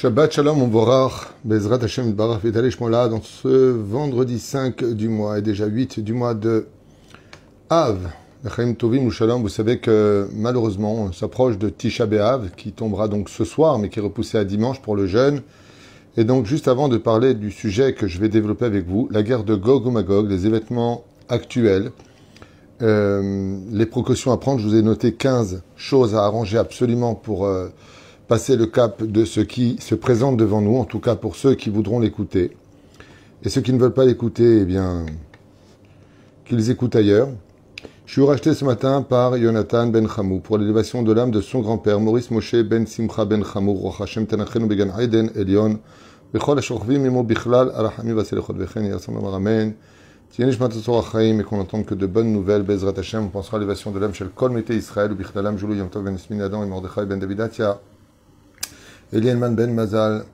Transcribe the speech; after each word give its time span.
Shabbat 0.00 0.32
Shalom 0.32 0.68
Mvorach, 0.68 1.32
Bezrat 1.42 1.82
Hashem 1.82 2.12
Barach 2.12 2.40
Vitali 2.44 2.70
Shmola, 2.70 3.08
dans 3.08 3.20
ce 3.20 3.72
vendredi 3.72 4.38
5 4.38 4.84
du 4.94 5.08
mois 5.08 5.40
et 5.40 5.42
déjà 5.42 5.66
8 5.66 5.98
du 5.98 6.12
mois 6.12 6.34
de 6.34 6.68
Av, 7.68 7.98
Tovim 8.78 9.10
Shalom, 9.10 9.42
vous 9.42 9.48
savez 9.48 9.80
que 9.80 10.28
malheureusement 10.32 10.94
on 10.94 11.12
s'approche 11.12 11.58
de 11.58 11.68
Tisha 11.68 12.06
B'Av 12.06 12.50
qui 12.56 12.70
tombera 12.70 13.08
donc 13.08 13.28
ce 13.28 13.44
soir 13.44 13.80
mais 13.80 13.88
qui 13.88 13.98
est 13.98 14.02
repoussé 14.02 14.38
à 14.38 14.44
dimanche 14.44 14.80
pour 14.80 14.94
le 14.94 15.08
jeûne. 15.08 15.42
Et 16.16 16.22
donc 16.22 16.46
juste 16.46 16.68
avant 16.68 16.88
de 16.88 16.96
parler 16.96 17.34
du 17.34 17.50
sujet 17.50 17.92
que 17.92 18.06
je 18.06 18.20
vais 18.20 18.28
développer 18.28 18.66
avec 18.66 18.86
vous, 18.86 19.08
la 19.10 19.24
guerre 19.24 19.42
de 19.42 19.56
Gog 19.56 19.84
ou 19.84 19.90
Magog, 19.90 20.30
les 20.30 20.46
événements 20.46 21.02
actuels, 21.28 21.90
euh, 22.82 23.58
les 23.72 23.86
précautions 23.86 24.30
à 24.30 24.36
prendre, 24.36 24.60
je 24.60 24.68
vous 24.68 24.76
ai 24.76 24.82
noté 24.82 25.14
15 25.14 25.64
choses 25.74 26.14
à 26.14 26.22
arranger 26.22 26.56
absolument 26.56 27.16
pour... 27.16 27.46
Euh, 27.46 27.70
passer 28.28 28.56
le 28.56 28.66
cap 28.66 29.02
de 29.02 29.24
ce 29.24 29.40
qui 29.40 29.78
se 29.80 29.94
présente 29.94 30.36
devant 30.36 30.60
nous, 30.60 30.76
en 30.76 30.84
tout 30.84 31.00
cas 31.00 31.16
pour 31.16 31.34
ceux 31.34 31.54
qui 31.54 31.70
voudront 31.70 31.98
l'écouter. 31.98 32.54
Et 33.42 33.48
ceux 33.48 33.62
qui 33.62 33.72
ne 33.72 33.78
veulent 33.78 33.94
pas 33.94 34.04
l'écouter, 34.04 34.60
eh 34.60 34.64
bien, 34.66 35.06
qu'ils 36.44 36.70
écoutent 36.70 36.94
ailleurs. 36.94 37.28
Je 38.04 38.12
suis 38.12 38.22
racheté 38.22 38.52
ce 38.52 38.66
matin 38.66 39.00
par 39.00 39.38
Jonathan 39.38 39.86
Ben 39.86 40.06
Chamou 40.08 40.40
pour 40.40 40.58
l'élévation 40.58 41.02
de 41.02 41.12
l'âme 41.12 41.30
de 41.30 41.40
son 41.40 41.60
grand-père, 41.60 42.00
Maurice 42.00 42.30
Moshe 42.30 42.56
Ben 42.56 42.86
Simcha 42.86 43.24
Ben 43.24 43.42
Chamou, 43.44 43.72
Roch 43.74 44.02
Hashem 44.02 44.26
Tenachenu 44.26 44.66
Began 44.66 44.98
Aiden 44.98 45.30
Elion, 45.34 45.78
Bechol 46.32 46.58
HaShochvim 46.58 47.06
Imo 47.06 47.22
Bichlal, 47.22 47.72
Arachami 47.74 48.12
Vaselechot 48.12 48.52
Vechen, 48.52 48.84
Yassam 48.84 49.16
Amar 49.16 49.34
Amen. 49.34 49.74
Tiens, 50.30 50.50
je 50.50 50.58
m'attends 50.58 51.02
Chaim 51.02 51.38
et 51.38 51.44
qu'on 51.44 51.60
entende 51.60 51.86
que 51.86 51.94
de 51.94 52.06
bonnes 52.06 52.32
nouvelles, 52.32 52.62
Bezrat 52.62 52.92
Hashem, 52.98 53.24
on 53.24 53.28
pensera 53.28 53.56
à 53.56 53.60
l'élévation 53.60 53.90
de 53.90 53.98
l'âme 53.98 54.12
chez 54.12 54.24
le 54.24 54.30
Kol 54.30 54.62
Israël, 54.68 55.14
Bichlalam 55.14 55.56
Joulou 55.56 55.74
Yom 55.74 55.88
Ben 55.94 56.14
Ismin 56.14 56.40
Adam 56.40 56.62
et 56.62 56.66
Mordechai 56.66 57.06
Ben 57.06 57.18
Davidatia. 57.18 57.80
Elielman 59.11 59.55
Ben 59.55 59.75
Mazal, 59.75 60.25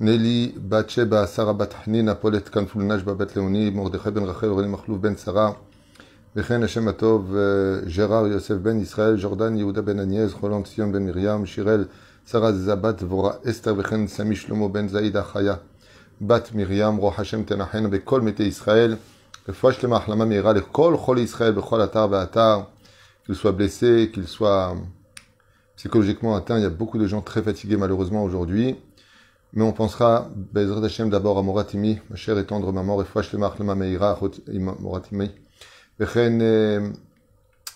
Nelly 0.00 0.54
Batsheba, 0.56 1.26
Sarah 1.26 1.54
Bat 1.54 1.72
Hanina, 1.84 2.14
Paulette 2.14 2.50
Kanfulnash, 2.50 3.02
Babet 3.02 3.34
Leoni, 3.34 3.70
Mordechai 3.70 4.10
Ben 4.10 4.24
Rachel, 4.24 4.50
René 4.50 4.68
Machlouf 4.68 4.98
Ben 5.00 5.16
Sarah, 5.16 5.54
וכן 6.38 6.62
השם 6.62 6.88
הטוב, 6.88 7.36
ג'רר 7.96 8.26
יוסף 8.26 8.54
בן 8.54 8.80
ישראל, 8.80 9.16
ג'ורדן 9.20 9.56
יהודה 9.56 9.82
בן 9.82 9.98
עניאז, 10.00 10.32
חולון 10.32 10.62
ציון 10.62 10.92
בן 10.92 11.06
מרים, 11.06 11.46
שיראל 11.46 11.84
שרה 12.30 12.52
זבת 12.52 13.02
דבורה 13.02 13.32
אסתר, 13.50 13.74
וכן 13.78 14.06
סמי 14.06 14.36
שלמה 14.36 14.68
בן 14.68 14.88
זעידה 14.88 15.22
חיה, 15.22 15.54
בת 16.20 16.50
מרים, 16.54 16.96
רוח 16.96 17.20
השם 17.20 17.42
תנחנה 17.42 17.88
בכל 17.88 18.20
מתי 18.20 18.42
ישראל, 18.42 18.96
רפואה 19.48 19.72
שלמה, 19.72 19.96
החלמה 19.96 20.24
מהירה 20.24 20.52
לכל 20.52 20.96
חולי 20.96 21.20
ישראל 21.20 21.52
בכל 21.52 21.84
אתר 21.84 22.06
ואתר, 22.10 22.60
qu'il 23.26 23.34
soit 23.34 23.52
blessé, 23.52 24.10
qu'il 24.12 24.26
soit 24.26 24.72
psychologiquement 25.81 26.35
atteint. 26.35 26.59
Il 26.59 26.61
y 26.61 26.65
a 26.65 26.69
beaucoup 26.69 26.99
de 26.99 27.07
gens 27.07 27.21
très 27.21 27.41
fatigués 27.41 27.75
malheureusement 27.75 28.23
aujourd'hui. 28.23 28.75
Mais 29.53 29.63
on 29.63 29.71
pensera, 29.71 30.29
Bezrat 30.53 30.85
Hashem 30.85 31.09
d'abord 31.09 31.39
à 31.39 31.41
Moratimi, 31.41 31.97
ma 32.11 32.15
chère 32.15 32.37
et 32.37 32.45
tendre 32.45 32.71
maman, 32.71 32.97
Refouach 32.97 33.33
le 33.33 33.39
Marlema 33.39 33.73
Meira, 33.73 34.19
Moratimi. 34.79 35.31
Vechen 35.99 36.93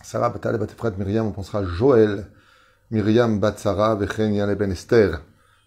Sarah 0.03 0.29
Batale 0.29 0.59
Batefrat 0.59 0.91
Myriam, 0.99 1.25
on 1.25 1.31
pensera 1.31 1.59
à 1.59 1.63
Joël, 1.63 2.27
Myriam 2.91 3.39
Bat 3.39 3.57
Sarah, 3.57 3.95
Vechen 3.95 4.35
Yale 4.35 4.55
Ben 4.55 4.71
Esther. 4.71 5.21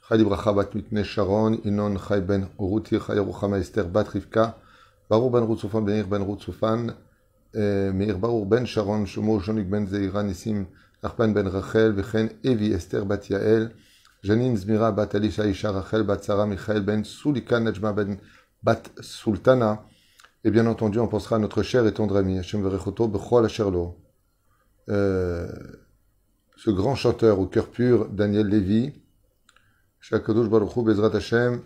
Chai 0.09 0.23
Bracha 0.23 0.53
Bat 0.53 0.77
Mitne 0.77 1.03
Sharon, 1.03 1.59
Inon 1.65 1.97
Chai 1.99 2.21
Ben 2.21 2.47
Uruti, 2.61 3.01
Chai 3.05 3.19
Ruchama 3.19 3.59
Esther 3.59 3.89
Bat 3.89 4.11
Rivka, 4.11 4.59
Baruch 5.11 5.33
Ben 5.33 5.43
Rutzufan, 5.43 5.81
Ben 5.81 5.97
Ir 5.99 6.05
Ben 6.05 6.23
Rutzufan, 6.23 6.95
Meir 7.53 8.17
Baruch 8.17 8.47
Ben 8.49 8.65
Sharon, 8.65 9.07
Shomo 9.07 9.41
Jonik 9.41 9.69
Ben 9.69 9.89
Zeira 9.89 10.23
Nissim, 10.23 10.67
Arpan 11.03 11.29
ben 11.29 11.47
Rachel, 11.47 11.95
Evi 12.43 12.73
Esther 12.73 13.05
Zmira. 14.25 14.95
Et 20.45 20.51
bien 20.51 20.67
entendu, 20.67 20.99
on 20.99 21.07
pensera 21.07 21.37
à 21.37 21.39
notre 21.39 21.63
cher 21.63 21.87
et 21.87 21.95
tendre 21.95 22.17
ami, 22.17 22.39
Bechol 22.39 23.45
Asherlo. 23.45 23.97
Ce 24.89 25.47
grand 26.67 26.97
chanteur 26.97 27.39
au 27.39 27.47
cœur 27.47 27.69
pur, 27.69 28.09
Daniel 28.09 28.49
Lévy, 28.49 28.93
Shakadosh 30.01 30.49
Baruchu 30.49 30.83
Bezrat 30.83 31.15
Hashem, 31.15 31.63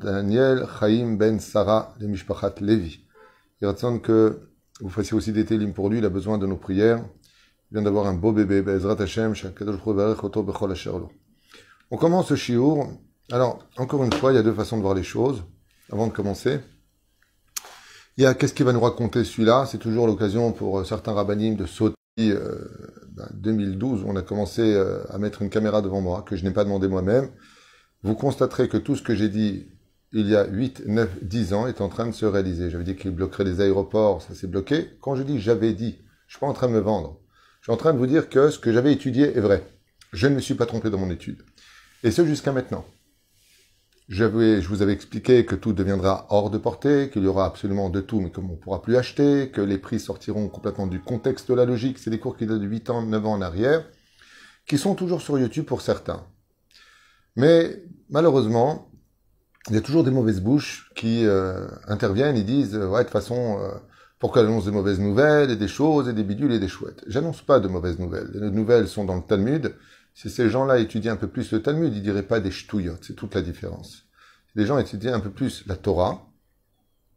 Daniel 0.00 0.66
Chaim 0.78 1.16
ben 1.16 1.40
Sarah. 1.40 1.94
Il 2.00 3.66
raconte 3.66 4.02
que 4.02 4.48
vous 4.80 4.90
fassiez 4.90 5.16
aussi 5.16 5.32
des 5.32 5.44
télim 5.44 5.72
pour 5.72 5.90
lui, 5.90 5.98
il 5.98 6.04
a 6.04 6.10
besoin 6.10 6.38
de 6.38 6.46
nos 6.46 6.56
prières. 6.56 7.04
D'avoir 7.82 8.06
un 8.06 8.14
beau 8.14 8.30
bébé, 8.30 8.62
On 11.90 11.96
commence 11.96 12.28
ce 12.28 12.36
chiour. 12.36 12.86
Alors, 13.32 13.66
encore 13.76 14.04
une 14.04 14.12
fois, 14.12 14.32
il 14.32 14.36
y 14.36 14.38
a 14.38 14.44
deux 14.44 14.52
façons 14.52 14.76
de 14.76 14.82
voir 14.82 14.94
les 14.94 15.02
choses, 15.02 15.42
avant 15.90 16.06
de 16.06 16.12
commencer. 16.12 16.60
Il 18.16 18.22
y 18.22 18.26
a 18.26 18.34
qu'est-ce 18.34 18.54
qu'il 18.54 18.64
va 18.64 18.72
nous 18.72 18.80
raconter 18.80 19.24
celui-là? 19.24 19.66
C'est 19.66 19.78
toujours 19.78 20.06
l'occasion 20.06 20.52
pour 20.52 20.86
certains 20.86 21.14
rabbinim 21.14 21.56
de 21.56 21.66
sauter. 21.66 21.96
Euh, 22.20 22.70
ben, 23.08 23.28
2012, 23.34 24.04
on 24.06 24.14
a 24.14 24.22
commencé 24.22 24.62
euh, 24.62 25.02
à 25.10 25.18
mettre 25.18 25.42
une 25.42 25.50
caméra 25.50 25.82
devant 25.82 26.00
moi, 26.00 26.22
que 26.22 26.36
je 26.36 26.44
n'ai 26.44 26.52
pas 26.52 26.62
demandé 26.62 26.86
moi-même. 26.86 27.28
Vous 28.04 28.14
constaterez 28.14 28.68
que 28.68 28.76
tout 28.76 28.94
ce 28.94 29.02
que 29.02 29.16
j'ai 29.16 29.28
dit 29.28 29.66
il 30.12 30.28
y 30.28 30.36
a 30.36 30.46
8, 30.46 30.84
9, 30.86 31.24
10 31.24 31.54
ans 31.54 31.66
est 31.66 31.80
en 31.80 31.88
train 31.88 32.06
de 32.06 32.12
se 32.12 32.24
réaliser. 32.24 32.70
J'avais 32.70 32.84
dit 32.84 32.94
qu'il 32.94 33.10
bloquerait 33.10 33.42
les 33.42 33.60
aéroports, 33.60 34.22
ça 34.22 34.32
s'est 34.32 34.46
bloqué. 34.46 34.90
Quand 35.00 35.16
je 35.16 35.24
dis 35.24 35.40
j'avais 35.40 35.72
dit, 35.72 35.98
je 36.28 36.34
suis 36.34 36.40
pas 36.40 36.46
en 36.46 36.52
train 36.52 36.68
de 36.68 36.72
me 36.72 36.78
vendre. 36.78 37.18
Je 37.64 37.72
suis 37.72 37.72
en 37.72 37.78
train 37.78 37.94
de 37.94 37.98
vous 37.98 38.06
dire 38.06 38.28
que 38.28 38.50
ce 38.50 38.58
que 38.58 38.74
j'avais 38.74 38.92
étudié 38.92 39.38
est 39.38 39.40
vrai. 39.40 39.66
Je 40.12 40.26
ne 40.26 40.34
me 40.34 40.40
suis 40.42 40.52
pas 40.52 40.66
trompé 40.66 40.90
dans 40.90 40.98
mon 40.98 41.08
étude. 41.08 41.46
Et 42.02 42.10
ce 42.10 42.26
jusqu'à 42.26 42.52
maintenant. 42.52 42.84
Je 44.06 44.26
vous 44.26 44.82
avais 44.82 44.92
expliqué 44.92 45.46
que 45.46 45.54
tout 45.54 45.72
deviendra 45.72 46.26
hors 46.28 46.50
de 46.50 46.58
portée, 46.58 47.08
qu'il 47.10 47.24
y 47.24 47.26
aura 47.26 47.46
absolument 47.46 47.88
de 47.88 48.02
tout, 48.02 48.20
mais 48.20 48.30
comme 48.30 48.50
on 48.50 48.56
ne 48.56 48.58
pourra 48.58 48.82
plus 48.82 48.96
acheter, 48.96 49.48
que 49.48 49.62
les 49.62 49.78
prix 49.78 49.98
sortiront 49.98 50.48
complètement 50.48 50.86
du 50.86 51.00
contexte 51.00 51.48
de 51.48 51.54
la 51.54 51.64
logique. 51.64 51.98
C'est 51.98 52.10
des 52.10 52.18
cours 52.18 52.36
qui 52.36 52.44
datent 52.44 52.60
de 52.60 52.66
8 52.66 52.90
ans, 52.90 53.00
9 53.00 53.24
ans 53.24 53.32
en 53.32 53.40
arrière, 53.40 53.82
qui 54.66 54.76
sont 54.76 54.94
toujours 54.94 55.22
sur 55.22 55.38
YouTube 55.38 55.64
pour 55.64 55.80
certains. 55.80 56.22
Mais 57.34 57.82
malheureusement, 58.10 58.90
il 59.70 59.74
y 59.74 59.78
a 59.78 59.80
toujours 59.80 60.04
des 60.04 60.10
mauvaises 60.10 60.42
bouches 60.42 60.90
qui 60.94 61.24
euh, 61.24 61.66
interviennent 61.88 62.36
et 62.36 62.44
disent, 62.44 62.76
ouais, 62.76 62.98
de 62.98 63.04
toute 63.04 63.12
façon, 63.12 63.58
euh, 63.58 63.70
pourquoi 64.24 64.42
j'annonce 64.42 64.64
des 64.64 64.70
mauvaises 64.70 65.00
nouvelles 65.00 65.50
et 65.50 65.56
des 65.56 65.68
choses 65.68 66.08
et 66.08 66.14
des 66.14 66.24
bidules 66.24 66.52
et 66.52 66.58
des 66.58 66.66
chouettes? 66.66 67.04
J'annonce 67.06 67.42
pas 67.42 67.60
de 67.60 67.68
mauvaises 67.68 67.98
nouvelles. 67.98 68.30
Les 68.32 68.50
nouvelles 68.50 68.88
sont 68.88 69.04
dans 69.04 69.16
le 69.16 69.22
Talmud. 69.22 69.74
Si 70.14 70.30
ces 70.30 70.48
gens-là 70.48 70.78
étudiaient 70.78 71.10
un 71.10 71.16
peu 71.16 71.28
plus 71.28 71.52
le 71.52 71.60
Talmud, 71.60 71.94
ils 71.94 72.00
diraient 72.00 72.22
pas 72.22 72.40
des 72.40 72.50
ch'touillottes. 72.50 73.04
C'est 73.04 73.12
toute 73.12 73.34
la 73.34 73.42
différence. 73.42 74.06
Si 74.50 74.56
les 74.56 74.64
gens 74.64 74.78
étudiaient 74.78 75.10
un 75.10 75.20
peu 75.20 75.28
plus 75.28 75.66
la 75.66 75.76
Torah, 75.76 76.26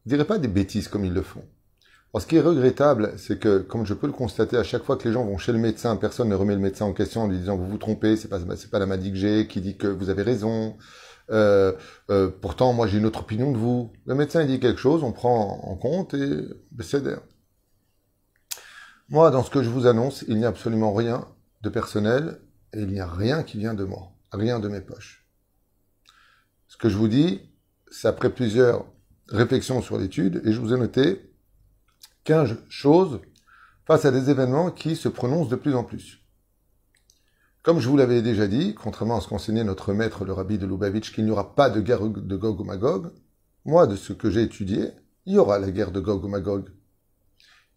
ils 0.05 0.09
diraient 0.09 0.25
pas 0.25 0.37
des 0.37 0.49
bêtises 0.49 0.89
comme 0.89 1.05
ils 1.05 1.13
le 1.13 1.21
font. 1.21 1.45
Alors, 2.13 2.23
ce 2.23 2.27
qui 2.27 2.35
est 2.35 2.41
regrettable, 2.41 3.13
c'est 3.15 3.39
que, 3.39 3.59
comme 3.59 3.85
je 3.85 3.93
peux 3.93 4.07
le 4.07 4.11
constater, 4.11 4.57
à 4.57 4.63
chaque 4.63 4.83
fois 4.83 4.97
que 4.97 5.07
les 5.07 5.13
gens 5.13 5.23
vont 5.23 5.37
chez 5.37 5.53
le 5.53 5.59
médecin, 5.59 5.95
personne 5.95 6.27
ne 6.27 6.35
remet 6.35 6.55
le 6.55 6.59
médecin 6.59 6.83
en 6.83 6.91
question 6.91 7.21
en 7.21 7.27
lui 7.29 7.37
disant 7.37 7.55
vous 7.55 7.69
vous 7.69 7.77
trompez, 7.77 8.17
c'est 8.17 8.27
pas 8.27 8.41
c'est 8.57 8.69
pas 8.69 8.79
la 8.79 8.85
maladie 8.85 9.11
que 9.11 9.17
j'ai 9.17 9.47
qui 9.47 9.61
dit 9.61 9.77
que 9.77 9.87
vous 9.87 10.09
avez 10.09 10.23
raison. 10.23 10.75
Euh, 11.29 11.73
euh, 12.09 12.29
pourtant, 12.29 12.73
moi, 12.73 12.87
j'ai 12.87 12.97
une 12.97 13.05
autre 13.05 13.21
opinion 13.21 13.51
de 13.51 13.57
vous. 13.57 13.91
Le 14.05 14.15
médecin 14.15 14.41
il 14.41 14.47
dit 14.47 14.59
quelque 14.59 14.79
chose, 14.79 15.03
on 15.03 15.11
prend 15.11 15.61
en 15.63 15.75
compte 15.75 16.13
et 16.13 16.41
c'est 16.81 17.03
d'air. 17.03 17.21
Moi, 19.09 19.31
dans 19.31 19.43
ce 19.43 19.49
que 19.49 19.63
je 19.63 19.69
vous 19.69 19.87
annonce, 19.87 20.25
il 20.27 20.37
n'y 20.37 20.45
a 20.45 20.49
absolument 20.49 20.93
rien 20.93 21.27
de 21.61 21.69
personnel 21.69 22.41
et 22.73 22.81
il 22.81 22.87
n'y 22.87 22.99
a 22.99 23.07
rien 23.07 23.43
qui 23.43 23.57
vient 23.57 23.73
de 23.73 23.83
moi, 23.83 24.11
rien 24.31 24.59
de 24.59 24.67
mes 24.67 24.81
poches. 24.81 25.25
Ce 26.67 26.77
que 26.77 26.89
je 26.89 26.97
vous 26.97 27.07
dis, 27.07 27.41
c'est 27.89 28.07
après 28.07 28.29
plusieurs 28.29 28.85
réflexions 29.29 29.81
sur 29.81 29.97
l'étude 29.97 30.41
et 30.45 30.51
je 30.51 30.59
vous 30.59 30.73
ai 30.73 30.77
noté 30.77 31.33
15 32.25 32.57
choses 32.69 33.21
face 33.85 34.03
à 34.03 34.11
des 34.11 34.29
événements 34.29 34.71
qui 34.71 34.97
se 34.97 35.07
prononcent 35.07 35.49
de 35.49 35.55
plus 35.55 35.75
en 35.75 35.85
plus. 35.85 36.26
Comme 37.67 37.81
je 37.81 37.89
vous 37.89 37.97
l'avais 37.97 38.21
déjà 38.21 38.47
dit, 38.47 38.75
contrairement 38.75 39.17
à 39.17 39.19
ce 39.19 39.27
qu'enseignait 39.27 39.65
notre 39.65 39.91
maître, 39.91 40.23
le 40.23 40.31
rabbi 40.31 40.57
de 40.57 40.65
Lubavitch, 40.65 41.11
qu'il 41.11 41.25
n'y 41.25 41.31
aura 41.31 41.53
pas 41.53 41.69
de 41.69 41.81
guerre 41.81 42.07
de 42.07 42.37
Gog 42.37 42.61
ou 42.61 42.63
Magog, 42.63 43.11
moi, 43.65 43.87
de 43.87 43.97
ce 43.97 44.13
que 44.13 44.29
j'ai 44.29 44.41
étudié, 44.41 44.91
il 45.25 45.33
y 45.33 45.37
aura 45.37 45.59
la 45.59 45.69
guerre 45.69 45.91
de 45.91 45.99
Gog 45.99 46.23
ou 46.23 46.29
Magog. 46.29 46.69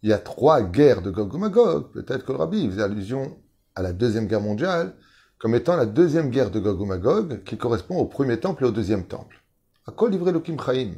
Il 0.01 0.09
y 0.09 0.13
a 0.13 0.17
trois 0.17 0.61
guerres 0.61 1.01
de 1.01 1.11
Gog 1.11 1.33
ou 1.33 1.37
Magog. 1.37 1.91
Peut-être 1.91 2.23
que 2.23 2.31
le 2.31 2.37
rabbi 2.37 2.69
faisait 2.69 2.83
allusion 2.83 3.37
à 3.75 3.81
la 3.81 3.91
deuxième 3.91 4.27
guerre 4.27 4.39
mondiale 4.39 4.95
comme 5.37 5.55
étant 5.55 5.75
la 5.75 5.85
deuxième 5.85 6.29
guerre 6.29 6.51
de 6.51 6.61
Gog 6.61 6.79
ou 6.79 6.85
Magog 6.85 7.43
qui 7.43 7.57
correspond 7.57 7.97
au 7.97 8.05
premier 8.05 8.39
temple 8.39 8.63
et 8.63 8.67
au 8.67 8.71
deuxième 8.71 9.07
temple. 9.07 9.43
À 9.85 9.91
quoi 9.91 10.09
livrer 10.09 10.31
l'Okim 10.31 10.57
Chaim? 10.57 10.93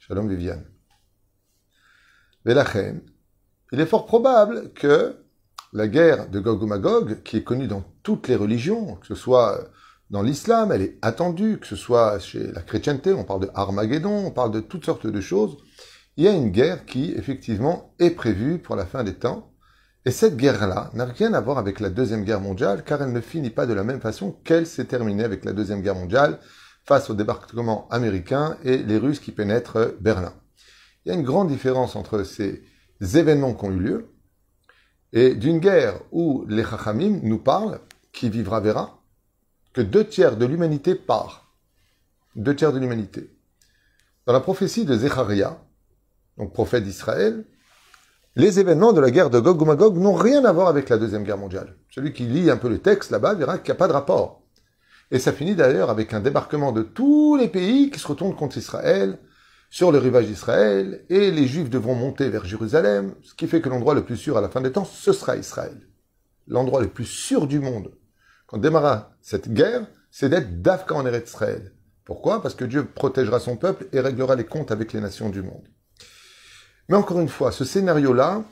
Shalom 0.00 0.28
Viviane. 0.28 0.66
Velachen, 2.44 3.00
il 3.70 3.78
est 3.78 3.86
fort 3.86 4.06
probable 4.06 4.72
que 4.72 5.23
la 5.74 5.88
guerre 5.88 6.28
de 6.30 6.38
Gog 6.38 6.62
ou 6.62 6.66
Magog, 6.66 7.22
qui 7.24 7.36
est 7.36 7.42
connue 7.42 7.66
dans 7.66 7.82
toutes 8.04 8.28
les 8.28 8.36
religions, 8.36 8.94
que 8.94 9.08
ce 9.08 9.16
soit 9.16 9.58
dans 10.08 10.22
l'islam, 10.22 10.70
elle 10.70 10.82
est 10.82 10.98
attendue, 11.02 11.58
que 11.58 11.66
ce 11.66 11.74
soit 11.74 12.20
chez 12.20 12.52
la 12.52 12.62
chrétienté, 12.62 13.12
on 13.12 13.24
parle 13.24 13.40
de 13.40 13.50
Armageddon, 13.54 14.26
on 14.26 14.30
parle 14.30 14.52
de 14.52 14.60
toutes 14.60 14.84
sortes 14.84 15.08
de 15.08 15.20
choses. 15.20 15.56
Il 16.16 16.24
y 16.24 16.28
a 16.28 16.32
une 16.32 16.50
guerre 16.50 16.86
qui, 16.86 17.12
effectivement, 17.16 17.92
est 17.98 18.10
prévue 18.10 18.60
pour 18.60 18.76
la 18.76 18.86
fin 18.86 19.02
des 19.02 19.14
temps 19.14 19.50
Et 20.06 20.12
cette 20.12 20.36
guerre-là 20.36 20.90
n'a 20.94 21.06
rien 21.06 21.34
à 21.34 21.40
voir 21.40 21.58
avec 21.58 21.80
la 21.80 21.90
Deuxième 21.90 22.22
Guerre 22.22 22.40
mondiale, 22.40 22.84
car 22.84 23.02
elle 23.02 23.12
ne 23.12 23.20
finit 23.20 23.50
pas 23.50 23.66
de 23.66 23.74
la 23.74 23.82
même 23.82 24.00
façon 24.00 24.30
qu'elle 24.44 24.68
s'est 24.68 24.84
terminée 24.84 25.24
avec 25.24 25.44
la 25.44 25.52
Deuxième 25.52 25.82
Guerre 25.82 25.96
mondiale, 25.96 26.38
face 26.84 27.10
au 27.10 27.14
débarquement 27.14 27.88
américain 27.90 28.58
et 28.62 28.76
les 28.76 28.98
Russes 28.98 29.18
qui 29.18 29.32
pénètrent 29.32 29.94
Berlin. 30.00 30.34
Il 31.04 31.08
y 31.08 31.12
a 31.12 31.18
une 31.18 31.24
grande 31.24 31.48
différence 31.48 31.96
entre 31.96 32.22
ces 32.22 32.62
événements 33.00 33.54
qui 33.54 33.64
ont 33.64 33.72
eu 33.72 33.80
lieu 33.80 34.13
et 35.14 35.34
d'une 35.36 35.60
guerre 35.60 36.00
où 36.10 36.44
les 36.48 36.64
Chachamim 36.64 37.20
nous 37.22 37.38
parlent, 37.38 37.78
qui 38.12 38.28
vivra 38.28 38.60
verra, 38.60 38.98
que 39.72 39.80
deux 39.80 40.04
tiers 40.04 40.36
de 40.36 40.44
l'humanité 40.44 40.96
part. 40.96 41.52
Deux 42.34 42.54
tiers 42.54 42.72
de 42.72 42.80
l'humanité. 42.80 43.30
Dans 44.26 44.32
la 44.32 44.40
prophétie 44.40 44.84
de 44.84 44.96
Zecharia, 44.96 45.62
donc 46.36 46.52
prophète 46.52 46.82
d'Israël, 46.82 47.44
les 48.34 48.58
événements 48.58 48.92
de 48.92 49.00
la 49.00 49.12
guerre 49.12 49.30
de 49.30 49.38
Gog 49.38 49.62
ou 49.62 49.64
Magog 49.64 49.96
n'ont 49.96 50.14
rien 50.14 50.44
à 50.44 50.52
voir 50.52 50.66
avec 50.66 50.88
la 50.88 50.98
Deuxième 50.98 51.22
Guerre 51.22 51.38
mondiale. 51.38 51.76
Celui 51.90 52.12
qui 52.12 52.24
lit 52.24 52.50
un 52.50 52.56
peu 52.56 52.68
le 52.68 52.78
texte 52.78 53.12
là-bas 53.12 53.34
verra 53.34 53.58
qu'il 53.58 53.70
n'y 53.70 53.76
a 53.76 53.78
pas 53.78 53.86
de 53.86 53.92
rapport. 53.92 54.42
Et 55.12 55.20
ça 55.20 55.32
finit 55.32 55.54
d'ailleurs 55.54 55.90
avec 55.90 56.12
un 56.12 56.18
débarquement 56.18 56.72
de 56.72 56.82
tous 56.82 57.36
les 57.36 57.46
pays 57.46 57.90
qui 57.90 58.00
se 58.00 58.08
retournent 58.08 58.34
contre 58.34 58.56
Israël, 58.58 59.20
sur 59.74 59.90
le 59.90 59.98
rivage 59.98 60.26
d'Israël, 60.26 61.04
et 61.08 61.32
les 61.32 61.48
Juifs 61.48 61.68
devront 61.68 61.96
monter 61.96 62.28
vers 62.28 62.44
Jérusalem, 62.44 63.16
ce 63.24 63.34
qui 63.34 63.48
fait 63.48 63.60
que 63.60 63.68
l'endroit 63.68 63.94
le 63.94 64.04
plus 64.04 64.16
sûr 64.16 64.38
à 64.38 64.40
la 64.40 64.48
fin 64.48 64.60
des 64.60 64.70
temps, 64.70 64.84
ce 64.84 65.12
sera 65.12 65.36
Israël. 65.36 65.88
L'endroit 66.46 66.80
le 66.80 66.86
plus 66.86 67.06
sûr 67.06 67.48
du 67.48 67.58
monde. 67.58 67.90
Quand 68.46 68.58
démarra 68.58 69.16
cette 69.20 69.52
guerre, 69.52 69.84
c'est 70.12 70.28
d'être 70.28 70.62
d'Afka 70.62 70.94
en 70.94 71.12
Israël. 71.12 71.72
Pourquoi? 72.04 72.40
Parce 72.40 72.54
que 72.54 72.64
Dieu 72.64 72.84
protégera 72.84 73.40
son 73.40 73.56
peuple 73.56 73.88
et 73.92 73.98
réglera 73.98 74.36
les 74.36 74.46
comptes 74.46 74.70
avec 74.70 74.92
les 74.92 75.00
nations 75.00 75.28
du 75.28 75.42
monde. 75.42 75.66
Mais 76.88 76.96
encore 76.96 77.18
une 77.18 77.28
fois, 77.28 77.50
ce 77.50 77.64
scénario-là, 77.64 78.44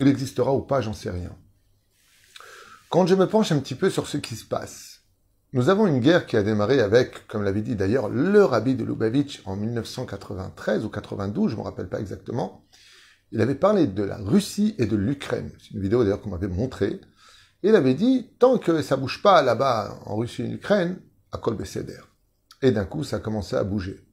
il 0.00 0.06
existera 0.06 0.52
ou 0.52 0.60
pas, 0.60 0.82
j'en 0.82 0.92
sais 0.92 1.08
rien. 1.08 1.34
Quand 2.90 3.06
je 3.06 3.14
me 3.14 3.26
penche 3.26 3.52
un 3.52 3.58
petit 3.58 3.74
peu 3.74 3.88
sur 3.88 4.06
ce 4.06 4.18
qui 4.18 4.36
se 4.36 4.44
passe, 4.44 4.89
nous 5.52 5.68
avons 5.68 5.86
une 5.86 5.98
guerre 5.98 6.26
qui 6.26 6.36
a 6.36 6.42
démarré 6.42 6.80
avec, 6.80 7.26
comme 7.26 7.42
l'avait 7.42 7.62
dit 7.62 7.74
d'ailleurs 7.74 8.08
le 8.08 8.44
rabbi 8.44 8.76
de 8.76 8.84
Lubavitch 8.84 9.42
en 9.46 9.56
1993 9.56 10.84
ou 10.84 10.88
92, 10.88 11.50
je 11.50 11.56
ne 11.56 11.60
me 11.60 11.64
rappelle 11.64 11.88
pas 11.88 12.00
exactement. 12.00 12.64
Il 13.32 13.40
avait 13.40 13.54
parlé 13.56 13.86
de 13.86 14.02
la 14.02 14.16
Russie 14.16 14.74
et 14.78 14.86
de 14.86 14.96
l'Ukraine. 14.96 15.50
C'est 15.58 15.72
une 15.72 15.80
vidéo 15.80 16.02
d'ailleurs 16.02 16.20
qu'on 16.20 16.30
m'avait 16.30 16.48
montrée. 16.48 17.00
Il 17.62 17.74
avait 17.74 17.94
dit, 17.94 18.30
tant 18.38 18.58
que 18.58 18.82
ça 18.82 18.96
bouge 18.96 19.22
pas 19.22 19.42
là-bas 19.42 20.00
en 20.06 20.16
Russie 20.16 20.42
et 20.42 20.46
en 20.46 20.52
Ukraine, 20.52 21.00
à 21.32 21.38
Kol 21.38 21.56
Et 22.62 22.72
d'un 22.72 22.84
coup, 22.84 23.04
ça 23.04 23.16
a 23.16 23.20
commencé 23.20 23.56
à 23.56 23.64
bouger. 23.64 24.04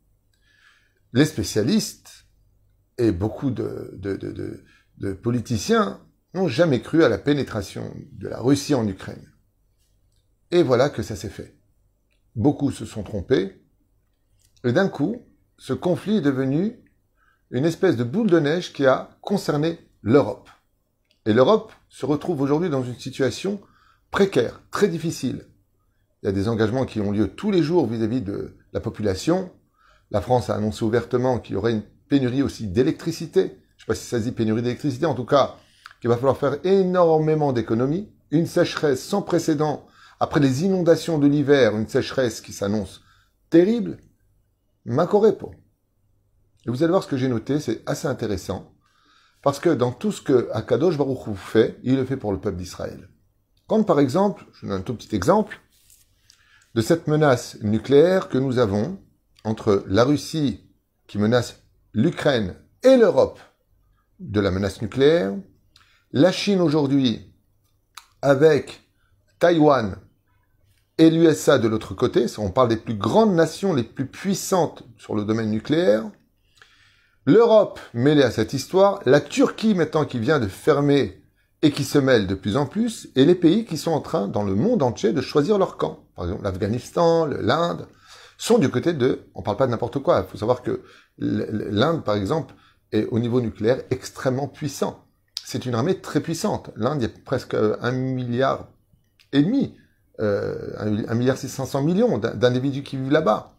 Les 1.13 1.25
spécialistes 1.25 2.25
et 2.98 3.12
beaucoup 3.12 3.51
de, 3.51 4.63
politiciens 5.22 6.01
n'ont 6.33 6.48
jamais 6.48 6.81
cru 6.81 7.04
à 7.04 7.10
la 7.10 7.18
pénétration 7.18 7.95
de 8.12 8.28
la 8.28 8.40
Russie 8.40 8.75
en 8.75 8.88
Ukraine. 8.88 9.31
Et 10.51 10.63
voilà 10.63 10.89
que 10.89 11.03
ça 11.03 11.15
s'est 11.15 11.29
fait. 11.29 11.55
Beaucoup 12.35 12.71
se 12.71 12.85
sont 12.85 13.03
trompés, 13.03 13.61
et 14.63 14.71
d'un 14.71 14.89
coup, 14.89 15.23
ce 15.57 15.73
conflit 15.73 16.17
est 16.17 16.21
devenu 16.21 16.79
une 17.51 17.65
espèce 17.65 17.95
de 17.95 18.03
boule 18.03 18.29
de 18.29 18.39
neige 18.39 18.73
qui 18.73 18.85
a 18.85 19.09
concerné 19.21 19.79
l'Europe. 20.01 20.49
Et 21.25 21.33
l'Europe 21.33 21.71
se 21.89 22.05
retrouve 22.05 22.41
aujourd'hui 22.41 22.69
dans 22.69 22.83
une 22.83 22.97
situation 22.97 23.61
précaire, 24.11 24.61
très 24.71 24.88
difficile. 24.88 25.45
Il 26.21 26.27
y 26.27 26.29
a 26.29 26.31
des 26.31 26.47
engagements 26.47 26.85
qui 26.85 27.01
ont 27.01 27.11
lieu 27.11 27.27
tous 27.27 27.51
les 27.51 27.63
jours 27.63 27.88
vis-à-vis 27.88 28.21
-vis 28.21 28.23
de 28.23 28.57
la 28.73 28.79
population. 28.79 29.51
La 30.11 30.21
France 30.21 30.49
a 30.49 30.55
annoncé 30.55 30.83
ouvertement 30.83 31.39
qu'il 31.39 31.53
y 31.53 31.57
aurait 31.57 31.73
une 31.73 31.83
pénurie 32.09 32.44
aussi 32.44 32.67
d'électricité. 32.67 33.41
Je 33.41 33.45
ne 33.45 33.79
sais 33.79 33.85
pas 33.88 33.95
si 33.95 34.05
ça 34.05 34.19
se 34.19 34.23
dit 34.23 34.31
pénurie 34.31 34.61
d'électricité, 34.61 35.05
en 35.05 35.15
tout 35.15 35.25
cas, 35.25 35.55
qu'il 36.01 36.09
va 36.09 36.15
falloir 36.15 36.38
faire 36.38 36.57
énormément 36.63 37.53
d'économies. 37.53 38.09
Une 38.31 38.45
sécheresse 38.45 39.03
sans 39.03 39.21
précédent 39.21 39.87
après 40.19 40.40
les 40.40 40.64
inondations 40.64 41.19
de 41.19 41.28
l'hiver, 41.28 41.75
une 41.75 41.88
sécheresse 41.88 42.42
qui 42.42 42.54
s'annonce 42.54 43.02
terrible. 43.50 43.98
Macorepo. 44.86 45.54
Et 46.66 46.69
vous 46.69 46.81
allez 46.81 46.92
voir 46.92 47.04
ce 47.04 47.08
que 47.08 47.18
j'ai 47.18 47.28
noté, 47.28 47.60
c'est 47.60 47.84
assez 47.86 48.08
intéressant. 48.08 48.74
Parce 49.42 49.60
que 49.60 49.69
dans 49.69 49.92
tout 49.92 50.12
ce 50.12 50.22
que 50.22 50.50
Akadosh 50.54 50.98
Baruch 50.98 51.28
Hu 51.28 51.36
fait, 51.36 51.80
il 51.84 51.96
le 51.96 52.06
fait 52.06 52.18
pour 52.18 52.31
le 52.31 52.40
peuple 52.40 52.58
d'Israël. 52.58 53.10
Quand 53.68 53.84
par 53.84 54.00
exemple, 54.00 54.46
je 54.54 54.66
donne 54.66 54.80
un 54.80 54.81
tout 54.81 54.96
petit 54.96 55.16
exemple, 55.16 55.60
de 56.74 56.81
cette 56.81 57.08
menace 57.08 57.58
nucléaire 57.62 58.30
que 58.30 58.38
nous 58.38 58.60
avons 58.60 59.00
entre 59.44 59.84
la 59.88 60.04
Russie 60.04 60.69
qui 61.08 61.18
menace 61.18 61.64
l'Ukraine 61.94 62.56
et 62.84 62.98
l'Europe 62.98 63.40
de 64.19 64.40
la 64.40 64.52
menace 64.52 64.81
nucléaire, 64.81 65.34
la 66.12 66.31
Chine 66.31 66.62
aujourd'hui 66.62 67.34
avec 68.22 68.90
Taïwan 69.40 69.98
et 70.97 71.09
l'USA 71.09 71.59
de 71.59 71.67
l'autre 71.67 71.94
côté, 71.94 72.25
on 72.38 72.49
parle 72.49 72.69
des 72.69 72.77
plus 72.77 72.95
grandes 72.95 73.35
nations 73.35 73.73
les 73.73 73.83
plus 73.83 74.07
puissantes 74.07 74.83
sur 74.97 75.15
le 75.15 75.23
domaine 75.23 75.51
nucléaire, 75.51 76.09
l'Europe 77.25 77.79
mêlée 77.94 78.23
à 78.23 78.31
cette 78.31 78.53
histoire, 78.53 78.99
la 79.05 79.21
Turquie 79.21 79.75
maintenant 79.75 80.05
qui 80.05 80.19
vient 80.19 80.39
de 80.39 80.47
fermer 80.47 81.21
et 81.61 81.71
qui 81.71 81.83
se 81.83 81.97
mêle 81.97 82.27
de 82.27 82.35
plus 82.35 82.55
en 82.55 82.65
plus, 82.65 83.09
et 83.15 83.25
les 83.25 83.35
pays 83.35 83.65
qui 83.65 83.77
sont 83.77 83.91
en 83.91 84.01
train, 84.01 84.27
dans 84.27 84.44
le 84.44 84.55
monde 84.55 84.83
entier, 84.83 85.11
de 85.11 85.21
choisir 85.21 85.57
leur 85.57 85.77
camp. 85.77 86.05
Par 86.15 86.25
exemple, 86.25 86.44
l'Afghanistan, 86.44 87.25
l'Inde, 87.25 87.88
sont 88.38 88.59
du 88.59 88.69
côté 88.69 88.94
de, 88.94 89.27
on 89.33 89.41
parle 89.41 89.57
pas 89.57 89.65
de 89.65 89.71
n'importe 89.71 89.99
quoi, 89.99 90.23
il 90.25 90.31
faut 90.31 90.38
savoir 90.38 90.61
que 90.61 90.83
l'Inde, 91.17 92.03
par 92.03 92.15
exemple, 92.15 92.53
est 92.91 93.05
au 93.05 93.19
niveau 93.19 93.41
nucléaire 93.41 93.81
extrêmement 93.89 94.47
puissant. 94.47 95.03
C'est 95.44 95.65
une 95.65 95.75
armée 95.75 95.99
très 95.99 96.21
puissante. 96.21 96.71
L'Inde, 96.75 97.01
il 97.01 97.03
y 97.03 97.11
a 97.11 97.19
presque 97.25 97.55
un 97.55 97.91
milliard 97.91 98.67
et 99.33 99.41
demi, 99.41 99.75
euh, 100.19 101.14
milliard 101.14 101.38
six 101.38 101.50
cent 101.50 101.81
millions 101.81 102.18
d'individus 102.18 102.84
qui 102.84 102.98
vivent 102.98 103.12
là-bas. 103.12 103.54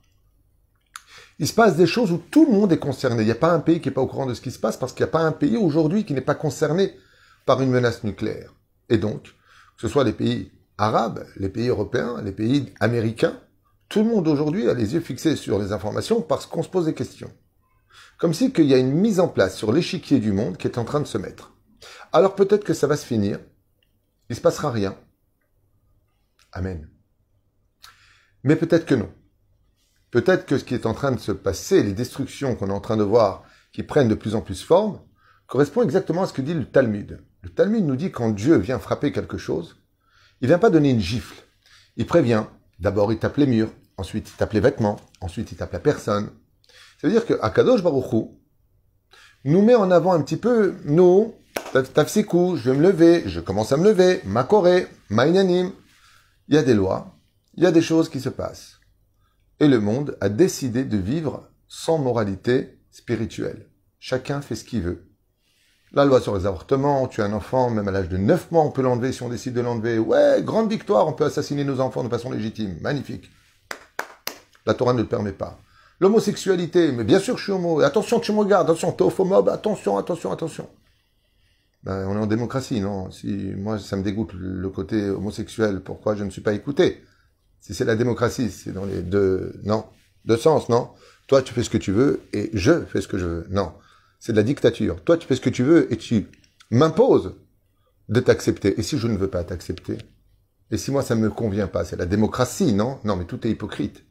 Il 1.39 1.47
se 1.47 1.55
passe 1.55 1.77
des 1.77 1.87
choses 1.87 2.11
où 2.11 2.19
tout 2.19 2.47
le 2.47 2.53
monde 2.53 2.73
est 2.73 2.79
concerné. 2.79 3.23
Il 3.23 3.27
n'y 3.27 3.31
a 3.31 3.37
pas 3.37 3.53
un 3.53 3.61
pays 3.61 3.81
qui 3.81 3.89
n'est 3.89 3.95
pas 3.95 4.01
au 4.01 4.09
courant 4.09 4.27
de 4.27 4.35
ce 4.35 4.41
qui 4.41 4.51
se 4.51 4.59
passe 4.59 4.77
parce 4.77 4.93
qu'il 4.93 5.05
n'y 5.05 5.11
a 5.11 5.13
pas 5.13 5.21
un 5.23 5.33
pays 5.33 5.57
aujourd'hui 5.57 6.05
qui 6.05 6.13
n'est 6.13 6.21
pas 6.21 6.35
concerné 6.35 6.95
par 7.47 7.63
une 7.63 7.71
menace 7.71 8.03
nucléaire. 8.03 8.53
Et 8.89 8.99
donc, 8.99 9.23
que 9.23 9.83
ce 9.83 9.89
soit 9.89 10.03
les 10.03 10.13
pays 10.13 10.51
arabes, 10.79 11.25
les 11.37 11.49
pays 11.49 11.69
européens, 11.69 12.21
les 12.23 12.33
pays 12.33 12.73
américains, 12.81 13.39
tout 13.89 14.01
le 14.01 14.07
monde 14.07 14.27
aujourd'hui 14.27 14.69
a 14.69 14.75
les 14.75 14.95
yeux 14.95 15.01
fixés 15.01 15.37
sur 15.37 15.59
les 15.59 15.73
informations 15.73 16.21
parce 16.21 16.47
qu'on 16.47 16.63
se 16.63 16.69
pose 16.69 16.87
des 16.87 16.95
questions. 16.95 17.31
Comme 18.19 18.35
si 18.35 18.53
qu'il 18.53 18.67
y 18.67 18.75
a 18.75 18.79
une 18.79 18.93
mise 18.93 19.21
en 19.21 19.29
place 19.29 19.57
sur 19.57 19.73
l'échiquier 19.73 20.19
du 20.19 20.33
monde 20.33 20.57
qui 20.57 20.67
est 20.67 20.79
en 20.79 20.85
train 20.85 21.01
de 21.01 21.07
se 21.07 21.19
mettre. 21.19 21.53
Alors 22.13 22.35
peut-être 22.35 22.65
que 22.65 22.75
ça 22.75 22.89
va 22.89 22.97
se 22.97 23.07
finir, 23.07 23.39
il 24.29 24.35
se 24.37 24.41
passera 24.41 24.71
rien. 24.71 24.97
Amen. 26.59 26.89
Mais 28.43 28.57
peut-être 28.57 28.85
que 28.85 28.97
non. 28.97 29.09
Peut-être 30.11 30.45
que 30.45 30.59
ce 30.59 30.65
qui 30.65 30.75
est 30.75 30.87
en 30.87 30.93
train 30.93 31.13
de 31.13 31.21
se 31.21 31.31
passer, 31.31 31.85
les 31.85 31.93
destructions 31.93 32.57
qu'on 32.57 32.71
est 32.71 32.73
en 32.73 32.81
train 32.81 32.97
de 32.97 33.05
voir, 33.05 33.45
qui 33.73 33.85
prennent 33.85 34.09
de 34.09 34.17
plus 34.17 34.35
en 34.35 34.41
plus 34.41 34.61
forme, 34.61 34.99
correspond 35.47 35.85
exactement 35.85 36.25
à 36.25 36.27
ce 36.27 36.33
que 36.33 36.43
dit 36.43 36.55
le 36.55 36.65
Talmud. 36.65 37.23
Le 37.43 37.49
Talmud 37.51 37.85
nous 37.85 37.95
dit 37.95 38.11
quand 38.11 38.31
Dieu 38.31 38.57
vient 38.57 38.81
frapper 38.81 39.13
quelque 39.13 39.39
chose, 39.39 39.77
il 40.41 40.49
vient 40.49 40.59
pas 40.59 40.71
donner 40.71 40.91
une 40.91 41.01
gifle. 41.01 41.37
Il 41.97 42.07
prévient, 42.07 42.43
D'abord, 42.81 43.13
il 43.13 43.21
tape 43.21 43.37
les 43.37 43.47
murs, 43.47 43.71
ensuite, 43.97 44.29
il 44.29 44.37
tape 44.37 44.53
les 44.53 44.61
vêtements, 44.61 44.97
ensuite, 45.21 45.53
il 45.53 45.57
tape 45.57 45.73
la 45.73 45.79
personne. 45.79 46.31
Ça 47.01 47.07
veut 47.07 47.13
dire 47.13 47.25
que 47.25 47.35
Akadosh 47.41 47.85
Baruchou 47.85 48.37
nous 49.45 49.63
met 49.63 49.77
en 49.77 49.93
avant 49.93 50.13
un 50.13 50.23
petit 50.23 50.37
peu 50.37 50.75
nos 50.85 51.37
coups, 52.27 52.61
je 52.61 52.71
vais 52.71 52.77
me 52.77 52.83
lever, 52.83 53.23
je 53.27 53.39
commence 53.39 53.71
à 53.71 53.77
me 53.77 53.85
lever, 53.85 54.21
ma 54.25 54.43
corée, 54.43 54.89
ma 55.09 55.29
inanim. 55.29 55.71
Il 56.49 56.55
y 56.55 56.59
a 56.59 56.63
des 56.63 56.73
lois, 56.73 57.15
il 57.57 57.63
y 57.63 57.67
a 57.67 57.71
des 57.71 57.83
choses 57.83 58.09
qui 58.09 58.21
se 58.21 58.31
passent. 58.31 58.81
Et 59.61 59.69
le 59.69 59.81
monde 59.81 60.17
a 60.23 60.31
décidé 60.31 60.85
de 60.85 60.97
vivre 60.97 61.47
sans 61.69 61.99
moralité 61.99 62.79
spirituelle. 62.91 63.67
Chacun 63.99 64.41
fait 64.41 64.55
ce 64.55 64.65
qu'il 64.65 64.81
veut. 64.81 65.05
La 65.93 66.07
loi 66.07 66.23
sur 66.23 66.35
les 66.35 66.47
avortements, 66.47 67.07
tu 67.07 67.21
as 67.21 67.27
un 67.27 67.35
enfant, 67.35 67.69
même 67.69 67.87
à 67.87 67.91
l'âge 67.91 68.09
de 68.09 68.17
9 68.17 68.51
mois, 68.51 68.65
on 68.65 68.71
peut 68.71 68.81
l'enlever 68.81 69.13
si 69.13 69.23
on 69.23 69.29
décide 69.29 69.53
de 69.53 69.61
l'enlever. 69.61 69.99
Ouais, 69.99 70.43
grande 70.43 70.71
victoire, 70.71 71.07
on 71.07 71.13
peut 71.13 71.27
assassiner 71.27 71.65
nos 71.65 71.81
enfants 71.81 72.03
de 72.03 72.09
façon 72.09 72.31
légitime. 72.31 72.79
Magnifique. 72.81 73.31
La 74.65 74.73
Torah 74.73 74.95
ne 74.95 75.03
le 75.03 75.07
permet 75.07 75.33
pas. 75.33 75.59
L'homosexualité, 76.01 76.93
mais 76.93 77.05
bien 77.05 77.19
sûr 77.19 77.37
je 77.37 77.43
suis 77.43 77.53
homo. 77.53 77.81
Attention, 77.81 78.21
tu 78.21 78.33
me 78.33 78.39
regardes, 78.39 78.71
attention, 78.71 78.93
t'es 78.93 79.03
homophobe, 79.03 79.51
attention, 79.51 79.99
attention, 79.99 80.33
attention. 80.33 80.67
Ben, 81.89 82.07
on 82.07 82.15
est 82.17 82.21
en 82.21 82.27
démocratie, 82.27 82.81
non? 82.81 83.11
Si 83.11 83.55
moi 83.57 83.79
ça 83.79 83.97
me 83.97 84.03
dégoûte 84.03 84.35
le 84.35 84.69
côté 84.69 85.09
homosexuel, 85.09 85.81
pourquoi 85.81 86.15
je 86.15 86.23
ne 86.23 86.31
suis 86.31 86.43
pas 86.43 86.53
écouté? 86.53 87.03
Si 87.61 87.73
c'est 87.73 87.87
la 87.87 87.97
démocratie, 87.97 88.51
c'est 88.51 88.73
dans 88.73 88.85
les 88.85 89.01
deux, 89.01 89.55
non, 89.65 89.87
deux 90.27 90.37
sens, 90.37 90.69
non? 90.69 90.91
Toi 91.29 91.41
tu 91.41 91.55
fais 91.55 91.63
ce 91.63 91.71
que 91.71 91.79
tu 91.79 91.93
veux 91.93 92.21
et 92.35 92.51
je 92.53 92.85
fais 92.85 93.01
ce 93.01 93.09
que 93.09 93.17
je 93.17 93.25
veux. 93.25 93.47
Non? 93.49 93.73
C'est 94.21 94.33
de 94.33 94.37
la 94.37 94.43
dictature. 94.43 95.03
Toi, 95.05 95.17
tu 95.17 95.27
fais 95.27 95.37
ce 95.37 95.41
que 95.41 95.51
tu 95.51 95.63
veux 95.63 95.93
et 95.93 95.97
tu 95.97 96.27
m'imposes 96.71 97.37
de 98.09 98.21
t'accepter. 98.21 98.79
Et 98.79 98.83
si 98.83 98.99
je 98.99 99.07
ne 99.07 99.17
veux 99.17 99.29
pas 99.29 99.45
t'accepter? 99.45 99.99
Et 100.71 100.77
si 100.77 100.91
moi, 100.91 101.03
ça 101.03 101.15
ne 101.15 101.21
me 101.21 101.31
convient 101.31 101.69
pas? 101.69 101.85
C'est 101.85 101.97
la 101.97 102.07
démocratie, 102.07 102.73
non? 102.73 102.99
Non, 103.05 103.17
mais 103.17 103.27
tout 103.27 103.47
est 103.47 103.51
hypocrite. 103.51 104.05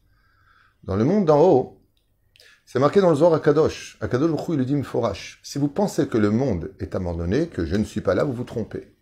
Dans 0.84 0.96
le 0.96 1.04
monde 1.04 1.26
d'en 1.26 1.42
haut, 1.42 1.77
C'est 2.70 2.80
marqué 2.80 3.00
dans 3.00 3.10
le 3.10 3.16
Zohar 3.16 3.34
à 3.34 3.40
Kadosh. 3.40 3.98
À 4.02 4.10
Kadosh, 4.10 4.30
il 4.50 4.56
le 4.58 4.66
dit 4.66 4.76
Mforash. 4.76 5.40
Si 5.42 5.58
vous 5.58 5.70
pensez 5.70 6.10
que 6.10 6.18
le 6.18 6.32
monde 6.32 6.74
est 6.82 6.96
abandonné, 6.96 7.48
que 7.48 7.66
je 7.66 7.78
ne 7.78 7.86
suis 7.86 8.02
pas 8.02 8.14
là, 8.14 8.26
vous 8.26 8.34
vous 8.34 8.44
trompez. 8.44 8.94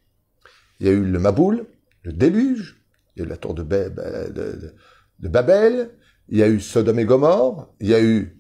Il 0.79 0.85
y 0.85 0.89
a 0.89 0.93
eu 0.93 1.03
le 1.03 1.17
Maboul, 1.17 1.65
le 2.03 2.13
déluge, 2.13 2.79
il 3.15 3.19
y 3.19 3.21
a 3.23 3.25
eu 3.25 3.29
la 3.29 3.37
tour 3.37 3.55
de, 3.55 3.63
de 3.63 5.27
Babel, 5.27 5.97
il 6.29 6.37
y 6.37 6.43
a 6.43 6.47
eu 6.47 6.59
Sodome 6.59 6.99
et 6.99 7.05
Gomorre, 7.05 7.73
il 7.79 7.87
y 7.87 7.95
a 7.95 8.03
eu 8.03 8.39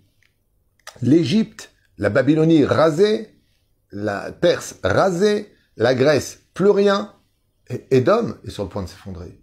l'Égypte, 1.01 1.73
la 1.97 2.11
Babylonie 2.11 2.63
rasée, 2.63 3.41
la 3.91 4.31
Perse 4.31 4.75
rasée, 4.83 5.51
la 5.75 5.95
Grèce 5.95 6.39
plus 6.53 6.69
rien, 6.69 7.15
et 7.71 7.87
Édom 7.89 8.35
est 8.43 8.51
sur 8.51 8.61
le 8.61 8.69
point 8.69 8.83
de 8.83 8.89
s'effondrer. 8.89 9.41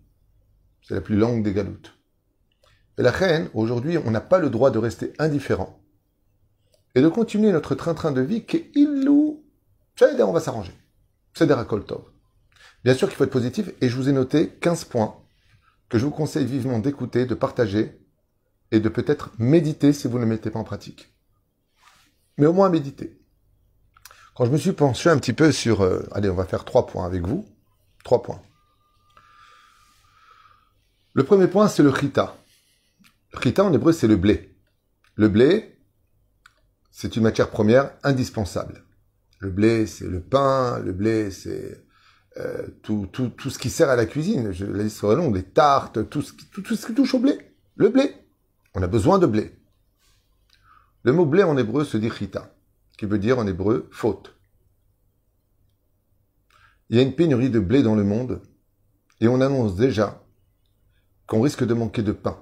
C'est 0.80 0.94
la 0.94 1.00
plus 1.00 1.16
longue 1.16 1.42
des 1.42 1.52
galoutes. 1.52 1.92
Et 2.98 3.02
la 3.02 3.10
reine, 3.10 3.48
aujourd'hui, 3.54 3.98
on 3.98 4.10
n'a 4.10 4.20
pas 4.20 4.38
le 4.38 4.50
droit 4.50 4.70
de 4.70 4.78
rester 4.78 5.12
indifférent 5.18 5.78
et 6.94 7.00
de 7.00 7.08
continuer 7.08 7.52
notre 7.52 7.74
train-train 7.74 8.12
de 8.12 8.20
vie 8.20 8.44
qui 8.44 8.56
est 8.56 8.70
illou. 8.74 9.42
on 10.00 10.32
va 10.32 10.40
s'arranger. 10.40 10.74
C'est 11.34 11.46
des 11.46 11.54
racoltov. 11.54 12.04
Bien 12.84 12.94
sûr 12.94 13.08
qu'il 13.08 13.16
faut 13.16 13.24
être 13.24 13.30
positif 13.30 13.70
et 13.80 13.88
je 13.88 13.96
vous 13.96 14.08
ai 14.08 14.12
noté 14.12 14.48
15 14.60 14.84
points 14.84 15.16
que 15.88 15.98
je 15.98 16.04
vous 16.04 16.10
conseille 16.10 16.46
vivement 16.46 16.78
d'écouter, 16.78 17.26
de 17.26 17.34
partager 17.34 17.98
et 18.70 18.80
de 18.80 18.88
peut-être 18.88 19.30
méditer 19.38 19.92
si 19.92 20.08
vous 20.08 20.18
ne 20.18 20.24
le 20.24 20.28
mettez 20.28 20.50
pas 20.50 20.58
en 20.58 20.64
pratique. 20.64 21.14
Mais 22.38 22.46
au 22.46 22.52
moins 22.52 22.70
méditer. 22.70 23.18
Quand 24.34 24.46
je 24.46 24.50
me 24.50 24.56
suis 24.56 24.72
penché 24.72 25.10
un 25.10 25.18
petit 25.18 25.34
peu 25.34 25.52
sur... 25.52 25.82
Euh, 25.82 26.08
allez, 26.12 26.30
on 26.30 26.34
va 26.34 26.46
faire 26.46 26.64
trois 26.64 26.86
points 26.86 27.04
avec 27.04 27.26
vous. 27.26 27.46
Trois 28.04 28.22
points. 28.22 28.40
Le 31.12 31.24
premier 31.24 31.46
point, 31.46 31.68
c'est 31.68 31.82
le 31.82 31.94
chita. 31.94 32.34
Chita 33.40 33.64
en 33.64 33.72
hébreu, 33.72 33.92
c'est 33.92 34.08
le 34.08 34.16
blé. 34.16 34.54
Le 35.14 35.28
blé, 35.28 35.78
c'est 36.90 37.16
une 37.16 37.22
matière 37.22 37.50
première 37.50 37.92
indispensable. 38.02 38.84
Le 39.38 39.50
blé, 39.50 39.86
c'est 39.86 40.06
le 40.06 40.20
pain. 40.20 40.78
Le 40.80 40.92
blé, 40.92 41.30
c'est 41.30 41.84
euh, 42.38 42.68
tout, 42.82 43.08
ce 43.50 43.58
qui 43.58 43.70
sert 43.70 43.90
à 43.90 43.96
la 43.96 44.06
cuisine. 44.06 44.52
Je, 44.52 44.64
la 44.64 44.84
liste 44.84 45.02
longue. 45.02 45.34
Les 45.34 45.42
tartes, 45.42 46.08
tout 46.08 46.22
ce, 46.22 46.32
qui, 46.32 46.46
tout 46.46 46.76
ce 46.76 46.86
qui 46.86 46.94
touche 46.94 47.14
au 47.14 47.18
blé. 47.18 47.38
Le 47.76 47.88
blé. 47.88 48.14
On 48.74 48.82
a 48.82 48.86
besoin 48.86 49.18
de 49.18 49.26
blé. 49.26 49.56
Le 51.04 51.12
mot 51.12 51.26
blé 51.26 51.42
en 51.42 51.56
hébreu 51.56 51.84
se 51.84 51.96
dit 51.96 52.10
chita, 52.10 52.54
qui 52.96 53.06
veut 53.06 53.18
dire 53.18 53.38
en 53.38 53.46
hébreu 53.46 53.88
faute. 53.90 54.36
Il 56.88 56.96
y 56.96 57.00
a 57.00 57.02
une 57.02 57.14
pénurie 57.14 57.50
de 57.50 57.58
blé 57.58 57.82
dans 57.82 57.96
le 57.96 58.04
monde 58.04 58.40
et 59.20 59.26
on 59.26 59.40
annonce 59.40 59.74
déjà 59.74 60.22
qu'on 61.26 61.40
risque 61.40 61.64
de 61.64 61.74
manquer 61.74 62.02
de 62.02 62.12
pain. 62.12 62.38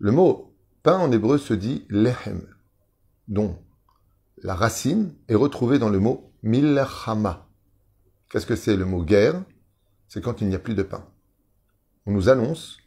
Le 0.00 0.12
mot 0.12 0.54
pain 0.84 0.96
en 0.96 1.10
hébreu 1.10 1.38
se 1.38 1.54
dit 1.54 1.84
lehem, 1.88 2.46
dont 3.26 3.58
la 4.42 4.54
racine 4.54 5.12
est 5.26 5.34
retrouvée 5.34 5.80
dans 5.80 5.88
le 5.88 5.98
mot 5.98 6.32
milchama. 6.44 7.48
Qu'est-ce 8.30 8.46
que 8.46 8.54
c'est 8.54 8.76
le 8.76 8.84
mot 8.84 9.02
guerre? 9.02 9.42
C'est 10.06 10.22
quand 10.22 10.40
il 10.40 10.48
n'y 10.48 10.54
a 10.54 10.60
plus 10.60 10.76
de 10.76 10.84
pain. 10.84 11.04
On 12.06 12.12
nous 12.12 12.28
annonce 12.28 12.78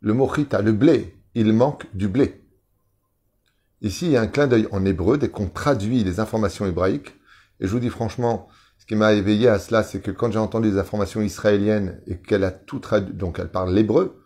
le 0.00 0.14
mot 0.14 0.32
chita, 0.34 0.62
le 0.62 0.72
blé, 0.72 1.22
il 1.34 1.52
manque 1.52 1.94
du 1.94 2.08
blé. 2.08 2.42
Ici, 3.82 4.06
il 4.06 4.12
y 4.12 4.16
a 4.16 4.22
un 4.22 4.26
clin 4.26 4.46
d'œil 4.46 4.66
en 4.72 4.86
hébreu 4.86 5.18
dès 5.18 5.28
qu'on 5.28 5.48
traduit 5.48 6.02
les 6.04 6.20
informations 6.20 6.64
hébraïques. 6.64 7.14
Et 7.60 7.66
je 7.66 7.72
vous 7.72 7.80
dis 7.80 7.90
franchement, 7.90 8.48
ce 8.78 8.86
qui 8.86 8.94
m'a 8.94 9.12
éveillé 9.12 9.48
à 9.48 9.58
cela, 9.58 9.82
c'est 9.82 10.00
que 10.00 10.10
quand 10.10 10.32
j'ai 10.32 10.38
entendu 10.38 10.70
les 10.70 10.78
informations 10.78 11.20
israéliennes 11.20 12.00
et 12.06 12.18
qu'elle 12.18 12.44
a 12.44 12.50
tout 12.50 12.78
traduit, 12.78 13.12
donc 13.12 13.38
elle 13.38 13.50
parle 13.50 13.74
l'hébreu, 13.74 14.24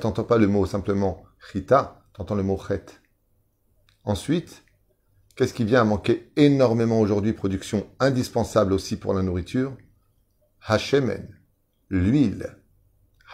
t'entends 0.00 0.24
pas 0.24 0.38
le 0.38 0.46
mot 0.46 0.64
simplement 0.64 1.24
chita, 1.52 2.04
t'entends 2.12 2.34
le 2.34 2.42
mot 2.42 2.58
chet. 2.58 2.84
Ensuite, 4.04 4.64
qu'est-ce 5.36 5.54
qui 5.54 5.64
vient 5.64 5.82
à 5.82 5.84
manquer 5.84 6.32
énormément 6.36 7.00
aujourd'hui, 7.00 7.32
production 7.32 7.86
indispensable 8.00 8.72
aussi 8.72 8.96
pour 8.96 9.14
la 9.14 9.22
nourriture? 9.22 9.76
Hachemen, 10.66 11.28
l'huile. 11.88 12.56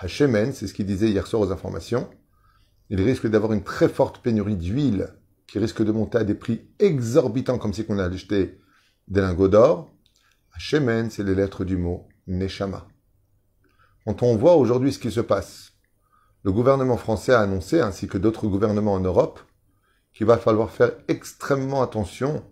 Hachemen, 0.01 0.53
c'est 0.53 0.67
ce 0.67 0.75
qu'il 0.75 0.87
disait 0.87 1.11
hier 1.11 1.27
soir 1.27 1.43
aux 1.43 1.53
informations. 1.53 2.11
Il 2.91 3.01
risque 3.01 3.27
d'avoir 3.27 3.53
une 3.53 3.65
très 3.65 3.89
forte 3.89 4.23
pénurie 4.23 4.57
d'huile 4.57 5.15
qui 5.47 5.59
risque 5.59 5.83
de 5.83 5.93
monter 5.93 6.19
à 6.19 6.25
des 6.25 6.35
prix 6.35 6.69
exorbitants 6.79 7.59
comme 7.59 7.73
si 7.73 7.85
on 7.89 7.99
allait 7.99 8.15
acheté 8.15 8.61
des 9.09 9.21
lingots 9.21 9.49
d'or. 9.49 9.95
Hachemen, 10.55 11.11
c'est 11.11 11.25
les 11.25 11.35
lettres 11.35 11.65
du 11.65 11.77
mot 11.77 12.09
Neshama. 12.27 12.87
Quand 14.05 14.23
on 14.23 14.37
voit 14.37 14.57
aujourd'hui 14.57 14.93
ce 14.93 14.99
qui 14.99 15.11
se 15.11 15.21
passe, 15.21 15.72
le 16.45 16.53
gouvernement 16.53 16.97
français 16.97 17.33
a 17.33 17.41
annoncé, 17.41 17.81
ainsi 17.81 18.09
que 18.09 18.19
d'autres 18.19 18.47
gouvernements 18.47 18.95
en 18.95 19.01
Europe, 19.01 19.41
qu'il 20.13 20.27
va 20.27 20.39
falloir 20.39 20.71
faire 20.71 20.93
extrêmement 21.09 21.83
attention 21.83 22.45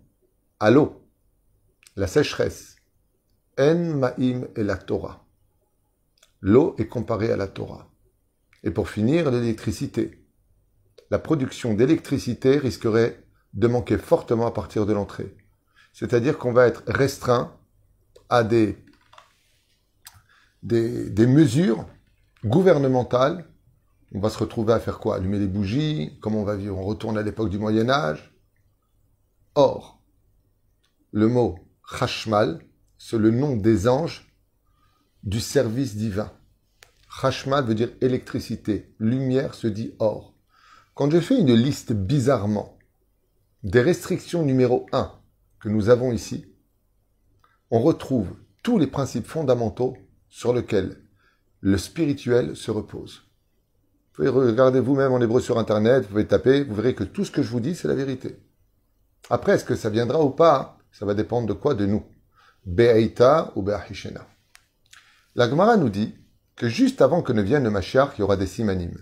à 0.59 0.71
l'eau, 0.71 1.01
la 1.95 2.07
sécheresse. 2.07 2.77
En 3.59 3.75
Ma'im 3.75 4.47
et 4.55 4.63
la 4.63 4.77
Torah. 4.77 5.25
L'eau 6.39 6.73
est 6.79 6.87
comparée 6.87 7.31
à 7.31 7.37
la 7.37 7.47
Torah. 7.47 7.91
Et 8.63 8.71
pour 8.71 8.89
finir, 8.89 9.29
l'électricité. 9.29 10.25
La 11.09 11.19
production 11.19 11.73
d'électricité 11.73 12.57
risquerait 12.57 13.23
de 13.53 13.67
manquer 13.67 13.97
fortement 13.97 14.47
à 14.47 14.51
partir 14.51 14.85
de 14.85 14.93
l'entrée. 14.93 15.35
C'est-à-dire 15.93 16.37
qu'on 16.37 16.53
va 16.53 16.67
être 16.67 16.83
restreint 16.87 17.53
à 18.29 18.43
des, 18.43 18.77
des, 20.63 21.27
mesures 21.27 21.85
gouvernementales. 22.45 23.50
On 24.13 24.19
va 24.19 24.29
se 24.29 24.37
retrouver 24.37 24.73
à 24.73 24.79
faire 24.79 24.99
quoi? 24.99 25.15
Allumer 25.15 25.39
les 25.39 25.47
bougies? 25.47 26.17
Comment 26.21 26.41
on 26.41 26.43
va 26.43 26.57
vivre? 26.57 26.77
On 26.77 26.83
retourne 26.83 27.17
à 27.17 27.21
l'époque 27.21 27.49
du 27.49 27.57
Moyen 27.57 27.89
Âge? 27.89 28.33
Or, 29.55 30.01
le 31.11 31.27
mot 31.27 31.59
Hashmal, 31.99 32.61
c'est 32.97 33.17
le 33.17 33.31
nom 33.31 33.55
des 33.55 33.87
anges 33.87 34.33
du 35.23 35.39
service 35.39 35.95
divin. 35.95 36.31
Hashmal 37.21 37.65
veut 37.65 37.75
dire 37.75 37.91
électricité. 38.01 38.93
Lumière 38.99 39.53
se 39.53 39.67
dit 39.67 39.93
or. 39.99 40.35
Quand 40.93 41.09
je 41.09 41.19
fais 41.19 41.39
une 41.39 41.53
liste 41.53 41.93
bizarrement 41.93 42.77
des 43.63 43.81
restrictions 43.81 44.43
numéro 44.43 44.87
1 44.91 45.11
que 45.59 45.69
nous 45.69 45.89
avons 45.89 46.11
ici, 46.11 46.45
on 47.69 47.81
retrouve 47.81 48.35
tous 48.63 48.77
les 48.77 48.87
principes 48.87 49.27
fondamentaux 49.27 49.95
sur 50.27 50.53
lesquels 50.53 51.01
le 51.61 51.77
spirituel 51.77 52.55
se 52.55 52.71
repose. 52.71 53.30
Regarder 54.29 54.79
vous-même 54.79 55.11
en 55.11 55.19
hébreu 55.19 55.41
sur 55.41 55.57
Internet, 55.57 56.03
vous 56.03 56.09
pouvez 56.09 56.27
taper, 56.27 56.63
vous 56.63 56.75
verrez 56.75 56.93
que 56.93 57.03
tout 57.03 57.25
ce 57.25 57.31
que 57.31 57.41
je 57.41 57.49
vous 57.49 57.59
dis, 57.59 57.75
c'est 57.75 57.87
la 57.87 57.95
vérité. 57.95 58.37
Après, 59.29 59.53
est-ce 59.53 59.65
que 59.65 59.75
ça 59.75 59.89
viendra 59.89 60.23
ou 60.23 60.29
pas 60.29 60.77
Ça 60.91 61.05
va 61.05 61.13
dépendre 61.13 61.47
de 61.47 61.53
quoi 61.53 61.73
De 61.73 61.85
nous? 61.85 62.03
Be'aita 62.65 63.51
ou 63.55 63.61
Be'ahishena? 63.61 64.27
La 65.35 65.49
Gemara 65.49 65.77
nous 65.77 65.89
dit 65.89 66.13
que 66.55 66.67
juste 66.67 67.01
avant 67.01 67.21
que 67.21 67.33
ne 67.33 67.41
vienne 67.41 67.63
le 67.63 67.71
Mashiach, 67.71 68.11
il 68.17 68.21
y 68.21 68.23
aura 68.23 68.37
des 68.37 68.45
simanim. 68.45 68.95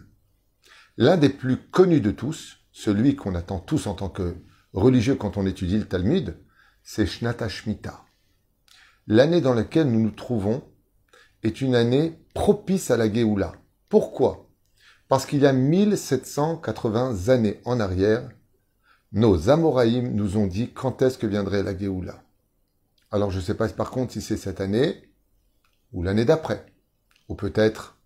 L'un 0.97 1.17
des 1.17 1.29
plus 1.29 1.57
connus 1.57 2.01
de 2.01 2.11
tous, 2.11 2.57
celui 2.71 3.15
qu'on 3.15 3.35
attend 3.35 3.59
tous 3.59 3.87
en 3.87 3.95
tant 3.95 4.09
que 4.09 4.35
religieux 4.73 5.15
quand 5.15 5.37
on 5.37 5.45
étudie 5.45 5.77
le 5.77 5.87
Talmud, 5.87 6.37
c'est 6.83 7.05
Shnata 7.05 7.47
L'année 9.07 9.41
dans 9.41 9.53
laquelle 9.53 9.89
nous 9.89 10.01
nous 10.01 10.11
trouvons 10.11 10.63
est 11.43 11.61
une 11.61 11.75
année 11.75 12.19
propice 12.33 12.91
à 12.91 12.97
la 12.97 13.11
Géoula. 13.11 13.53
Pourquoi? 13.89 14.48
Parce 15.09 15.25
qu'il 15.25 15.41
y 15.41 15.47
a 15.47 15.53
1780 15.53 17.29
années 17.29 17.59
en 17.65 17.79
arrière, 17.79 18.29
nos 19.11 19.49
Amoraïm 19.49 20.13
nous 20.13 20.37
ont 20.37 20.45
dit 20.45 20.71
quand 20.71 21.01
est-ce 21.01 21.17
que 21.17 21.25
viendrait 21.25 21.63
la 21.63 21.75
Géoula. 21.75 22.21
Alors 23.09 23.31
je 23.31 23.37
ne 23.37 23.41
sais 23.41 23.55
pas 23.55 23.67
par 23.69 23.89
contre 23.89 24.13
si 24.13 24.21
c'est 24.21 24.37
cette 24.37 24.61
année, 24.61 25.09
ou 25.93 26.03
l'année 26.03 26.25
d'après, 26.25 26.63
ou 27.27 27.33
peut-être 27.33 27.97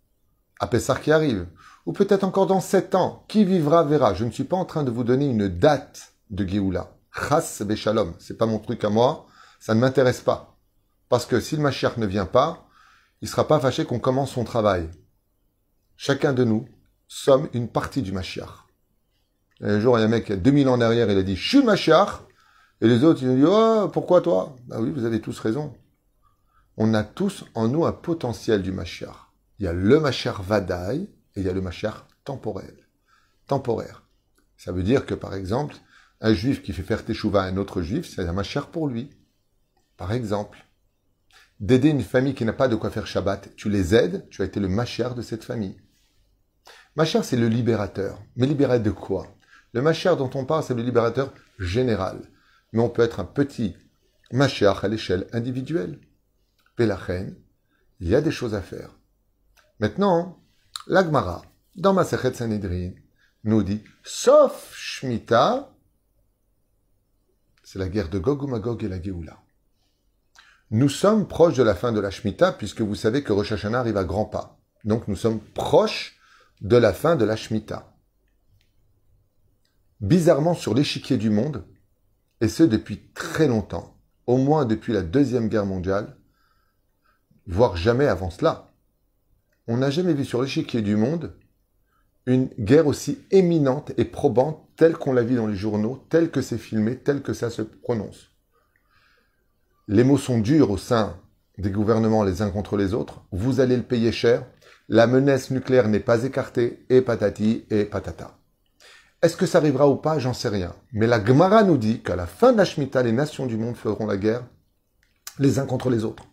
à 0.61 0.67
Pessar 0.67 1.01
qui 1.01 1.11
arrive, 1.11 1.45
ou 1.85 1.91
peut-être 1.91 2.23
encore 2.23 2.47
dans 2.47 2.61
sept 2.61 2.95
ans. 2.95 3.25
Qui 3.27 3.43
vivra 3.43 3.83
verra. 3.83 4.13
Je 4.13 4.23
ne 4.23 4.31
suis 4.31 4.45
pas 4.45 4.55
en 4.55 4.63
train 4.63 4.83
de 4.83 4.91
vous 4.91 5.03
donner 5.03 5.25
une 5.25 5.49
date 5.49 6.13
de 6.29 6.47
Géoula. 6.47 6.95
Chas 7.11 7.63
Béchalom, 7.65 8.13
c'est 8.17 8.37
pas 8.37 8.45
mon 8.45 8.59
truc 8.59 8.81
à 8.85 8.89
moi, 8.89 9.27
ça 9.59 9.75
ne 9.75 9.81
m'intéresse 9.81 10.21
pas. 10.21 10.57
Parce 11.09 11.25
que 11.25 11.41
si 11.41 11.57
le 11.57 11.63
Mashiach 11.63 11.97
ne 11.97 12.05
vient 12.05 12.25
pas, 12.25 12.65
il 13.21 13.27
sera 13.27 13.45
pas 13.45 13.59
fâché 13.59 13.83
qu'on 13.83 13.99
commence 13.99 14.31
son 14.31 14.45
travail. 14.45 14.89
Chacun 15.97 16.31
de 16.31 16.45
nous 16.45 16.65
sommes 17.13 17.49
une 17.53 17.67
partie 17.67 18.01
du 18.01 18.11
Mashiach. 18.11 18.65
Un 19.61 19.79
jour, 19.79 19.97
il 19.97 20.01
y 20.01 20.03
a 20.03 20.07
un 20.07 20.09
mec, 20.09 20.25
il 20.27 20.31
y 20.31 20.33
a 20.33 20.37
2000 20.37 20.67
ans 20.67 20.77
derrière, 20.77 21.09
il 21.09 21.17
a 21.17 21.23
dit, 21.23 21.35
je 21.35 21.47
suis 21.47 21.59
le 21.59 21.65
Mashiach. 21.65 22.21
Et 22.81 22.87
les 22.87 23.03
autres, 23.03 23.21
ils 23.23 23.29
ont 23.29 23.35
dit, 23.35 23.45
oh, 23.45 23.89
pourquoi 23.91 24.21
toi? 24.21 24.55
Ah 24.71 24.81
oui, 24.81 24.91
vous 24.91 25.05
avez 25.05 25.21
tous 25.21 25.39
raison 25.39 25.73
on 26.77 26.93
a 26.93 27.03
tous 27.03 27.45
en 27.53 27.67
nous 27.67 27.85
un 27.85 27.91
potentiel 27.91 28.61
du 28.61 28.71
Mashiach. 28.71 29.29
Il 29.59 29.65
y 29.65 29.67
a 29.67 29.73
le 29.73 29.99
Mashiach 29.99 30.41
Vadaï 30.41 31.03
et 31.35 31.41
il 31.41 31.43
y 31.43 31.49
a 31.49 31.53
le 31.53 31.61
Mashiach 31.61 32.05
temporel. 32.23 32.75
Temporaire. 33.47 34.03
Ça 34.57 34.71
veut 34.71 34.83
dire 34.83 35.05
que, 35.05 35.13
par 35.13 35.33
exemple, 35.33 35.75
un 36.21 36.33
juif 36.33 36.63
qui 36.63 36.73
fait 36.73 36.83
faire 36.83 37.05
teshuva 37.05 37.43
à 37.43 37.45
un 37.45 37.57
autre 37.57 37.81
juif, 37.81 38.09
c'est 38.09 38.27
un 38.27 38.33
Mashiach 38.33 38.67
pour 38.71 38.87
lui. 38.87 39.11
Par 39.97 40.13
exemple. 40.13 40.65
D'aider 41.59 41.89
une 41.89 42.01
famille 42.01 42.33
qui 42.33 42.45
n'a 42.45 42.53
pas 42.53 42.67
de 42.67 42.75
quoi 42.75 42.89
faire 42.89 43.07
Shabbat, 43.07 43.55
tu 43.55 43.69
les 43.69 43.93
aides, 43.93 44.27
tu 44.29 44.41
as 44.41 44.45
été 44.45 44.59
le 44.59 44.67
Mashiach 44.67 45.13
de 45.15 45.21
cette 45.21 45.43
famille. 45.43 45.77
Mashiach, 46.95 47.23
c'est 47.23 47.37
le 47.37 47.47
libérateur. 47.47 48.21
Mais 48.35 48.45
libérateur 48.45 48.83
de 48.83 48.91
quoi? 48.91 49.27
Le 49.73 49.81
Mashiach 49.81 50.17
dont 50.17 50.29
on 50.35 50.45
parle, 50.45 50.63
c'est 50.63 50.75
le 50.75 50.83
libérateur 50.83 51.33
général. 51.57 52.21
Mais 52.71 52.81
on 52.81 52.89
peut 52.89 53.01
être 53.01 53.19
un 53.19 53.25
petit 53.25 53.75
Mashiach 54.31 54.83
à 54.83 54.87
l'échelle 54.87 55.27
individuelle. 55.33 55.99
Pélachen, 56.75 57.35
il 57.99 58.09
y 58.09 58.15
a 58.15 58.21
des 58.21 58.31
choses 58.31 58.55
à 58.55 58.61
faire. 58.61 58.89
Maintenant, 59.79 60.39
l'Agmara, 60.87 61.43
dans 61.75 61.93
ma 61.93 62.03
Sanhedrin, 62.03 62.91
nous 63.43 63.63
dit, 63.63 63.83
sauf 64.03 64.73
Shemitah, 64.75 65.69
c'est 67.63 67.79
la 67.79 67.89
guerre 67.89 68.09
de 68.09 68.19
Gog 68.19 68.43
ou 68.43 68.47
Magog 68.47 68.83
et 68.83 68.87
la 68.87 69.01
Géoula. 69.01 69.39
Nous 70.71 70.89
sommes 70.89 71.27
proches 71.27 71.55
de 71.55 71.63
la 71.63 71.75
fin 71.75 71.91
de 71.91 71.99
la 71.99 72.11
Shemitah, 72.11 72.51
puisque 72.51 72.81
vous 72.81 72.95
savez 72.95 73.23
que 73.23 73.33
Rosh 73.33 73.51
Hashanah 73.51 73.79
arrive 73.79 73.97
à 73.97 74.03
grands 74.03 74.25
pas. 74.25 74.59
Donc 74.83 75.07
nous 75.07 75.15
sommes 75.15 75.39
proches 75.39 76.19
de 76.61 76.77
la 76.77 76.93
fin 76.93 77.15
de 77.15 77.25
la 77.25 77.35
Shemitah. 77.35 77.95
Bizarrement 79.99 80.53
sur 80.53 80.73
l'échiquier 80.73 81.17
du 81.17 81.29
monde, 81.29 81.65
et 82.41 82.47
ce 82.47 82.63
depuis 82.63 83.09
très 83.13 83.47
longtemps, 83.47 83.97
au 84.27 84.37
moins 84.37 84.65
depuis 84.65 84.93
la 84.93 85.01
Deuxième 85.01 85.49
Guerre 85.49 85.65
mondiale, 85.65 86.17
voire 87.47 87.77
jamais 87.77 88.07
avant 88.07 88.29
cela, 88.29 88.73
on 89.67 89.77
n'a 89.77 89.89
jamais 89.89 90.13
vu 90.13 90.25
sur 90.25 90.41
l'échiquier 90.41 90.81
du 90.81 90.95
monde 90.95 91.35
une 92.25 92.47
guerre 92.57 92.87
aussi 92.87 93.19
éminente 93.31 93.91
et 93.97 94.05
probante 94.05 94.65
telle 94.75 94.95
qu'on 94.95 95.13
la 95.13 95.23
vit 95.23 95.35
dans 95.35 95.47
les 95.47 95.55
journaux, 95.55 96.05
telle 96.09 96.31
que 96.31 96.41
c'est 96.41 96.57
filmé, 96.57 96.97
telle 96.97 97.21
que 97.21 97.33
ça 97.33 97.49
se 97.49 97.61
prononce. 97.61 98.29
Les 99.87 100.03
mots 100.03 100.17
sont 100.17 100.39
durs 100.39 100.71
au 100.71 100.77
sein 100.77 101.19
des 101.57 101.69
gouvernements 101.69 102.23
les 102.23 102.41
uns 102.41 102.49
contre 102.49 102.77
les 102.77 102.93
autres. 102.93 103.23
Vous 103.31 103.59
allez 103.59 103.75
le 103.75 103.83
payer 103.83 104.11
cher. 104.11 104.45
La 104.89 105.07
menace 105.07 105.49
nucléaire 105.49 105.87
n'est 105.87 105.99
pas 105.99 106.23
écartée, 106.23 106.85
et 106.89 107.01
patati 107.01 107.65
et 107.69 107.85
patata. 107.85 108.37
Est-ce 109.21 109.37
que 109.37 109.45
ça 109.45 109.59
arrivera 109.59 109.87
ou 109.87 109.95
pas 109.95 110.19
J'en 110.19 110.33
sais 110.33 110.49
rien. 110.49 110.75
Mais 110.91 111.07
la 111.07 111.23
Gemara 111.23 111.63
nous 111.63 111.77
dit 111.77 112.01
qu'à 112.01 112.17
la 112.17 112.27
fin 112.27 112.51
de 112.51 112.57
la 112.57 112.65
Shemitah, 112.65 113.03
les 113.03 113.13
nations 113.13 113.45
du 113.45 113.55
monde 113.55 113.77
feront 113.77 114.05
la 114.05 114.17
guerre 114.17 114.43
les 115.39 115.59
uns 115.59 115.65
contre 115.65 115.89
les 115.89 116.03
autres. 116.03 116.25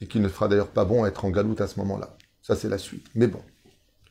Et 0.00 0.08
qu'il 0.08 0.22
ne 0.22 0.28
fera 0.28 0.48
d'ailleurs 0.48 0.70
pas 0.70 0.84
bon 0.84 1.06
être 1.06 1.24
en 1.24 1.30
galoute 1.30 1.60
à 1.60 1.68
ce 1.68 1.78
moment-là. 1.78 2.16
Ça, 2.42 2.56
c'est 2.56 2.68
la 2.68 2.78
suite. 2.78 3.06
Mais 3.14 3.28
bon, 3.28 3.40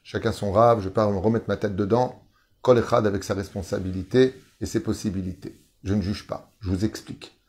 chacun 0.03 0.31
son 0.31 0.53
rave, 0.53 0.81
je 0.81 0.87
pas 0.87 1.09
me 1.11 1.17
remettre 1.17 1.49
ma 1.49 1.57
tête 1.57 1.75
dedans. 1.75 2.23
Kol 2.61 2.81
avec 2.91 3.23
sa 3.23 3.33
responsabilité 3.33 4.39
et 4.61 4.65
ses 4.65 4.79
possibilités. 4.79 5.61
Je 5.83 5.93
ne 5.93 6.01
juge 6.01 6.27
pas, 6.27 6.53
je 6.61 6.69
vous 6.69 6.85
explique. 6.85 7.41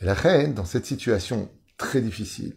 Et 0.00 0.04
la 0.04 0.14
reine, 0.14 0.54
dans 0.54 0.66
cette 0.66 0.86
situation 0.86 1.50
très 1.78 2.00
difficile, 2.00 2.54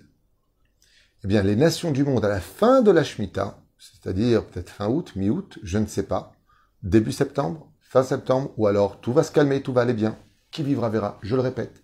eh 1.23 1.27
bien, 1.27 1.43
les 1.43 1.55
nations 1.55 1.91
du 1.91 2.03
monde, 2.03 2.25
à 2.25 2.29
la 2.29 2.39
fin 2.39 2.81
de 2.81 2.89
la 2.89 3.03
Shemitah, 3.03 3.59
c'est-à-dire 3.77 4.45
peut-être 4.45 4.71
fin 4.71 4.87
août, 4.87 5.13
mi-août, 5.15 5.59
je 5.61 5.77
ne 5.77 5.85
sais 5.85 6.03
pas, 6.03 6.33
début 6.81 7.11
septembre, 7.11 7.71
fin 7.79 8.03
septembre, 8.03 8.51
ou 8.57 8.65
alors 8.65 9.01
tout 9.01 9.13
va 9.13 9.23
se 9.23 9.31
calmer, 9.31 9.61
tout 9.61 9.73
va 9.73 9.81
aller 9.81 9.93
bien, 9.93 10.17
qui 10.49 10.63
vivra 10.63 10.89
verra, 10.89 11.19
je 11.21 11.35
le 11.35 11.41
répète. 11.41 11.83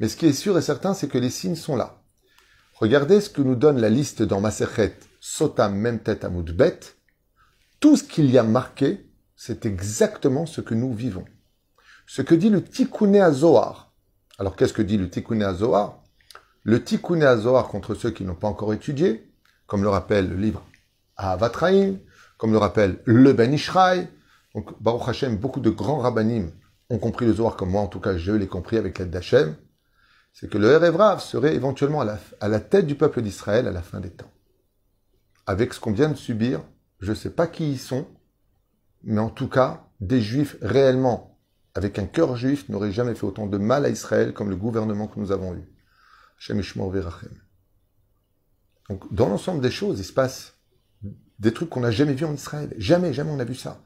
Mais 0.00 0.08
ce 0.08 0.16
qui 0.16 0.26
est 0.26 0.32
sûr 0.32 0.58
et 0.58 0.62
certain, 0.62 0.94
c'est 0.94 1.08
que 1.08 1.18
les 1.18 1.30
signes 1.30 1.54
sont 1.54 1.76
là. 1.76 2.02
Regardez 2.74 3.20
ce 3.20 3.30
que 3.30 3.42
nous 3.42 3.54
donne 3.54 3.80
la 3.80 3.90
liste 3.90 4.22
dans 4.22 4.40
Maserhet, 4.40 4.96
Sotam, 5.20 5.74
même 5.74 6.00
tête 6.00 6.24
à. 6.24 6.30
Tout 7.78 7.96
ce 7.96 8.02
qu'il 8.02 8.30
y 8.30 8.38
a 8.38 8.42
marqué, 8.42 9.10
c'est 9.36 9.66
exactement 9.66 10.46
ce 10.46 10.60
que 10.60 10.74
nous 10.74 10.92
vivons. 10.92 11.24
Ce 12.06 12.22
que 12.22 12.34
dit 12.34 12.50
le 12.50 12.64
Tikkun 12.64 13.30
Zohar. 13.32 13.92
Alors 14.38 14.56
qu'est-ce 14.56 14.72
que 14.72 14.82
dit 14.82 14.96
le 14.96 15.08
Tikkun 15.08 15.54
Zohar 15.54 15.99
le 16.62 16.82
Tikkun 16.84 17.22
Azohar 17.22 17.68
contre 17.68 17.94
ceux 17.94 18.10
qui 18.10 18.24
n'ont 18.24 18.34
pas 18.34 18.48
encore 18.48 18.74
étudié, 18.74 19.30
comme 19.66 19.82
le 19.82 19.88
rappelle 19.88 20.28
le 20.28 20.36
livre 20.36 20.62
Avatraim, 21.16 21.96
comme 22.38 22.52
le 22.52 22.58
rappelle 22.58 22.98
le 23.04 23.32
Ben 23.32 23.52
Ishraï. 23.52 24.08
Donc, 24.54 24.80
Baruch 24.82 25.08
Hashem, 25.08 25.36
beaucoup 25.36 25.60
de 25.60 25.70
grands 25.70 25.98
rabbinim 25.98 26.50
ont 26.88 26.98
compris 26.98 27.26
le 27.26 27.34
Zohar 27.34 27.56
comme 27.56 27.70
moi, 27.70 27.82
en 27.82 27.86
tout 27.86 28.00
cas, 28.00 28.16
je 28.16 28.32
l'ai 28.32 28.48
compris 28.48 28.76
avec 28.76 28.98
l'aide 28.98 29.10
d'Hachem. 29.10 29.54
C'est 30.32 30.50
que 30.50 30.58
le 30.58 30.72
Erev 30.72 31.20
serait 31.20 31.54
éventuellement 31.54 32.00
à 32.00 32.04
la, 32.04 32.18
à 32.40 32.48
la 32.48 32.60
tête 32.60 32.86
du 32.86 32.94
peuple 32.94 33.22
d'Israël 33.22 33.68
à 33.68 33.72
la 33.72 33.82
fin 33.82 34.00
des 34.00 34.10
temps. 34.10 34.30
Avec 35.46 35.72
ce 35.72 35.80
qu'on 35.80 35.92
vient 35.92 36.08
de 36.08 36.16
subir, 36.16 36.62
je 36.98 37.10
ne 37.10 37.16
sais 37.16 37.30
pas 37.30 37.46
qui 37.46 37.70
ils 37.70 37.78
sont, 37.78 38.06
mais 39.04 39.20
en 39.20 39.30
tout 39.30 39.48
cas, 39.48 39.86
des 40.00 40.20
juifs 40.20 40.56
réellement, 40.62 41.38
avec 41.74 41.98
un 41.98 42.06
cœur 42.06 42.36
juif, 42.36 42.68
n'auraient 42.68 42.92
jamais 42.92 43.14
fait 43.14 43.26
autant 43.26 43.46
de 43.46 43.58
mal 43.58 43.84
à 43.84 43.88
Israël 43.88 44.32
comme 44.32 44.50
le 44.50 44.56
gouvernement 44.56 45.06
que 45.06 45.20
nous 45.20 45.32
avons 45.32 45.54
eu. 45.54 45.68
Donc, 48.88 49.12
dans 49.12 49.28
l'ensemble 49.28 49.60
des 49.60 49.70
choses, 49.70 50.00
il 50.00 50.04
se 50.04 50.12
passe 50.12 50.54
des 51.38 51.52
trucs 51.52 51.70
qu'on 51.70 51.80
n'a 51.80 51.90
jamais 51.90 52.14
vus 52.14 52.24
en 52.24 52.34
Israël. 52.34 52.74
Jamais, 52.76 53.12
jamais 53.12 53.30
on 53.30 53.38
a 53.38 53.44
vu 53.44 53.54
ça. 53.54 53.80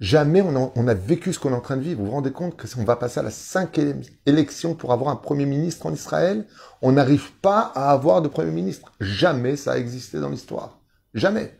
Jamais 0.00 0.42
on 0.42 0.88
a, 0.88 0.94
vécu 0.94 1.32
ce 1.32 1.38
qu'on 1.38 1.52
est 1.52 1.56
en 1.56 1.60
train 1.60 1.76
de 1.76 1.82
vivre. 1.82 2.00
Vous 2.00 2.06
vous 2.06 2.12
rendez 2.12 2.32
compte 2.32 2.56
que 2.56 2.66
on 2.76 2.84
va 2.84 2.96
passer 2.96 3.20
à 3.20 3.22
la 3.22 3.30
cinquième 3.30 4.02
élection 4.26 4.74
pour 4.74 4.92
avoir 4.92 5.10
un 5.10 5.16
Premier 5.16 5.46
ministre 5.46 5.86
en 5.86 5.92
Israël 5.92 6.46
On 6.80 6.90
n'arrive 6.92 7.30
pas 7.34 7.60
à 7.60 7.92
avoir 7.92 8.20
de 8.20 8.26
Premier 8.26 8.50
ministre. 8.50 8.92
Jamais 9.00 9.54
ça 9.54 9.72
a 9.72 9.78
existé 9.78 10.18
dans 10.18 10.30
l'histoire. 10.30 10.80
Jamais. 11.14 11.56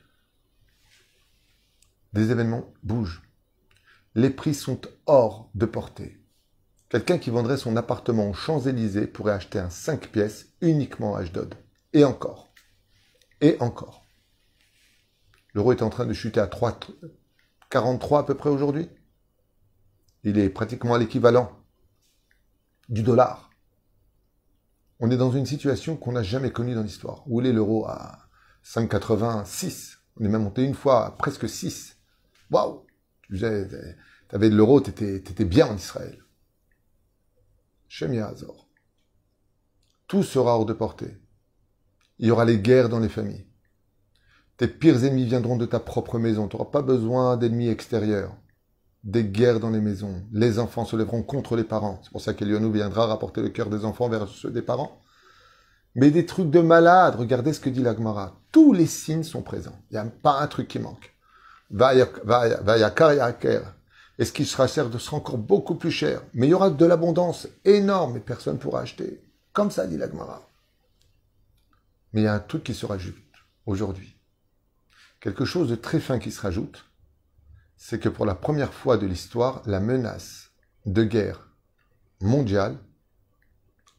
Des 2.12 2.33
événements 2.33 2.73
bougent. 2.83 3.23
Les 4.16 4.31
prix 4.31 4.55
sont 4.55 4.81
hors 5.07 5.51
de 5.55 5.66
portée. 5.66 6.21
Quelqu'un 6.92 7.16
qui 7.16 7.31
vendrait 7.31 7.57
son 7.57 7.74
appartement 7.76 8.28
aux 8.28 8.35
Champs-Élysées 8.35 9.07
pourrait 9.07 9.33
acheter 9.33 9.59
un 9.59 9.70
5 9.70 10.09
pièces 10.09 10.48
uniquement 10.61 11.16
à 11.16 11.20
Ashdod. 11.20 11.55
Et 11.94 12.05
encore. 12.05 12.52
Et 13.40 13.57
encore. 13.61 14.05
L'euro 15.55 15.72
est 15.72 15.81
en 15.81 15.88
train 15.88 16.05
de 16.05 16.12
chuter 16.12 16.38
à 16.38 16.46
3, 16.46 16.81
43 17.70 18.18
à 18.18 18.22
peu 18.24 18.35
près 18.35 18.50
aujourd'hui. 18.50 18.90
Il 20.22 20.37
est 20.37 20.50
pratiquement 20.50 20.92
à 20.92 20.98
l'équivalent 20.98 21.50
du 22.90 23.02
dollar. 23.02 23.48
On 25.00 25.11
est 25.11 25.16
dans 25.16 25.33
une 25.33 25.46
situation 25.46 25.96
qu'on 25.96 26.12
n'a 26.12 26.22
jamais 26.22 26.52
connue 26.52 26.74
dans 26.74 26.83
l'histoire. 26.83 27.22
Où 27.26 27.40
est 27.40 27.52
l'euro 27.52 27.87
à 27.87 28.28
5,86 28.66 29.96
On 30.20 30.26
est 30.26 30.28
même 30.28 30.42
monté 30.42 30.62
une 30.62 30.74
fois 30.74 31.07
à 31.07 31.11
presque 31.12 31.48
6. 31.48 31.96
Waouh 32.50 32.85
Tu 33.31 33.42
avais 33.46 34.50
de 34.50 34.55
l'euro, 34.55 34.83
tu 34.83 34.90
étais 34.90 35.46
bien 35.46 35.68
en 35.68 35.76
Israël. 35.76 36.21
Shem 37.94 38.18
Azor. 38.22 38.66
Tout 40.09 40.22
sera 40.22 40.57
hors 40.57 40.64
de 40.64 40.72
portée. 40.72 41.14
Il 42.18 42.26
y 42.26 42.31
aura 42.31 42.46
les 42.46 42.57
guerres 42.57 42.88
dans 42.88 43.00
les 43.00 43.11
familles. 43.11 43.46
Tes 44.57 44.66
pires 44.66 45.05
ennemis 45.05 45.26
viendront 45.26 45.59
de 45.59 45.66
ta 45.66 45.78
propre 45.78 46.18
maison. 46.18 46.48
Tu 46.48 46.57
n'auras 46.57 46.70
pas 46.70 46.81
besoin 46.81 47.37
d'ennemis 47.37 47.68
extérieurs. 47.68 48.35
Des 49.05 49.24
guerres 49.24 49.61
dans 49.61 49.68
les 49.68 49.83
maisons. 49.83 50.22
Les 50.33 50.59
enfants 50.59 50.87
se 50.87 50.96
lèveront 50.96 51.22
contre 51.22 51.55
les 51.55 51.64
parents. 51.64 52.00
C'est 52.02 52.12
pour 52.12 52.22
ça 52.22 52.33
qu'Elionou 52.33 52.72
viendra 52.72 53.05
rapporter 53.05 53.42
le 53.42 53.50
cœur 53.50 53.68
des 53.68 53.85
enfants 53.85 54.09
vers 54.09 54.26
ceux 54.26 54.50
des 54.50 54.62
parents. 54.62 54.98
Mais 55.94 56.11
des 56.11 56.24
trucs 56.24 56.48
de 56.48 56.61
malades. 56.61 57.16
Regardez 57.16 57.52
ce 57.52 57.61
que 57.61 57.68
dit 57.68 57.83
l'Agmara. 57.83 58.40
Tous 58.52 58.72
les 58.72 58.87
signes 58.87 59.22
sont 59.22 59.42
présents. 59.42 59.78
Il 59.90 59.94
n'y 59.94 59.98
a 59.98 60.07
pas 60.07 60.40
un 60.40 60.46
truc 60.46 60.66
qui 60.66 60.78
manque. 60.78 61.14
Va, 61.70 61.92
va, 62.24 62.62
va, 62.62 62.90
et 64.18 64.25
ce 64.25 64.33
qui 64.33 64.44
sera 64.44 64.66
encore 65.16 65.38
beaucoup 65.38 65.75
plus 65.75 65.90
cher. 65.90 66.22
Mais 66.35 66.46
il 66.46 66.51
y 66.51 66.55
aura 66.55 66.70
de 66.70 66.85
l'abondance 66.85 67.48
énorme 67.64 68.16
et 68.16 68.20
personne 68.20 68.55
ne 68.55 68.59
pourra 68.59 68.81
acheter. 68.81 69.22
Comme 69.53 69.70
ça 69.70 69.87
dit 69.87 69.96
l'Agmara. 69.96 70.48
Mais 72.12 72.22
il 72.22 72.25
y 72.25 72.29
a 72.29 72.35
un 72.35 72.40
truc 72.40 72.64
qui 72.64 72.75
se 72.75 72.87
rajoute 72.87 73.16
aujourd'hui. 73.66 74.16
Quelque 75.20 75.44
chose 75.44 75.68
de 75.68 75.77
très 75.77 76.01
fin 76.01 76.18
qui 76.18 76.31
se 76.31 76.40
rajoute, 76.40 76.85
c'est 77.77 77.98
que 77.98 78.09
pour 78.09 78.27
la 78.27 78.35
première 78.35 78.75
fois 78.75 78.96
de 78.96 79.07
l'histoire, 79.07 79.62
la 79.66 79.81
menace 79.81 80.51
de 80.85 81.05
guerre 81.05 81.48
mondiale 82.20 82.79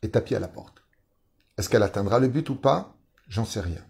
est 0.02 0.14
tapie 0.14 0.36
à 0.36 0.40
la 0.40 0.48
porte. 0.48 0.84
Est-ce 1.58 1.70
qu'elle 1.70 1.84
atteindra 1.84 2.20
le 2.20 2.28
but 2.28 2.50
ou 2.50 2.56
pas? 2.56 2.96
J'en 3.28 3.46
sais 3.46 3.62
rien. 3.62 3.84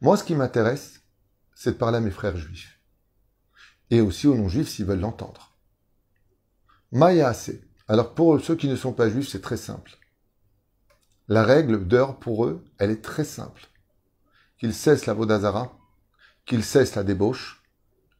Moi, 0.00 0.16
ce 0.16 0.24
qui 0.24 0.34
m'intéresse, 0.34 1.02
c'est 1.54 1.72
de 1.72 1.76
parler 1.76 1.98
à 1.98 2.00
mes 2.00 2.10
frères 2.10 2.36
juifs 2.36 2.75
et 3.90 4.00
aussi 4.00 4.26
aux 4.26 4.36
non-juifs 4.36 4.68
s'ils 4.68 4.84
veulent 4.84 5.00
l'entendre. 5.00 5.56
Maya 6.92 7.28
assez. 7.28 7.62
Alors 7.88 8.14
pour 8.14 8.40
ceux 8.40 8.56
qui 8.56 8.68
ne 8.68 8.76
sont 8.76 8.92
pas 8.92 9.08
juifs, 9.08 9.28
c'est 9.28 9.42
très 9.42 9.56
simple. 9.56 9.98
La 11.28 11.42
règle 11.42 11.86
d'heure 11.86 12.18
pour 12.18 12.46
eux, 12.46 12.64
elle 12.78 12.90
est 12.90 13.02
très 13.02 13.24
simple. 13.24 13.68
Qu'ils 14.58 14.74
cessent 14.74 15.06
la 15.06 15.14
Vodazara, 15.14 15.76
qu'ils 16.46 16.64
cessent 16.64 16.94
la 16.94 17.04
débauche, 17.04 17.62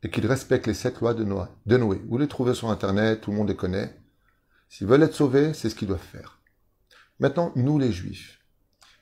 et 0.03 0.11
qu'ils 0.11 0.27
respectent 0.27 0.67
les 0.67 0.75
sept 0.75 1.01
lois 1.01 1.15
de 1.15 1.25
Noé. 1.25 1.47
de 1.67 1.77
Noé. 1.77 2.01
Vous 2.07 2.19
les 2.19 2.29
trouvez 2.29 2.55
sur 2.55 2.71
Internet, 2.71 3.21
tout 3.21 3.31
le 3.31 3.37
monde 3.37 3.49
les 3.49 3.57
connaît. 3.57 3.97
S'ils 4.69 4.87
veulent 4.87 5.03
être 5.03 5.15
sauvés, 5.15 5.55
c'est 5.55 5.71
ce 5.71 5.75
qu'ils 5.75 5.89
doivent 5.89 6.01
faire. 6.01 6.41
Maintenant, 7.19 7.53
nous 7.57 7.79
les 7.79 7.93
juifs. 7.93 8.41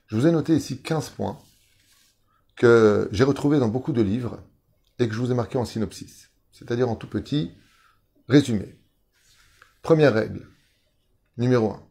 Je 0.07 0.17
vous 0.17 0.27
ai 0.27 0.31
noté 0.31 0.55
ici 0.55 0.81
15 0.81 1.11
points 1.11 1.39
que 2.57 3.09
j'ai 3.11 3.25
retrouvés 3.25 3.59
dans 3.59 3.69
beaucoup 3.69 3.93
de 3.93 4.03
livres 4.03 4.41
et 4.99 5.09
que 5.09 5.15
je 5.15 5.21
vous 5.21 5.33
ai 5.33 5.35
marqués 5.35 5.59
en 5.59 5.65
synopsis 5.65 6.31
c'est-à-dire 6.55 6.89
en 6.89 6.97
tout 6.97 7.09
petit, 7.09 7.53
résumé. 8.29 8.79
Première 9.83 10.15
règle, 10.15 10.47
numéro 11.37 11.73
1. 11.73 11.83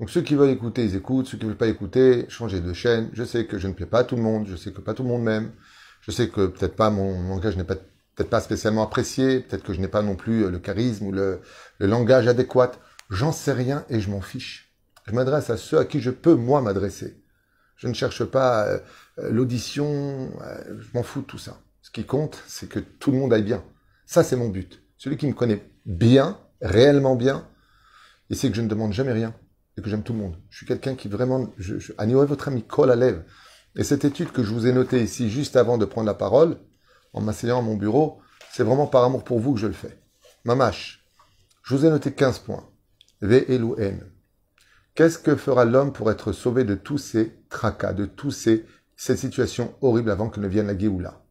Donc 0.00 0.10
ceux 0.10 0.20
qui 0.20 0.34
veulent 0.34 0.50
écouter, 0.50 0.84
ils 0.84 0.96
écoutent, 0.96 1.26
ceux 1.26 1.38
qui 1.38 1.44
ne 1.44 1.50
veulent 1.50 1.58
pas 1.58 1.68
écouter, 1.68 2.26
changez 2.28 2.60
de 2.60 2.72
chaîne. 2.74 3.08
Je 3.14 3.24
sais 3.24 3.46
que 3.46 3.58
je 3.58 3.68
ne 3.68 3.72
plais 3.72 3.86
pas 3.86 4.00
à 4.00 4.04
tout 4.04 4.16
le 4.16 4.22
monde, 4.22 4.46
je 4.46 4.56
sais 4.56 4.72
que 4.72 4.82
pas 4.82 4.92
tout 4.92 5.02
le 5.02 5.08
monde 5.08 5.22
m'aime, 5.22 5.52
je 6.02 6.10
sais 6.10 6.28
que 6.28 6.46
peut-être 6.46 6.76
pas 6.76 6.90
mon 6.90 7.28
langage 7.28 7.56
n'est 7.56 7.64
pas 7.64 7.76
peut-être 7.76 8.30
pas 8.30 8.40
spécialement 8.40 8.82
apprécié, 8.82 9.40
peut-être 9.40 9.62
que 9.62 9.72
je 9.72 9.80
n'ai 9.80 9.88
pas 9.88 10.02
non 10.02 10.16
plus 10.16 10.50
le 10.50 10.58
charisme 10.58 11.06
ou 11.06 11.12
le, 11.12 11.40
le 11.78 11.86
langage 11.86 12.26
adéquat. 12.26 12.72
J'en 13.10 13.30
sais 13.30 13.52
rien 13.52 13.84
et 13.88 14.00
je 14.00 14.10
m'en 14.10 14.20
fiche. 14.20 14.74
Je 15.06 15.12
m'adresse 15.12 15.50
à 15.50 15.56
ceux 15.56 15.78
à 15.78 15.84
qui 15.84 16.00
je 16.00 16.10
peux, 16.10 16.34
moi, 16.34 16.60
m'adresser. 16.60 17.22
Je 17.76 17.86
ne 17.86 17.94
cherche 17.94 18.24
pas 18.24 18.66
euh, 18.66 18.80
l'audition, 19.30 20.32
euh, 20.42 20.80
je 20.80 20.88
m'en 20.94 21.04
fous 21.04 21.20
de 21.20 21.26
tout 21.26 21.38
ça. 21.38 21.60
Ce 21.80 21.90
qui 21.90 22.04
compte, 22.04 22.42
c'est 22.46 22.68
que 22.68 22.80
tout 22.80 23.12
le 23.12 23.18
monde 23.18 23.32
aille 23.32 23.44
bien. 23.44 23.62
Ça, 24.08 24.24
c'est 24.24 24.36
mon 24.36 24.48
but. 24.48 24.82
Celui 24.96 25.18
qui 25.18 25.26
me 25.26 25.34
connaît 25.34 25.62
bien, 25.84 26.38
réellement 26.62 27.14
bien, 27.14 27.46
il 28.30 28.38
sait 28.38 28.48
que 28.48 28.56
je 28.56 28.62
ne 28.62 28.66
demande 28.66 28.94
jamais 28.94 29.12
rien 29.12 29.34
et 29.76 29.82
que 29.82 29.90
j'aime 29.90 30.02
tout 30.02 30.14
le 30.14 30.18
monde. 30.18 30.38
Je 30.48 30.56
suis 30.56 30.66
quelqu'un 30.66 30.94
qui 30.94 31.08
vraiment, 31.08 31.52
je, 31.58 31.78
je, 31.78 31.92
votre 31.92 32.48
ami 32.48 32.62
colle 32.62 32.90
à 32.90 32.96
lèvres. 32.96 33.22
Et 33.76 33.84
cette 33.84 34.06
étude 34.06 34.32
que 34.32 34.42
je 34.42 34.50
vous 34.50 34.66
ai 34.66 34.72
notée 34.72 35.02
ici 35.02 35.28
juste 35.28 35.56
avant 35.56 35.76
de 35.76 35.84
prendre 35.84 36.06
la 36.06 36.14
parole, 36.14 36.56
en 37.12 37.20
m'asseyant 37.20 37.58
à 37.58 37.62
mon 37.62 37.76
bureau, 37.76 38.22
c'est 38.50 38.62
vraiment 38.62 38.86
par 38.86 39.04
amour 39.04 39.24
pour 39.24 39.40
vous 39.40 39.52
que 39.52 39.60
je 39.60 39.66
le 39.66 39.74
fais. 39.74 40.00
Mamache, 40.46 41.04
je 41.62 41.76
vous 41.76 41.84
ai 41.84 41.90
noté 41.90 42.10
15 42.12 42.38
points. 42.38 42.66
V 43.20 43.44
et 43.52 43.56
N. 43.56 44.10
Qu'est-ce 44.94 45.18
que 45.18 45.36
fera 45.36 45.66
l'homme 45.66 45.92
pour 45.92 46.10
être 46.10 46.32
sauvé 46.32 46.64
de 46.64 46.76
tous 46.76 46.96
ces 46.96 47.42
tracas, 47.50 47.92
de 47.92 48.06
toutes 48.06 48.32
ces, 48.32 48.64
ces 48.96 49.18
situations 49.18 49.74
horribles 49.82 50.10
avant 50.10 50.30
que 50.30 50.40
ne 50.40 50.48
vienne 50.48 50.68
la 50.68 50.78
Géoula? 50.78 51.27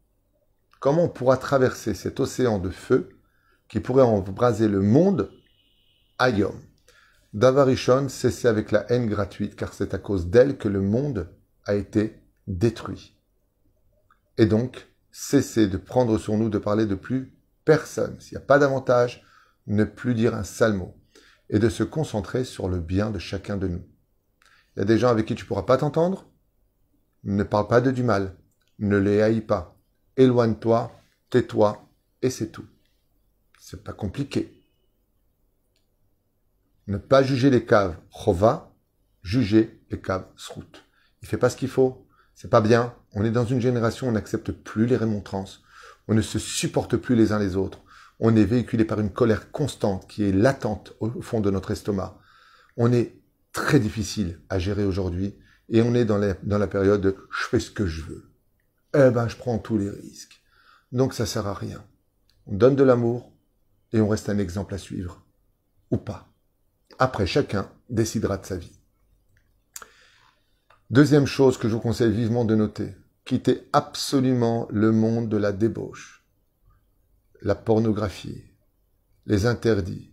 Comment 0.79 1.05
on 1.05 1.09
pourra 1.09 1.37
traverser 1.37 1.93
cet 1.93 2.19
océan 2.19 2.59
de 2.59 2.69
feu 2.69 3.09
qui 3.67 3.79
pourrait 3.79 4.03
embraser 4.03 4.67
le 4.67 4.81
monde 4.81 5.31
Ayom 6.19 6.59
Davarishon 7.33 8.09
cesser 8.09 8.47
avec 8.47 8.71
la 8.71 8.89
haine 8.91 9.07
gratuite, 9.07 9.55
car 9.55 9.73
c'est 9.73 9.93
à 9.93 9.97
cause 9.97 10.27
d'elle 10.27 10.57
que 10.57 10.67
le 10.67 10.81
monde 10.81 11.29
a 11.65 11.75
été 11.75 12.21
détruit. 12.47 13.15
Et 14.37 14.45
donc, 14.45 14.87
cesser 15.11 15.67
de 15.67 15.77
prendre 15.77 16.17
sur 16.17 16.37
nous 16.37 16.49
de 16.49 16.57
parler 16.57 16.85
de 16.85 16.95
plus 16.95 17.33
personne. 17.65 18.19
S'il 18.19 18.37
n'y 18.37 18.43
a 18.43 18.45
pas 18.45 18.59
d'avantage, 18.59 19.23
ne 19.65 19.83
plus 19.83 20.13
dire 20.13 20.35
un 20.35 20.43
sale 20.43 20.73
mot. 20.73 20.95
Et 21.49 21.59
de 21.59 21.69
se 21.69 21.83
concentrer 21.83 22.43
sur 22.43 22.69
le 22.69 22.79
bien 22.79 23.09
de 23.09 23.19
chacun 23.19 23.57
de 23.57 23.67
nous. 23.67 23.85
Il 24.75 24.79
y 24.79 24.81
a 24.81 24.85
des 24.85 24.97
gens 24.97 25.09
avec 25.09 25.25
qui 25.25 25.35
tu 25.35 25.43
ne 25.43 25.47
pourras 25.47 25.63
pas 25.63 25.77
t'entendre. 25.77 26.29
Ne 27.23 27.43
parle 27.43 27.67
pas 27.67 27.81
de 27.81 27.91
du 27.91 28.03
mal. 28.03 28.35
Ne 28.79 28.97
les 28.97 29.21
haïs 29.21 29.41
pas. 29.41 29.76
Éloigne-toi, 30.17 30.91
tais-toi, 31.29 31.87
et 32.21 32.29
c'est 32.29 32.51
tout. 32.51 32.65
C'est 33.59 33.83
pas 33.83 33.93
compliqué. 33.93 34.63
Ne 36.87 36.97
pas 36.97 37.21
juger 37.21 37.49
les 37.49 37.65
caves 37.65 37.97
chova, 38.09 38.73
juger 39.21 39.79
les 39.91 40.01
caves 40.01 40.27
srout. 40.35 40.83
Il 41.21 41.27
fait 41.27 41.37
pas 41.37 41.49
ce 41.49 41.57
qu'il 41.57 41.69
faut. 41.69 42.07
C'est 42.33 42.49
pas 42.49 42.61
bien. 42.61 42.95
On 43.13 43.23
est 43.25 43.31
dans 43.31 43.45
une 43.45 43.61
génération 43.61 44.07
où 44.07 44.09
on 44.09 44.13
n'accepte 44.13 44.51
plus 44.51 44.85
les 44.85 44.97
remontrances. 44.97 45.63
On 46.07 46.13
ne 46.13 46.21
se 46.21 46.39
supporte 46.39 46.97
plus 46.97 47.15
les 47.15 47.31
uns 47.31 47.39
les 47.39 47.55
autres. 47.55 47.83
On 48.19 48.35
est 48.35 48.45
véhiculé 48.45 48.85
par 48.85 48.99
une 48.99 49.11
colère 49.11 49.51
constante 49.51 50.07
qui 50.07 50.23
est 50.23 50.31
latente 50.31 50.93
au 50.99 51.21
fond 51.21 51.41
de 51.41 51.51
notre 51.51 51.71
estomac. 51.71 52.17
On 52.75 52.91
est 52.91 53.19
très 53.51 53.79
difficile 53.79 54.39
à 54.49 54.57
gérer 54.57 54.85
aujourd'hui 54.85 55.35
et 55.69 55.81
on 55.81 55.93
est 55.93 56.05
dans 56.05 56.17
la 56.17 56.67
période 56.67 57.01
de 57.01 57.15
je 57.31 57.47
fais 57.47 57.59
ce 57.59 57.69
que 57.69 57.85
je 57.85 58.01
veux. 58.03 58.26
Eh 58.99 59.11
ben, 59.11 59.27
je 59.27 59.35
prends 59.35 59.59
tous 59.59 59.77
les 59.77 59.91
risques. 59.91 60.41
Donc 60.91 61.13
ça 61.13 61.27
sert 61.27 61.45
à 61.45 61.53
rien. 61.53 61.85
On 62.47 62.55
donne 62.55 62.75
de 62.75 62.83
l'amour 62.83 63.31
et 63.93 64.01
on 64.01 64.07
reste 64.07 64.27
un 64.27 64.39
exemple 64.39 64.73
à 64.73 64.79
suivre. 64.79 65.23
Ou 65.91 65.97
pas. 65.97 66.27
Après, 66.97 67.27
chacun 67.27 67.69
décidera 67.91 68.37
de 68.37 68.45
sa 68.47 68.57
vie. 68.57 68.79
Deuxième 70.89 71.27
chose 71.27 71.59
que 71.59 71.69
je 71.69 71.75
vous 71.75 71.79
conseille 71.79 72.11
vivement 72.11 72.43
de 72.43 72.55
noter, 72.55 72.95
quittez 73.23 73.69
absolument 73.71 74.67
le 74.71 74.91
monde 74.91 75.29
de 75.29 75.37
la 75.37 75.51
débauche, 75.51 76.25
la 77.41 77.53
pornographie, 77.53 78.45
les 79.27 79.45
interdits. 79.45 80.11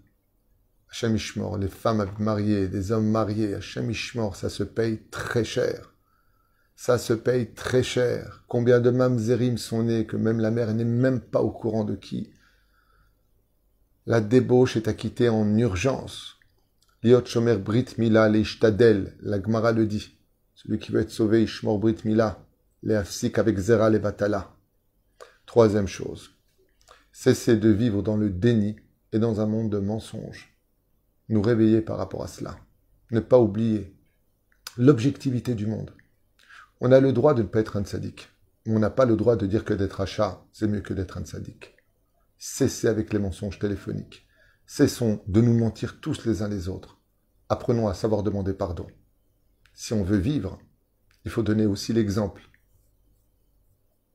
Hachem 0.91 1.17
les 1.59 1.69
femmes 1.69 2.07
mariées, 2.19 2.69
les 2.69 2.93
hommes 2.93 3.09
mariés, 3.09 3.55
Hachem 3.55 3.95
ça 3.95 4.51
se 4.51 4.63
paye 4.63 5.01
très 5.11 5.45
cher. 5.45 5.94
Ça 6.77 6.99
se 6.99 7.13
paye 7.13 7.53
très 7.53 7.83
cher. 7.83 8.45
Combien 8.49 8.81
de 8.81 8.91
mamzerim 8.91 9.59
sont 9.59 9.85
nés 9.85 10.07
que 10.07 10.17
même 10.17 10.41
la 10.41 10.51
mère 10.51 10.75
n'est 10.75 10.85
même 10.85 11.21
pas 11.21 11.41
au 11.41 11.51
courant 11.51 11.85
de 11.85 11.95
qui? 11.95 12.31
La 14.07 14.21
débauche 14.21 14.77
est 14.77 14.89
acquittée 14.89 15.29
en 15.29 15.57
urgence. 15.57 16.39
Liot 17.03 17.25
shomer 17.25 17.57
brit 17.57 17.87
mila 17.99 18.29
la 18.29 19.43
Gemara 19.43 19.73
le 19.73 19.87
dit. 19.87 20.19
Celui 20.55 20.79
qui 20.79 20.93
veut 20.93 21.01
être 21.01 21.11
sauvé, 21.11 21.43
Ishmor 21.43 21.79
Brit 21.79 21.99
Mila, 22.05 22.43
les 22.83 23.03
avec 23.35 23.59
Zera 23.59 23.91
les. 23.91 24.01
Troisième 25.45 25.89
chose, 25.89 26.31
cesser 27.13 27.57
de 27.57 27.69
vivre 27.69 28.03
dans 28.03 28.17
le 28.17 28.31
déni 28.31 28.77
et 29.13 29.19
dans 29.19 29.41
un 29.41 29.47
monde 29.47 29.71
de 29.71 29.79
mensonges. 29.79 30.57
Nous 31.29 31.43
réveiller 31.43 31.83
par 31.83 31.99
rapport 31.99 32.23
à 32.23 32.29
cela. 32.29 32.59
Ne 33.11 33.21
pas 33.21 33.39
oublier 33.39 33.95
l'objectivité 34.79 35.55
du 35.55 35.67
monde. 35.67 35.93
On 36.81 36.93
a 36.93 37.01
le 37.01 37.13
droit 37.13 37.35
de 37.35 37.43
ne 37.43 37.49
pas 37.49 37.61
être 37.61 37.77
un 37.77 37.85
sadique. 37.85 38.29
On 38.67 38.79
n'a 38.79 38.91
pas 38.91 39.05
le 39.05 39.17
droit 39.17 39.37
de 39.37 39.47
dire 39.47 39.65
que 39.65 39.75
d'être 39.75 40.01
achat, 40.01 40.45
c'est 40.53 40.67
mieux 40.67 40.81
que 40.81 40.95
d'être 40.95 41.19
un 41.19 41.25
sadique. 41.25 41.75
Cessez 42.39 42.89
avec 42.89 43.13
les 43.13 43.19
mensonges 43.19 43.59
téléphoniques. 43.59 44.27
Cessons 44.67 45.23
de 45.27 45.41
nous 45.41 45.57
mentir 45.57 46.01
tous 46.01 46.25
les 46.25 46.43
uns 46.43 46.49
les 46.49 46.69
autres. 46.69 46.99
Apprenons 47.49 47.89
à 47.89 47.95
savoir 47.95 48.23
demander 48.23 48.55
pardon 48.55 48.87
si 49.75 49.93
on 49.93 50.05
veut 50.05 50.19
vivre, 50.19 50.59
il 51.25 51.31
faut 51.31 51.43
donner 51.43 51.67
aussi 51.67 51.93
l'exemple 51.93 52.43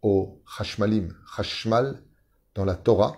au 0.01 0.41
Hashmalim. 0.57 1.13
Hashmal, 1.37 2.01
dans 2.55 2.65
la 2.65 2.75
Torah, 2.75 3.11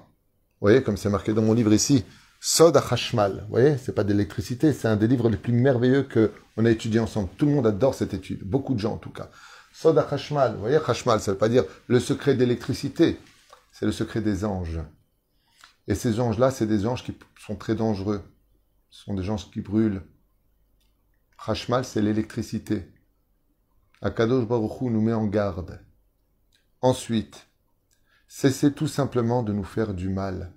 vous 0.60 0.68
voyez, 0.68 0.84
comme 0.84 0.98
c'est 0.98 1.10
marqué 1.10 1.34
dans 1.34 1.44
mon 1.44 1.54
livre 1.54 1.74
ici, 1.74 2.04
Sod 2.44 2.76
Hashmal. 2.76 3.42
Vous 3.44 3.50
voyez, 3.52 3.78
c'est 3.78 3.94
pas 3.94 4.04
d'électricité, 4.04 4.74
c'est 4.74 4.88
un 4.88 4.96
des 4.96 5.08
livres 5.08 5.30
les 5.30 5.38
plus 5.38 5.54
merveilleux 5.54 6.02
que 6.02 6.32
on 6.58 6.66
a 6.66 6.72
étudié 6.72 7.00
ensemble. 7.00 7.30
Tout 7.38 7.46
le 7.46 7.52
monde 7.52 7.68
adore 7.68 7.94
cette 7.94 8.16
étude, 8.16 8.44
beaucoup 8.44 8.74
de 8.74 8.80
gens 8.80 8.94
en 8.94 8.98
tout 8.98 9.12
cas. 9.12 9.30
Sod 9.72 9.96
Hashmal, 10.00 10.56
vous 10.56 10.62
voyez, 10.62 10.80
Hashmal, 10.84 11.22
ça 11.22 11.34
veut 11.34 11.38
pas 11.38 11.50
dire 11.50 11.66
le 11.86 12.00
secret 12.00 12.34
d'électricité, 12.34 13.20
c'est 13.72 13.86
le 13.86 13.92
secret 13.92 14.22
des 14.22 14.44
anges. 14.44 14.80
Et 15.88 15.94
ces 15.94 16.20
anges-là, 16.20 16.50
c'est 16.50 16.66
des 16.66 16.88
anges 16.88 17.04
qui 17.04 17.16
sont 17.40 17.56
très 17.56 17.76
dangereux. 17.76 18.24
Ce 18.90 19.04
sont 19.04 19.14
des 19.14 19.30
anges 19.30 19.52
qui 19.52 19.62
brûlent, 19.62 20.02
Hashmal, 21.46 21.86
c'est 21.86 22.02
l'électricité. 22.02 22.92
Akadosh 24.02 24.48
Baruch 24.48 24.82
nous 24.82 25.02
met 25.02 25.14
en 25.14 25.28
garde. 25.28 25.80
Ensuite, 26.82 27.46
cessez 28.28 28.74
tout 28.74 28.88
simplement 28.88 29.44
de 29.44 29.54
nous 29.54 29.64
faire 29.64 29.94
du 29.94 30.10
mal. 30.10 30.52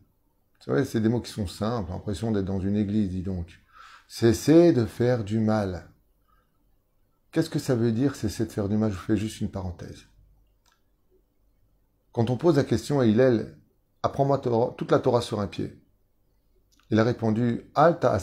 C'est 0.65 1.01
des 1.01 1.09
mots 1.11 1.21
qui 1.21 1.31
sont 1.31 1.47
simples, 1.47 1.91
l'impression 1.91 2.31
d'être 2.33 2.47
dans 2.47 2.61
une 2.61 2.77
église, 2.77 3.11
dis 3.11 3.23
donc. 3.23 3.61
Cessez 4.09 4.73
de 4.73 4.87
faire 4.87 5.23
du 5.23 5.39
mal. 5.39 5.91
Qu'est-ce 7.33 7.51
que 7.51 7.59
ça 7.59 7.75
veut 7.75 7.93
dire 7.93 8.17
cesser 8.17 8.47
de 8.47 8.53
faire 8.53 8.69
du 8.69 8.77
mal? 8.77 8.91
Je 8.91 8.97
vous 8.97 9.03
fais 9.03 9.17
juste 9.17 9.41
une 9.41 9.51
parenthèse. 9.51 10.07
Quand 12.13 12.31
on 12.31 12.37
pose 12.37 12.57
la 12.57 12.65
question 12.65 13.01
à 13.01 13.07
Hillel, 13.07 13.59
apprends-moi 14.03 14.39
toute 14.79 14.91
la 14.91 15.01
Torah 15.01 15.21
sur 15.21 15.41
un 15.41 15.49
pied. 15.49 15.83
Il 16.91 16.99
a 16.99 17.05
répondu, 17.05 17.71
Alta. 17.75 18.19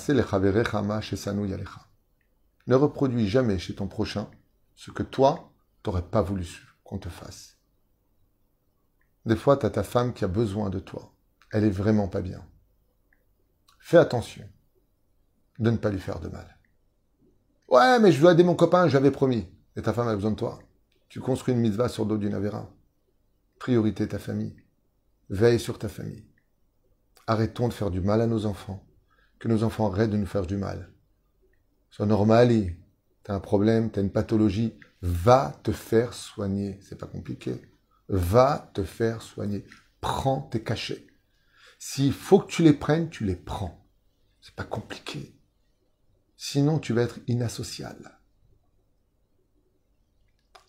Ne 2.68 2.76
reproduis 2.76 3.28
jamais 3.28 3.60
chez 3.60 3.76
ton 3.76 3.88
prochain 3.88 4.30
ce 4.76 4.92
que 4.92 5.04
toi, 5.04 5.52
t'aurais 5.84 6.08
pas 6.08 6.22
voulu 6.22 6.48
qu'on 6.84 6.98
te 6.98 7.10
fasse. 7.10 7.58
Des 9.26 9.36
fois, 9.36 9.58
tu 9.58 9.66
as 9.66 9.72
ta 9.72 9.84
femme 9.84 10.14
qui 10.14 10.24
a 10.24 10.28
besoin 10.28 10.70
de 10.70 10.80
toi. 10.80 11.14
Elle 11.52 11.66
est 11.66 11.70
vraiment 11.70 12.08
pas 12.08 12.22
bien. 12.22 12.46
Fais 13.80 13.98
attention 13.98 14.48
de 15.60 15.70
ne 15.70 15.78
pas 15.78 15.90
lui 15.90 16.00
faire 16.00 16.20
de 16.20 16.30
mal. 16.30 16.58
Ouais, 17.68 18.00
mais 18.00 18.12
je 18.12 18.20
dois 18.22 18.34
aider 18.34 18.44
mon 18.44 18.56
copain, 18.56 18.88
j'avais 18.88 19.12
promis. 19.12 19.48
Et 19.76 19.82
ta 19.82 19.94
femme 19.94 20.08
a 20.08 20.16
besoin 20.16 20.32
de 20.32 20.36
toi. 20.36 20.60
Tu 21.10 21.20
construis 21.20 21.54
une 21.54 21.62
mitzvah 21.62 21.90
sur 21.90 22.04
le 22.04 22.10
dos 22.10 22.18
d'une 22.18 22.34
avérin. 22.34 22.70
Priorité 23.60 24.08
ta 24.08 24.20
famille. 24.20 24.56
Veille 25.30 25.60
sur 25.60 25.78
ta 25.78 25.90
famille. 25.90 26.26
Arrêtons 27.28 27.68
de 27.68 27.74
faire 27.74 27.92
du 27.92 28.02
mal 28.02 28.22
à 28.22 28.28
nos 28.28 28.46
enfants. 28.46 28.84
Que 29.40 29.48
nos 29.48 29.64
enfants 29.64 29.92
arrêtent 29.92 30.10
de 30.10 30.18
nous 30.18 30.26
faire 30.26 30.46
du 30.46 30.58
mal. 30.58 30.90
Sois 31.90 32.06
normal, 32.06 32.52
t'as 33.24 33.36
un 33.36 33.40
problème, 33.40 33.92
t'as 33.92 34.02
une 34.02 34.12
pathologie, 34.12 34.78
va 35.02 35.54
te 35.64 35.72
faire 35.72 36.14
soigner. 36.14 36.80
C'est 36.82 36.98
pas 36.98 37.08
compliqué. 37.08 37.62
Va 38.08 38.72
te 38.74 38.84
faire 38.84 39.22
soigner. 39.22 39.66
Prends 40.00 40.42
tes 40.42 40.64
cachets. 40.64 41.06
S'il 41.84 42.14
faut 42.14 42.38
que 42.38 42.52
tu 42.52 42.62
les 42.62 42.74
prennes, 42.74 43.10
tu 43.10 43.26
les 43.26 43.36
prends. 43.36 43.84
C'est 44.40 44.54
pas 44.54 44.64
compliqué. 44.64 45.36
Sinon, 46.38 46.78
tu 46.78 46.94
vas 46.94 47.02
être 47.02 47.18
inassociable. 47.26 48.20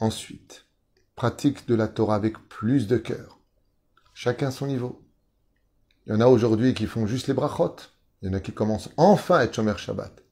Ensuite, 0.01 0.65
pratique 1.15 1.69
de 1.69 1.75
la 1.75 1.89
Torah 1.89 2.15
avec 2.15 2.39
plus 2.49 2.87
de 2.87 2.97
cœur. 2.97 3.39
Chacun 4.15 4.51
son 4.51 4.67
niveau. 4.67 5.07
Il 6.07 6.15
y 6.15 6.17
en 6.17 6.21
a 6.21 6.27
aujourd'hui 6.27 6.73
qui 6.73 6.87
font 6.87 7.07
juste 7.07 7.29
les 7.29 7.35
brachot. 7.35 7.77
Il 8.23 8.29
y 8.29 8.31
en 8.31 8.35
a 8.35 8.41
qui 8.41 8.53
commencent 8.53 8.91
enfin 8.97 9.37
à 9.37 9.45
être 9.45 9.55
Shomer 9.55 9.77
Shabbat 9.77 10.23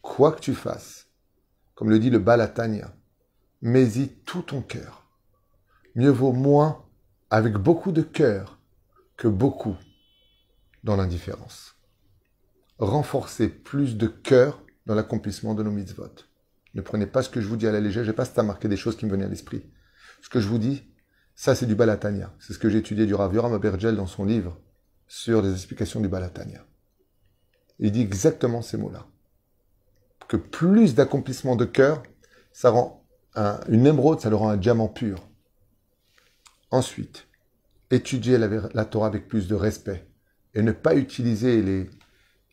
quoi 0.00 0.32
que 0.32 0.40
tu 0.40 0.52
fasses, 0.52 1.06
comme 1.76 1.90
le 1.90 2.00
dit 2.00 2.10
le 2.10 2.18
Balatania, 2.18 2.92
mets-y 3.62 4.08
tout 4.08 4.42
ton 4.42 4.62
cœur. 4.62 5.06
Mieux 5.94 6.10
vaut 6.10 6.32
moins 6.32 6.84
avec 7.30 7.54
beaucoup 7.54 7.92
de 7.92 8.02
cœur 8.02 8.58
que 9.16 9.28
beaucoup 9.28 9.76
dans 10.84 10.96
l'indifférence. 10.96 11.76
Renforcez 12.78 13.48
plus 13.48 13.96
de 13.96 14.06
cœur 14.06 14.62
dans 14.86 14.94
l'accomplissement 14.94 15.54
de 15.54 15.62
nos 15.62 15.70
mitzvot. 15.70 16.12
Ne 16.74 16.80
prenez 16.80 17.06
pas 17.06 17.22
ce 17.22 17.28
que 17.28 17.40
je 17.40 17.46
vous 17.46 17.56
dis 17.56 17.66
à 17.66 17.72
la 17.72 17.80
légère, 17.80 18.04
je 18.04 18.10
n'ai 18.10 18.16
pas 18.16 18.28
à 18.36 18.42
marquer 18.42 18.68
des 18.68 18.76
choses 18.76 18.96
qui 18.96 19.06
me 19.06 19.10
venaient 19.10 19.26
à 19.26 19.28
l'esprit. 19.28 19.70
Ce 20.22 20.28
que 20.28 20.40
je 20.40 20.48
vous 20.48 20.58
dis, 20.58 20.82
ça 21.34 21.54
c'est 21.54 21.66
du 21.66 21.74
Balatania. 21.74 22.34
C'est 22.40 22.52
ce 22.52 22.58
que 22.58 22.68
j'ai 22.68 22.78
étudié 22.78 23.06
du 23.06 23.14
Rav 23.14 23.34
Yoram 23.34 23.52
Abergel 23.52 23.96
dans 23.96 24.06
son 24.06 24.24
livre 24.24 24.58
sur 25.06 25.42
les 25.42 25.52
explications 25.52 26.00
du 26.00 26.08
Balatania. 26.08 26.64
Il 27.78 27.92
dit 27.92 28.00
exactement 28.00 28.62
ces 28.62 28.76
mots-là. 28.76 29.06
Que 30.28 30.36
plus 30.36 30.94
d'accomplissement 30.94 31.56
de 31.56 31.64
cœur, 31.64 32.02
ça 32.52 32.70
rend 32.70 33.04
une 33.68 33.86
émeraude, 33.86 34.20
ça 34.20 34.30
le 34.30 34.36
rend 34.36 34.50
un 34.50 34.56
diamant 34.56 34.88
pur. 34.88 35.28
Ensuite, 36.70 37.26
étudier 37.90 38.38
la, 38.38 38.84
Torah 38.84 39.06
avec 39.06 39.28
plus 39.28 39.48
de 39.48 39.54
respect 39.54 40.06
et 40.54 40.62
ne 40.62 40.72
pas 40.72 40.94
utiliser 40.94 41.88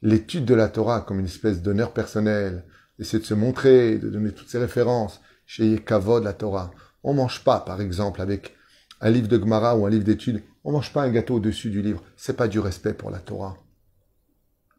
l'étude 0.02 0.46
de 0.46 0.54
la 0.54 0.70
Torah 0.70 1.02
comme 1.02 1.20
une 1.20 1.26
espèce 1.26 1.62
d'honneur 1.62 1.94
personnel, 1.94 2.66
essayer 2.98 3.20
de 3.20 3.26
se 3.26 3.34
montrer, 3.34 3.98
de 3.98 4.10
donner 4.10 4.32
toutes 4.32 4.50
ses 4.50 4.60
références. 4.60 5.22
Chez 5.46 5.80
Kavod, 5.80 6.24
la 6.24 6.34
Torah. 6.34 6.70
On 7.04 7.16
mange 7.16 7.44
pas, 7.44 7.60
par 7.62 7.82
exemple, 7.82 8.22
avec 8.22 8.56
un 9.02 9.10
livre 9.10 9.28
de 9.28 9.40
Gemara 9.40 9.76
ou 9.76 9.88
un 9.88 9.90
livre 9.90 10.04
d'études. 10.04 10.44
On 10.64 10.72
mange 10.72 10.94
pas 10.94 11.02
un 11.02 11.10
gâteau 11.10 11.38
au-dessus 11.38 11.72
du 11.72 11.82
livre. 11.82 12.04
C'est 12.18 12.38
pas 12.38 12.48
du 12.48 12.60
respect 12.60 12.94
pour 12.94 13.10
la 13.10 13.18
Torah. 13.18 13.58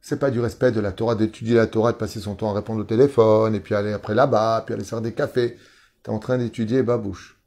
C'est 0.01 0.19
pas 0.19 0.31
du 0.31 0.41
respect 0.41 0.71
de 0.71 0.81
la 0.81 0.93
Torah 0.93 1.15
d'étudier 1.15 1.57
la 1.57 1.67
Torah, 1.67 1.93
de 1.93 1.97
passer 1.97 2.21
son 2.21 2.37
temps 2.37 2.51
à 2.51 2.55
répondre 2.55 2.81
au 2.81 2.85
téléphone, 2.85 3.55
et 3.55 3.61
puis 3.61 3.75
aller 3.75 3.93
après 3.93 4.15
là-bas, 4.15 4.63
puis 4.65 4.75
aller 4.75 4.85
faire 4.85 5.01
des 5.01 5.13
cafés. 5.13 5.57
Tu 6.05 6.11
es 6.11 6.15
en 6.15 6.19
train 6.19 6.39
d'étudier 6.39 6.83
babouche. 6.83 7.43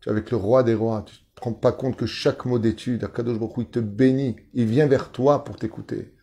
Tu 0.00 0.08
es 0.08 0.12
avec 0.12 0.30
le 0.30 0.36
roi 0.36 0.62
des 0.62 0.74
rois. 0.74 1.04
Te 1.42 1.48
rends 1.48 1.54
pas 1.54 1.72
compte 1.72 1.96
que 1.96 2.06
chaque 2.06 2.44
mot 2.44 2.58
d'étude, 2.58 3.02
Akadosh 3.02 3.38
Baruch 3.38 3.56
il 3.58 3.66
te 3.66 3.80
bénit. 3.80 4.36
Il 4.54 4.66
vient 4.66 4.86
vers 4.86 5.10
toi 5.10 5.44
pour 5.44 5.56
t'écouter. 5.56 6.14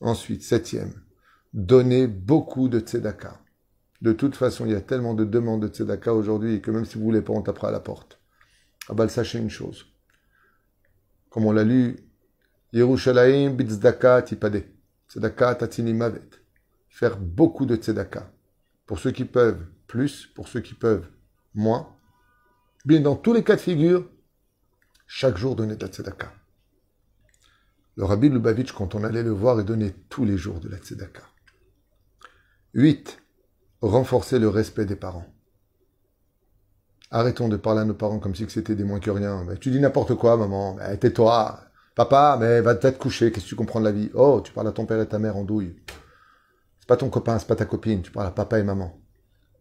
Ensuite, 0.00 0.42
septième, 0.42 0.94
donner 1.52 2.06
beaucoup 2.06 2.68
de 2.68 2.80
tzedaka. 2.80 3.40
De 4.00 4.12
toute 4.12 4.36
façon, 4.36 4.64
il 4.64 4.72
y 4.72 4.74
a 4.74 4.80
tellement 4.80 5.12
de 5.12 5.24
demandes 5.24 5.62
de 5.62 5.68
tzedaka 5.68 6.14
aujourd'hui 6.14 6.62
que 6.62 6.70
même 6.70 6.86
si 6.86 6.96
vous 6.96 7.04
voulez 7.04 7.20
pas, 7.20 7.34
on 7.34 7.42
tapera 7.42 7.68
à 7.68 7.72
la 7.72 7.80
porte. 7.80 8.18
Ah 8.88 8.94
bah, 8.94 9.06
sachez 9.08 9.38
une 9.38 9.50
chose. 9.50 9.86
Comme 11.28 11.44
on 11.44 11.52
l'a 11.52 11.64
lu, 11.64 11.96
Yerushalayim 12.72 13.50
bitzdaka 13.50 14.22
tipade. 14.22 14.64
Tzedaka 15.08 15.56
tatini 15.56 15.92
mavet. 15.92 16.30
Faire 16.88 17.18
beaucoup 17.18 17.66
de 17.66 17.76
tzedaka. 17.76 18.32
Pour 18.86 18.98
ceux 18.98 19.10
qui 19.10 19.26
peuvent, 19.26 19.66
plus. 19.86 20.26
Pour 20.26 20.48
ceux 20.48 20.60
qui 20.60 20.72
peuvent, 20.72 21.06
moins. 21.54 21.94
Bien, 22.84 23.00
dans 23.00 23.16
tous 23.16 23.34
les 23.34 23.44
cas 23.44 23.56
de 23.56 23.60
figure, 23.60 24.08
chaque 25.06 25.36
jour 25.36 25.54
donner 25.54 25.76
de 25.76 25.84
la 25.84 25.92
tzedaka. 25.92 26.32
Le 27.96 28.04
rabbi 28.04 28.30
Lubavitch, 28.30 28.72
quand 28.72 28.94
on 28.94 29.04
allait 29.04 29.22
le 29.22 29.30
voir, 29.30 29.60
il 29.60 29.66
donnait 29.66 29.94
tous 30.08 30.24
les 30.24 30.38
jours 30.38 30.60
de 30.60 30.68
la 30.68 30.78
tzedaka. 30.78 31.22
8. 32.72 33.20
Renforcer 33.82 34.38
le 34.38 34.48
respect 34.48 34.86
des 34.86 34.96
parents. 34.96 35.26
Arrêtons 37.10 37.48
de 37.48 37.56
parler 37.56 37.80
à 37.80 37.84
nos 37.84 37.94
parents 37.94 38.18
comme 38.18 38.34
si 38.34 38.48
c'était 38.48 38.76
des 38.76 38.84
moins 38.84 39.00
que 39.00 39.10
rien. 39.10 39.44
tu 39.60 39.70
dis 39.70 39.80
n'importe 39.80 40.14
quoi, 40.14 40.36
maman. 40.36 40.78
Tais-toi. 41.00 41.60
Papa, 41.96 42.38
mais 42.40 42.60
va 42.60 42.76
peut-être 42.76 42.98
coucher. 42.98 43.32
Qu'est-ce 43.32 43.44
que 43.44 43.50
tu 43.50 43.56
comprends 43.56 43.80
de 43.80 43.84
la 43.84 43.92
vie? 43.92 44.10
Oh, 44.14 44.40
tu 44.42 44.52
parles 44.52 44.68
à 44.68 44.72
ton 44.72 44.86
père 44.86 45.00
et 45.00 45.08
ta 45.08 45.18
mère 45.18 45.36
en 45.36 45.44
douille. 45.44 45.76
C'est 46.78 46.88
pas 46.88 46.96
ton 46.96 47.10
copain, 47.10 47.38
c'est 47.38 47.48
pas 47.48 47.56
ta 47.56 47.66
copine. 47.66 48.00
Tu 48.00 48.12
parles 48.12 48.28
à 48.28 48.30
papa 48.30 48.58
et 48.58 48.62
maman. 48.62 48.98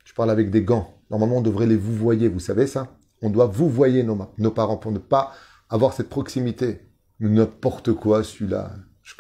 Tu 0.06 0.14
parles 0.14 0.30
avec 0.30 0.52
des 0.52 0.64
gants. 0.64 1.02
Normalement, 1.10 1.38
on 1.38 1.42
devrait 1.42 1.66
les 1.66 1.76
vous 1.76 1.96
voyer. 1.96 2.30
Vous 2.30 2.40
savez 2.40 2.68
ça? 2.68 2.99
On 3.22 3.30
doit 3.30 3.48
vous 3.48 3.70
voyer 3.70 4.04
nos, 4.04 4.52
parents 4.52 4.78
pour 4.78 4.92
ne 4.92 5.00
pas 5.00 5.34
avoir 5.70 5.94
cette 5.94 6.10
proximité. 6.10 6.88
N'importe 7.20 7.94
quoi, 7.94 8.24
celui-là. 8.24 8.72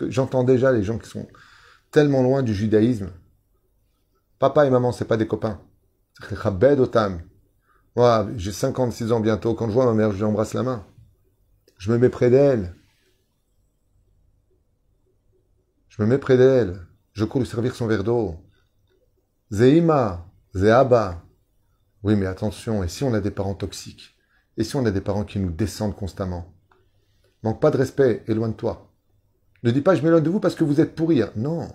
J'entends 0.07 0.43
déjà 0.43 0.71
les 0.71 0.83
gens 0.83 0.97
qui 0.97 1.09
sont 1.09 1.27
tellement 1.91 2.23
loin 2.23 2.43
du 2.43 2.53
judaïsme. 2.53 3.09
Papa 4.37 4.65
et 4.65 4.69
maman, 4.69 4.91
c'est 4.91 5.05
pas 5.05 5.17
des 5.17 5.27
copains. 5.27 5.59
Moi, 7.95 8.27
j'ai 8.37 8.51
56 8.51 9.11
ans 9.11 9.19
bientôt. 9.19 9.53
Quand 9.53 9.67
je 9.67 9.73
vois 9.73 9.85
ma 9.85 9.93
mère, 9.93 10.11
je 10.11 10.17
lui 10.17 10.23
embrasse 10.23 10.53
la 10.53 10.63
main. 10.63 10.85
Je 11.77 11.91
me 11.91 11.97
mets 11.97 12.09
près 12.09 12.29
d'elle. 12.29 12.73
Je 15.89 16.01
me 16.01 16.07
mets 16.07 16.17
près 16.17 16.37
d'elle. 16.37 16.79
Je 17.13 17.25
cours 17.25 17.41
lui 17.41 17.47
servir 17.47 17.75
son 17.75 17.87
verre 17.87 18.03
d'eau. 18.03 18.35
Zeima, 19.51 20.25
Zeaba. 20.55 21.23
Oui, 22.03 22.15
mais 22.15 22.25
attention, 22.25 22.83
et 22.83 22.87
si 22.87 23.03
on 23.03 23.13
a 23.13 23.19
des 23.19 23.31
parents 23.31 23.55
toxiques? 23.55 24.17
Et 24.57 24.63
si 24.63 24.75
on 24.75 24.85
a 24.85 24.91
des 24.91 25.01
parents 25.01 25.25
qui 25.25 25.39
nous 25.39 25.51
descendent 25.51 25.95
constamment? 25.95 26.53
Manque 27.43 27.61
pas 27.61 27.71
de 27.71 27.77
respect, 27.77 28.23
éloigne-toi. 28.27 28.91
Ne 29.63 29.71
dis 29.71 29.81
pas 29.81 29.95
je 29.95 30.01
m'éloigne 30.01 30.23
de 30.23 30.29
vous 30.29 30.39
parce 30.39 30.55
que 30.55 30.63
vous 30.63 30.79
êtes 30.79 30.95
pourri. 30.95 31.21
Non. 31.35 31.67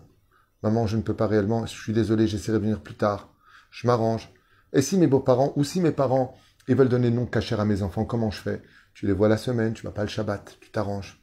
Maman, 0.62 0.86
je 0.86 0.96
ne 0.96 1.02
peux 1.02 1.14
pas 1.14 1.26
réellement, 1.26 1.66
je 1.66 1.78
suis 1.78 1.92
désolé, 1.92 2.26
j'essaierai 2.26 2.58
de 2.58 2.62
venir 2.62 2.82
plus 2.82 2.94
tard. 2.94 3.34
Je 3.70 3.86
m'arrange. 3.86 4.32
Et 4.72 4.80
si 4.80 4.96
mes 4.96 5.06
beaux-parents, 5.06 5.52
ou 5.56 5.64
si 5.64 5.80
mes 5.80 5.92
parents, 5.92 6.36
ils 6.68 6.74
veulent 6.74 6.88
donner 6.88 7.10
nom 7.10 7.26
caché 7.26 7.54
à 7.54 7.64
mes 7.64 7.82
enfants, 7.82 8.06
comment 8.06 8.30
je 8.30 8.40
fais? 8.40 8.62
Tu 8.94 9.06
les 9.06 9.12
vois 9.12 9.28
la 9.28 9.36
semaine, 9.36 9.74
tu 9.74 9.82
vas 9.82 9.92
pas 9.92 10.02
le 10.02 10.08
Shabbat, 10.08 10.56
tu 10.60 10.70
t'arranges. 10.70 11.22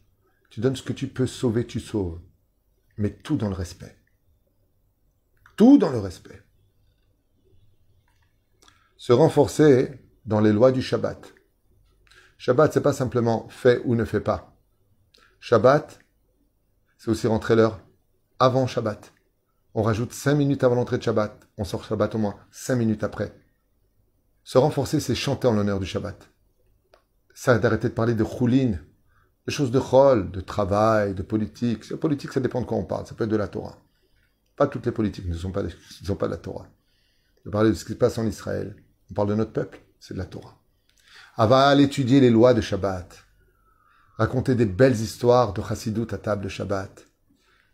Tu 0.49 0.59
donnes 0.59 0.75
ce 0.75 0.83
que 0.83 0.93
tu 0.93 1.07
peux 1.07 1.25
sauver, 1.25 1.65
tu 1.65 1.79
sauves. 1.79 2.19
Mais 2.97 3.09
tout 3.09 3.37
dans 3.37 3.47
le 3.47 3.55
respect. 3.55 3.95
Tout 5.55 5.77
dans 5.77 5.89
le 5.89 5.99
respect. 5.99 6.40
Se 9.01 9.13
renforcer 9.13 9.99
dans 10.25 10.39
les 10.41 10.51
lois 10.51 10.71
du 10.71 10.83
Shabbat. 10.83 11.33
Shabbat, 12.37 12.71
c'est 12.71 12.81
pas 12.81 12.93
simplement 12.93 13.47
fait 13.49 13.81
ou 13.85 13.95
ne 13.95 14.05
fait 14.05 14.21
pas. 14.21 14.55
Shabbat, 15.39 15.97
c'est 16.99 17.09
aussi 17.09 17.25
rentrer 17.25 17.55
l'heure 17.55 17.79
avant 18.37 18.67
Shabbat. 18.67 19.11
On 19.73 19.81
rajoute 19.81 20.13
cinq 20.13 20.35
minutes 20.35 20.63
avant 20.63 20.75
l'entrée 20.75 20.99
de 20.99 21.01
Shabbat. 21.01 21.47
On 21.57 21.63
sort 21.63 21.83
Shabbat 21.83 22.13
au 22.13 22.19
moins 22.19 22.35
cinq 22.51 22.75
minutes 22.75 23.03
après. 23.03 23.33
Se 24.43 24.59
renforcer, 24.59 24.99
c'est 24.99 25.15
chanter 25.15 25.47
en 25.47 25.53
l'honneur 25.53 25.79
du 25.79 25.87
Shabbat. 25.87 26.29
Ça 27.33 27.57
d'arrêter 27.57 27.89
de 27.89 27.95
parler 27.95 28.13
de 28.13 28.23
choulin, 28.23 28.77
de 29.47 29.51
choses 29.51 29.71
de 29.71 29.79
chol, 29.79 30.29
de 30.29 30.41
travail, 30.41 31.15
de 31.15 31.23
politique. 31.23 31.89
La 31.89 31.97
politique, 31.97 32.33
ça 32.33 32.39
dépend 32.39 32.61
de 32.61 32.67
quoi 32.67 32.77
on 32.77 32.85
parle. 32.85 33.07
Ça 33.07 33.15
peut 33.15 33.23
être 33.23 33.31
de 33.31 33.35
la 33.35 33.47
Torah. 33.47 33.79
Pas 34.55 34.67
toutes 34.67 34.85
les 34.85 34.91
politiques 34.91 35.27
ne 35.27 35.33
sont 35.33 35.51
pas, 35.51 35.63
ne 35.63 35.69
sont 36.05 36.15
pas 36.15 36.27
de 36.27 36.33
la 36.33 36.37
Torah. 36.37 36.67
De 37.45 37.49
parler 37.49 37.71
de 37.71 37.75
ce 37.75 37.83
qui 37.83 37.93
se 37.93 37.97
passe 37.97 38.19
en 38.19 38.27
Israël. 38.27 38.75
On 39.11 39.13
parle 39.13 39.29
de 39.29 39.35
notre 39.35 39.51
peuple, 39.51 39.81
c'est 39.99 40.13
de 40.13 40.19
la 40.19 40.25
Torah. 40.25 40.57
Aval 41.35 41.81
étudier 41.81 42.21
les 42.21 42.29
lois 42.29 42.53
de 42.53 42.61
Shabbat. 42.61 43.25
Raconter 44.15 44.55
des 44.55 44.65
belles 44.65 44.95
histoires 44.95 45.51
de 45.51 45.61
chassidut 45.61 46.07
à 46.11 46.17
table 46.17 46.45
de 46.45 46.47
Shabbat. 46.49 47.07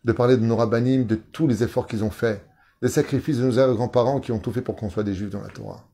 De 0.04 0.14
parler 0.14 0.38
de 0.38 0.42
nos 0.42 0.56
rabbinim, 0.56 1.06
de 1.06 1.14
tous 1.14 1.46
les 1.46 1.62
efforts 1.62 1.86
qu'ils 1.86 2.04
ont 2.04 2.10
faits. 2.10 2.44
Des 2.82 2.88
sacrifices 2.88 3.38
de 3.38 3.46
nos 3.46 3.76
grands-parents 3.76 4.20
qui 4.20 4.32
ont 4.32 4.40
tout 4.40 4.52
fait 4.52 4.64
pour 4.64 4.76
qu'on 4.76 4.90
soit 4.90 5.04
des 5.04 5.14
juifs 5.14 5.30
dans 5.30 5.42
la 5.42 5.50
Torah. 5.50 5.88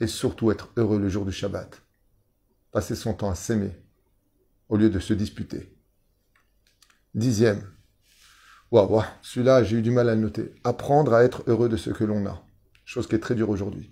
Et 0.00 0.06
surtout 0.06 0.50
être 0.50 0.68
heureux 0.76 0.98
le 0.98 1.08
jour 1.08 1.24
du 1.24 1.32
Shabbat. 1.32 1.80
Passer 2.70 2.96
son 2.96 3.14
temps 3.14 3.30
à 3.30 3.34
s'aimer 3.34 3.72
au 4.68 4.76
lieu 4.76 4.90
de 4.90 4.98
se 4.98 5.14
disputer. 5.14 5.74
Dixième. 7.14 7.62
Waouh, 8.70 9.02
celui-là, 9.22 9.64
j'ai 9.64 9.78
eu 9.78 9.82
du 9.82 9.90
mal 9.90 10.10
à 10.10 10.14
le 10.14 10.20
noter. 10.20 10.54
Apprendre 10.64 11.14
à 11.14 11.24
être 11.24 11.44
heureux 11.46 11.70
de 11.70 11.78
ce 11.78 11.88
que 11.88 12.04
l'on 12.04 12.26
a. 12.26 12.43
Chose 12.84 13.06
qui 13.06 13.14
est 13.14 13.20
très 13.20 13.34
dure 13.34 13.50
aujourd'hui. 13.50 13.90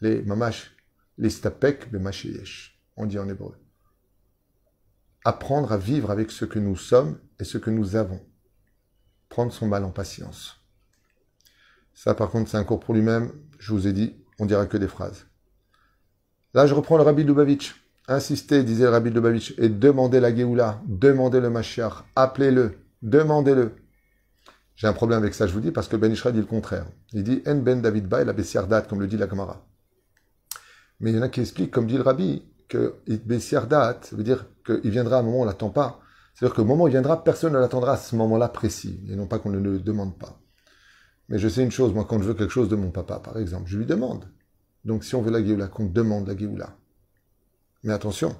Les 0.00 0.22
mamash, 0.22 0.76
les 1.18 1.30
stapek, 1.30 1.88
yesh. 2.24 2.80
On 2.96 3.06
dit 3.06 3.18
en 3.18 3.28
hébreu. 3.28 3.56
Apprendre 5.24 5.72
à 5.72 5.78
vivre 5.78 6.10
avec 6.10 6.30
ce 6.30 6.44
que 6.44 6.58
nous 6.58 6.76
sommes 6.76 7.18
et 7.40 7.44
ce 7.44 7.58
que 7.58 7.70
nous 7.70 7.96
avons. 7.96 8.24
Prendre 9.28 9.52
son 9.52 9.66
mal 9.66 9.84
en 9.84 9.90
patience. 9.90 10.60
Ça, 11.94 12.14
par 12.14 12.30
contre, 12.30 12.50
c'est 12.50 12.56
un 12.56 12.64
cours 12.64 12.80
pour 12.80 12.94
lui-même. 12.94 13.32
Je 13.58 13.72
vous 13.72 13.86
ai 13.86 13.92
dit, 13.92 14.14
on 14.38 14.46
dira 14.46 14.66
que 14.66 14.76
des 14.76 14.88
phrases. 14.88 15.26
Là, 16.54 16.66
je 16.66 16.74
reprends 16.74 16.96
le 16.96 17.02
Rabbi 17.02 17.24
Lubavitch. 17.24 17.74
Insistez, 18.08 18.62
disait 18.62 18.84
le 18.84 18.90
Rabbi 18.90 19.10
Lubavitch, 19.10 19.54
et 19.58 19.68
demandez 19.68 20.20
la 20.20 20.34
Géoula, 20.34 20.80
demandez 20.86 21.40
le 21.40 21.50
Mashiach, 21.50 22.04
appelez-le, 22.14 22.78
demandez-le. 23.02 23.74
J'ai 24.76 24.86
un 24.86 24.92
problème 24.92 25.18
avec 25.20 25.34
ça, 25.34 25.46
je 25.46 25.52
vous 25.52 25.60
dis, 25.60 25.72
parce 25.72 25.88
que 25.88 25.96
Ben 25.96 26.12
Ishra 26.12 26.32
dit 26.32 26.38
le 26.38 26.44
contraire. 26.44 26.86
Il 27.12 27.24
dit 27.24 27.42
En 27.46 27.56
Ben 27.56 27.80
David 27.80 28.06
Ba 28.06 28.22
la 28.24 28.34
Bessiardat, 28.34 28.82
comme 28.82 29.00
le 29.00 29.06
dit 29.06 29.16
la 29.16 29.28
Gemara. 29.28 29.66
Mais 31.00 31.10
il 31.10 31.16
y 31.16 31.18
en 31.18 31.22
a 31.22 31.28
qui 31.28 31.40
expliquent, 31.40 31.70
comme 31.70 31.86
dit 31.86 31.96
le 31.96 32.02
Rabbi, 32.02 32.44
que 32.68 32.96
Bessiardat, 33.06 34.00
veut 34.12 34.22
dire 34.22 34.46
qu'il 34.64 34.90
viendra 34.90 35.16
à 35.16 35.20
un 35.20 35.22
moment 35.22 35.40
on 35.40 35.42
ne 35.42 35.48
l'attend 35.48 35.70
pas. 35.70 36.00
C'est-à-dire 36.34 36.54
qu'au 36.54 36.64
moment 36.64 36.84
où 36.84 36.88
il 36.88 36.92
viendra, 36.92 37.24
personne 37.24 37.54
ne 37.54 37.58
l'attendra 37.58 37.92
à 37.92 37.96
ce 37.96 38.14
moment-là 38.16 38.48
précis, 38.48 39.02
et 39.08 39.16
non 39.16 39.26
pas 39.26 39.38
qu'on 39.38 39.50
ne 39.50 39.58
le 39.58 39.78
demande 39.78 40.18
pas. 40.18 40.38
Mais 41.28 41.38
je 41.38 41.48
sais 41.48 41.62
une 41.62 41.70
chose, 41.70 41.94
moi, 41.94 42.04
quand 42.08 42.20
je 42.20 42.28
veux 42.28 42.34
quelque 42.34 42.52
chose 42.52 42.68
de 42.68 42.76
mon 42.76 42.90
papa, 42.90 43.18
par 43.18 43.38
exemple, 43.38 43.64
je 43.66 43.78
lui 43.78 43.86
demande. 43.86 44.26
Donc, 44.84 45.04
si 45.04 45.14
on 45.14 45.22
veut 45.22 45.30
la 45.30 45.44
Géoula, 45.44 45.68
qu'on 45.68 45.86
demande 45.86 46.28
la 46.28 46.36
Géoula. 46.36 46.76
Mais 47.82 47.92
attention, 47.92 48.36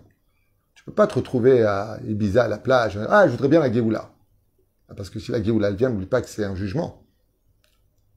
tu 0.75 0.85
peux 0.85 0.93
pas 0.93 1.07
te 1.07 1.15
retrouver 1.15 1.65
à 1.65 1.99
Ibiza, 2.07 2.45
à 2.45 2.49
la 2.49 2.59
plage. 2.59 2.99
Ah, 3.09 3.27
je 3.27 3.33
voudrais 3.33 3.49
bien 3.49 3.61
la 3.61 3.73
Géoula. 3.73 4.11
Ah, 4.89 4.95
parce 4.95 5.11
que 5.11 5.19
si 5.19 5.33
la 5.33 5.43
Géoula, 5.43 5.73
vient, 5.73 5.91
n'oublie 5.91 6.07
pas 6.07 6.23
que 6.23 6.29
c'est 6.29 6.45
un 6.45 6.55
jugement. 6.55 7.07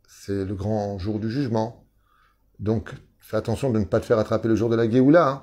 C'est 0.08 0.46
le 0.46 0.56
grand 0.56 0.98
jour 1.00 1.20
du 1.20 1.30
jugement. 1.30 1.86
Donc, 2.60 2.94
fais 3.20 3.38
attention 3.38 3.72
de 3.72 3.80
ne 3.80 3.86
pas 3.86 4.00
te 4.00 4.06
faire 4.06 4.20
attraper 4.20 4.48
le 4.48 4.56
jour 4.56 4.70
de 4.70 4.76
la 4.76 4.90
Géoula. 4.90 5.30
Hein. 5.30 5.42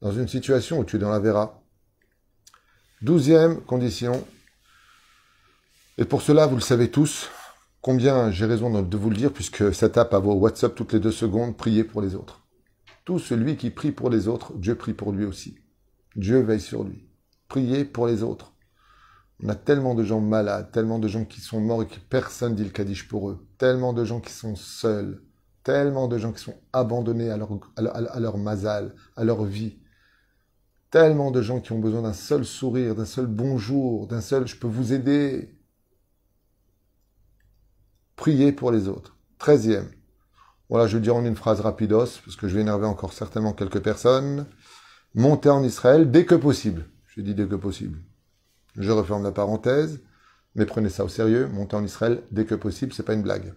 dans 0.00 0.12
une 0.12 0.28
situation 0.28 0.78
où 0.78 0.84
tu 0.84 0.96
es 0.96 0.98
dans 0.98 1.10
la 1.10 1.18
vera. 1.18 1.62
Douzième 3.00 3.60
condition, 3.60 4.24
et 6.00 6.04
pour 6.04 6.22
cela, 6.22 6.46
vous 6.46 6.54
le 6.54 6.62
savez 6.62 6.92
tous, 6.92 7.28
combien 7.82 8.30
j'ai 8.30 8.46
raison 8.46 8.70
de 8.80 8.96
vous 8.96 9.10
le 9.10 9.16
dire, 9.16 9.32
puisque 9.32 9.74
ça 9.74 9.88
tape 9.88 10.14
à 10.14 10.20
vos 10.20 10.34
WhatsApp 10.34 10.72
toutes 10.76 10.92
les 10.92 11.00
deux 11.00 11.10
secondes, 11.10 11.56
priez 11.56 11.82
pour 11.82 12.00
les 12.00 12.14
autres. 12.14 12.46
Tout 13.04 13.18
celui 13.18 13.56
qui 13.56 13.70
prie 13.70 13.90
pour 13.90 14.08
les 14.08 14.28
autres, 14.28 14.52
Dieu 14.54 14.76
prie 14.76 14.92
pour 14.92 15.10
lui 15.10 15.24
aussi. 15.24 15.58
Dieu 16.14 16.40
veille 16.40 16.60
sur 16.60 16.84
lui. 16.84 17.08
Priez 17.48 17.84
pour 17.84 18.06
les 18.06 18.22
autres. 18.22 18.52
On 19.42 19.48
a 19.48 19.54
tellement 19.54 19.94
de 19.94 20.02
gens 20.02 20.20
malades, 20.20 20.72
tellement 20.72 20.98
de 20.98 21.06
gens 21.06 21.24
qui 21.24 21.40
sont 21.40 21.60
morts 21.60 21.82
et 21.82 21.86
que 21.86 21.98
personne 22.10 22.54
dit 22.54 22.64
le 22.64 22.70
Kaddish 22.70 23.06
pour 23.06 23.30
eux. 23.30 23.46
Tellement 23.56 23.92
de 23.92 24.04
gens 24.04 24.20
qui 24.20 24.32
sont 24.32 24.56
seuls. 24.56 25.22
Tellement 25.62 26.08
de 26.08 26.18
gens 26.18 26.32
qui 26.32 26.42
sont 26.42 26.56
abandonnés 26.72 27.30
à 27.30 27.36
leur, 27.36 27.50
à 27.76 28.20
leur 28.20 28.38
mazal, 28.38 28.94
à 29.16 29.24
leur 29.24 29.44
vie. 29.44 29.78
Tellement 30.90 31.30
de 31.30 31.42
gens 31.42 31.60
qui 31.60 31.72
ont 31.72 31.78
besoin 31.78 32.02
d'un 32.02 32.14
seul 32.14 32.44
sourire, 32.44 32.94
d'un 32.94 33.04
seul 33.04 33.26
bonjour, 33.26 34.06
d'un 34.06 34.22
seul 34.22 34.48
je 34.48 34.56
peux 34.56 34.66
vous 34.66 34.92
aider. 34.92 35.54
Priez 38.16 38.50
pour 38.52 38.72
les 38.72 38.88
autres. 38.88 39.16
Treizième. 39.38 39.88
Voilà, 40.68 40.86
je 40.86 40.96
vais 40.96 41.02
dire 41.02 41.14
en 41.14 41.24
une 41.24 41.36
phrase 41.36 41.60
rapidos, 41.60 42.20
parce 42.24 42.36
que 42.36 42.48
je 42.48 42.56
vais 42.56 42.62
énerver 42.62 42.86
encore 42.86 43.12
certainement 43.12 43.52
quelques 43.52 43.80
personnes. 43.80 44.46
Montez 45.14 45.48
en 45.48 45.62
Israël 45.62 46.10
dès 46.10 46.26
que 46.26 46.34
possible. 46.34 46.86
Je 47.06 47.20
dis 47.20 47.34
dès 47.34 47.46
que 47.46 47.54
possible. 47.54 47.98
Je 48.78 48.90
referme 48.90 49.24
la 49.24 49.32
parenthèse, 49.32 50.00
mais 50.54 50.64
prenez 50.64 50.88
ça 50.88 51.04
au 51.04 51.08
sérieux. 51.08 51.46
Montez 51.48 51.76
en 51.76 51.84
Israël 51.84 52.22
dès 52.30 52.46
que 52.46 52.54
possible, 52.54 52.92
c'est 52.94 53.02
pas 53.02 53.12
une 53.12 53.22
blague. 53.22 53.52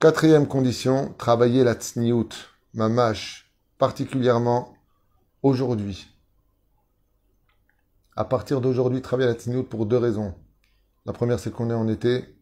Quatrième 0.00 0.48
condition, 0.48 1.14
travailler 1.18 1.62
la 1.62 1.74
tsniout, 1.74 2.30
mamash, 2.74 3.52
particulièrement 3.78 4.74
aujourd'hui. 5.42 6.08
À 8.16 8.24
partir 8.24 8.60
d'aujourd'hui, 8.60 9.02
travailler 9.02 9.28
la 9.28 9.34
tsniout 9.34 9.62
pour 9.62 9.86
deux 9.86 9.98
raisons. 9.98 10.34
La 11.06 11.12
première, 11.12 11.38
c'est 11.38 11.52
qu'on 11.52 11.70
est 11.70 11.74
en 11.74 11.88
été, 11.88 12.34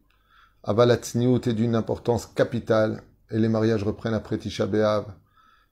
Avalatzniut 0.63 1.47
est 1.47 1.53
d'une 1.53 1.75
importance 1.75 2.25
capitale 2.25 3.03
et 3.31 3.39
les 3.39 3.47
mariages 3.47 3.83
reprennent 3.83 4.13
après 4.13 4.37
Tisha 4.37 4.65
B'Av. 4.65 5.05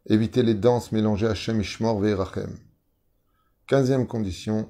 Éviter 0.08 0.44
les 0.44 0.54
danses 0.54 0.92
mélangées 0.92 1.28
à 1.28 1.34
Shem 1.34 1.60
Ishmor 1.60 2.00
Ve'erachem. 2.00 2.58
Quinzième 3.68 4.08
condition, 4.08 4.70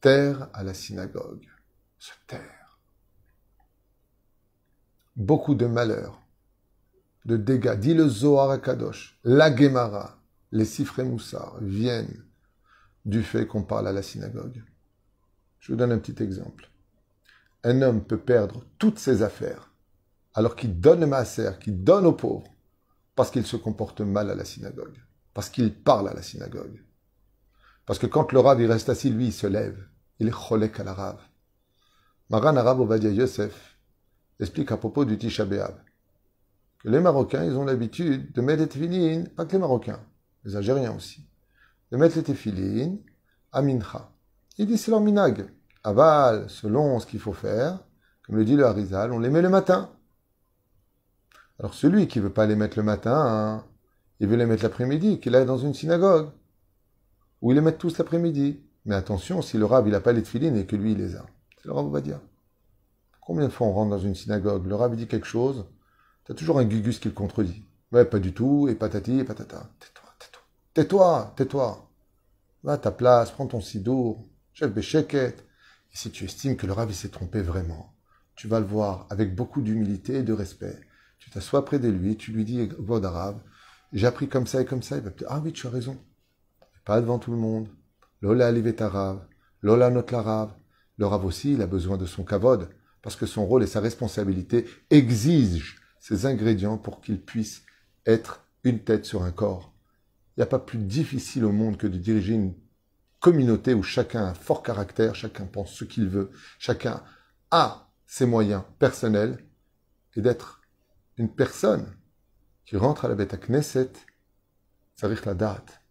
taire 0.00 0.48
à 0.52 0.62
la 0.62 0.74
synagogue. 0.74 1.46
Se 1.98 2.12
taire. 2.26 2.78
Beaucoup 5.16 5.54
de 5.54 5.66
malheurs, 5.66 6.22
de 7.24 7.36
dégâts. 7.36 7.78
Dit 7.78 7.94
le 7.94 8.08
Zohar 8.08 8.60
Kadosh, 8.60 9.18
la 9.24 9.54
Gemara, 9.54 10.18
les 10.52 10.64
Sifré 10.64 11.04
Moussar 11.04 11.56
viennent 11.60 12.24
du 13.04 13.22
fait 13.22 13.46
qu'on 13.46 13.62
parle 13.62 13.88
à 13.88 13.92
la 13.92 14.02
synagogue. 14.02 14.62
Je 15.58 15.72
vous 15.72 15.78
donne 15.78 15.92
un 15.92 15.98
petit 15.98 16.22
exemple 16.22 16.70
un 17.66 17.82
homme 17.82 18.04
peut 18.04 18.18
perdre 18.18 18.64
toutes 18.78 19.00
ses 19.00 19.22
affaires 19.22 19.72
alors 20.34 20.54
qu'il 20.54 20.78
donne 20.78 21.00
le 21.00 21.06
maaser, 21.06 21.58
qu'il 21.60 21.82
donne 21.82 22.06
aux 22.06 22.12
pauvres, 22.12 22.46
parce 23.16 23.30
qu'il 23.30 23.44
se 23.44 23.56
comporte 23.56 24.02
mal 24.02 24.30
à 24.30 24.36
la 24.36 24.44
synagogue, 24.44 24.96
parce 25.34 25.48
qu'il 25.48 25.74
parle 25.74 26.08
à 26.08 26.14
la 26.14 26.22
synagogue. 26.22 26.80
Parce 27.86 27.98
que 27.98 28.06
quand 28.06 28.32
le 28.32 28.40
rave 28.40 28.60
il 28.60 28.70
reste 28.70 28.88
assis, 28.88 29.10
lui, 29.10 29.28
il 29.28 29.32
se 29.32 29.46
lève. 29.46 29.78
Il 30.18 30.28
est 30.28 30.32
cholek 30.32 30.80
à 30.80 30.84
la 30.84 30.92
rave. 30.92 31.20
Maran 32.28 32.56
Arabe 32.56 32.80
Ovadia 32.80 33.10
Yosef 33.10 33.78
explique 34.40 34.72
à 34.72 34.76
propos 34.76 35.04
du 35.04 35.16
Tisha 35.16 35.46
que 35.46 36.88
les 36.88 37.00
Marocains, 37.00 37.44
ils 37.44 37.56
ont 37.56 37.64
l'habitude 37.64 38.32
de 38.32 38.40
mettre 38.40 38.62
les 38.62 38.68
téfilines, 38.68 39.28
pas 39.28 39.44
que 39.44 39.52
les 39.52 39.58
Marocains, 39.58 40.00
les 40.44 40.56
Algériens 40.56 40.94
aussi, 40.94 41.26
de 41.90 41.96
mettre 41.96 42.16
les 42.16 42.22
téfilines 42.22 42.98
à 43.52 43.62
Mincha. 43.62 44.10
Il 44.58 44.66
dit 44.66 44.76
c'est 44.76 44.90
leur 44.90 45.00
minag 45.00 45.48
aval, 45.84 46.50
selon 46.50 46.98
ce 46.98 47.06
qu'il 47.06 47.20
faut 47.20 47.32
faire, 47.32 47.78
comme 48.24 48.36
le 48.36 48.44
dit 48.44 48.56
le 48.56 48.66
Harizal, 48.66 49.12
on 49.12 49.20
les 49.20 49.30
met 49.30 49.42
le 49.42 49.48
matin. 49.48 49.90
Alors 51.60 51.74
celui 51.74 52.08
qui 52.08 52.18
veut 52.18 52.32
pas 52.32 52.46
les 52.46 52.56
mettre 52.56 52.76
le 52.76 52.82
matin, 52.82 53.16
hein, 53.16 53.64
il 54.18 54.26
veut 54.26 54.36
les 54.36 54.46
mettre 54.46 54.64
l'après-midi, 54.64 55.20
qu'il 55.20 55.34
aille 55.36 55.46
dans 55.46 55.58
une 55.58 55.74
synagogue, 55.74 56.30
où 57.46 57.52
il 57.52 57.54
les 57.54 57.60
met 57.60 57.76
tous 57.76 57.96
l'après-midi. 57.96 58.58
Mais 58.86 58.96
attention, 58.96 59.40
si 59.40 59.56
le 59.56 59.66
rab 59.66 59.86
il 59.86 59.92
n'a 59.92 60.00
pas 60.00 60.12
les 60.12 60.24
tefilines 60.24 60.56
et 60.56 60.66
que 60.66 60.74
lui 60.74 60.92
il 60.92 60.98
les 60.98 61.14
a. 61.14 61.24
C'est 61.58 61.66
le 61.68 61.74
rab 61.74 61.88
va 61.92 62.00
dire. 62.00 62.18
Combien 63.20 63.46
de 63.46 63.52
fois 63.52 63.68
on 63.68 63.72
rentre 63.72 63.90
dans 63.90 64.00
une 64.00 64.16
synagogue, 64.16 64.66
le 64.66 64.74
rab 64.74 64.96
dit 64.96 65.06
quelque 65.06 65.28
chose, 65.28 65.64
tu 66.24 66.32
as 66.32 66.34
toujours 66.34 66.58
un 66.58 66.64
gugus 66.64 66.98
qui 66.98 67.06
le 67.06 67.14
contredit. 67.14 67.64
Ouais, 67.92 68.04
pas 68.04 68.18
du 68.18 68.32
tout, 68.32 68.66
et 68.68 68.74
patati, 68.74 69.20
et 69.20 69.24
patata. 69.24 69.70
Tais-toi, 69.78 70.08
tais-toi. 70.18 70.42
Tais-toi, 70.74 71.34
tais-toi. 71.36 71.90
Va 72.64 72.72
à 72.72 72.78
ta 72.78 72.90
place, 72.90 73.30
prends 73.30 73.46
ton 73.46 73.60
sidour, 73.60 74.28
chef 74.52 74.72
bécheket 74.72 75.36
si 75.92 76.10
tu 76.10 76.24
estimes 76.24 76.56
que 76.56 76.66
le 76.66 76.72
Rav 76.72 76.92
s'est 76.92 77.10
trompé 77.10 77.40
vraiment, 77.42 77.94
tu 78.34 78.48
vas 78.48 78.58
le 78.58 78.66
voir 78.66 79.06
avec 79.08 79.36
beaucoup 79.36 79.62
d'humilité 79.62 80.16
et 80.16 80.22
de 80.22 80.32
respect. 80.32 80.78
Tu 81.20 81.30
t'assois 81.30 81.64
près 81.64 81.78
de 81.78 81.88
lui, 81.88 82.16
tu 82.16 82.32
lui 82.32 82.44
dis, 82.44 82.68
Arabe, 83.04 83.40
j'ai 83.92 84.06
appris 84.06 84.28
comme 84.28 84.46
ça 84.46 84.60
et 84.60 84.66
comme 84.66 84.82
ça. 84.82 84.96
Il 84.96 85.02
va 85.04 85.10
te 85.10 85.18
dire, 85.18 85.28
ah 85.30 85.40
oui, 85.42 85.52
tu 85.52 85.66
as 85.66 85.70
raison. 85.70 85.96
Pas 86.86 87.00
devant 87.00 87.18
tout 87.18 87.32
le 87.32 87.36
monde. 87.36 87.68
Lola 88.22 88.46
alivet 88.46 88.76
Rav, 88.78 89.26
Lola 89.60 89.90
not 89.90 90.06
la 90.12 90.22
Rav. 90.22 90.54
Le 90.96 91.06
Rav 91.06 91.26
aussi, 91.26 91.52
il 91.52 91.60
a 91.60 91.66
besoin 91.66 91.98
de 91.98 92.06
son 92.06 92.24
kavod, 92.24 92.70
parce 93.02 93.16
que 93.16 93.26
son 93.26 93.44
rôle 93.44 93.64
et 93.64 93.66
sa 93.66 93.80
responsabilité 93.80 94.66
exigent 94.88 95.76
ces 95.98 96.26
ingrédients 96.26 96.78
pour 96.78 97.00
qu'il 97.00 97.20
puisse 97.20 97.64
être 98.06 98.46
une 98.62 98.84
tête 98.84 99.04
sur 99.04 99.24
un 99.24 99.32
corps. 99.32 99.74
Il 100.36 100.40
n'y 100.40 100.44
a 100.44 100.46
pas 100.46 100.60
plus 100.60 100.78
difficile 100.78 101.44
au 101.44 101.50
monde 101.50 101.76
que 101.76 101.88
de 101.88 101.98
diriger 101.98 102.34
une 102.34 102.54
communauté 103.18 103.74
où 103.74 103.82
chacun 103.82 104.24
a 104.24 104.30
un 104.30 104.34
fort 104.34 104.62
caractère, 104.62 105.16
chacun 105.16 105.44
pense 105.44 105.72
ce 105.72 105.84
qu'il 105.84 106.08
veut, 106.08 106.30
chacun 106.60 107.02
a 107.50 107.90
ses 108.06 108.26
moyens 108.26 108.62
personnels, 108.78 109.44
et 110.14 110.20
d'être 110.20 110.60
une 111.16 111.34
personne 111.34 111.92
qui 112.64 112.76
rentre 112.76 113.06
à 113.06 113.08
la 113.08 113.16
bête 113.16 113.34
à 113.34 113.38
Knesset, 113.38 113.90
ça 114.94 115.08
la 115.08 115.34
date. 115.34 115.82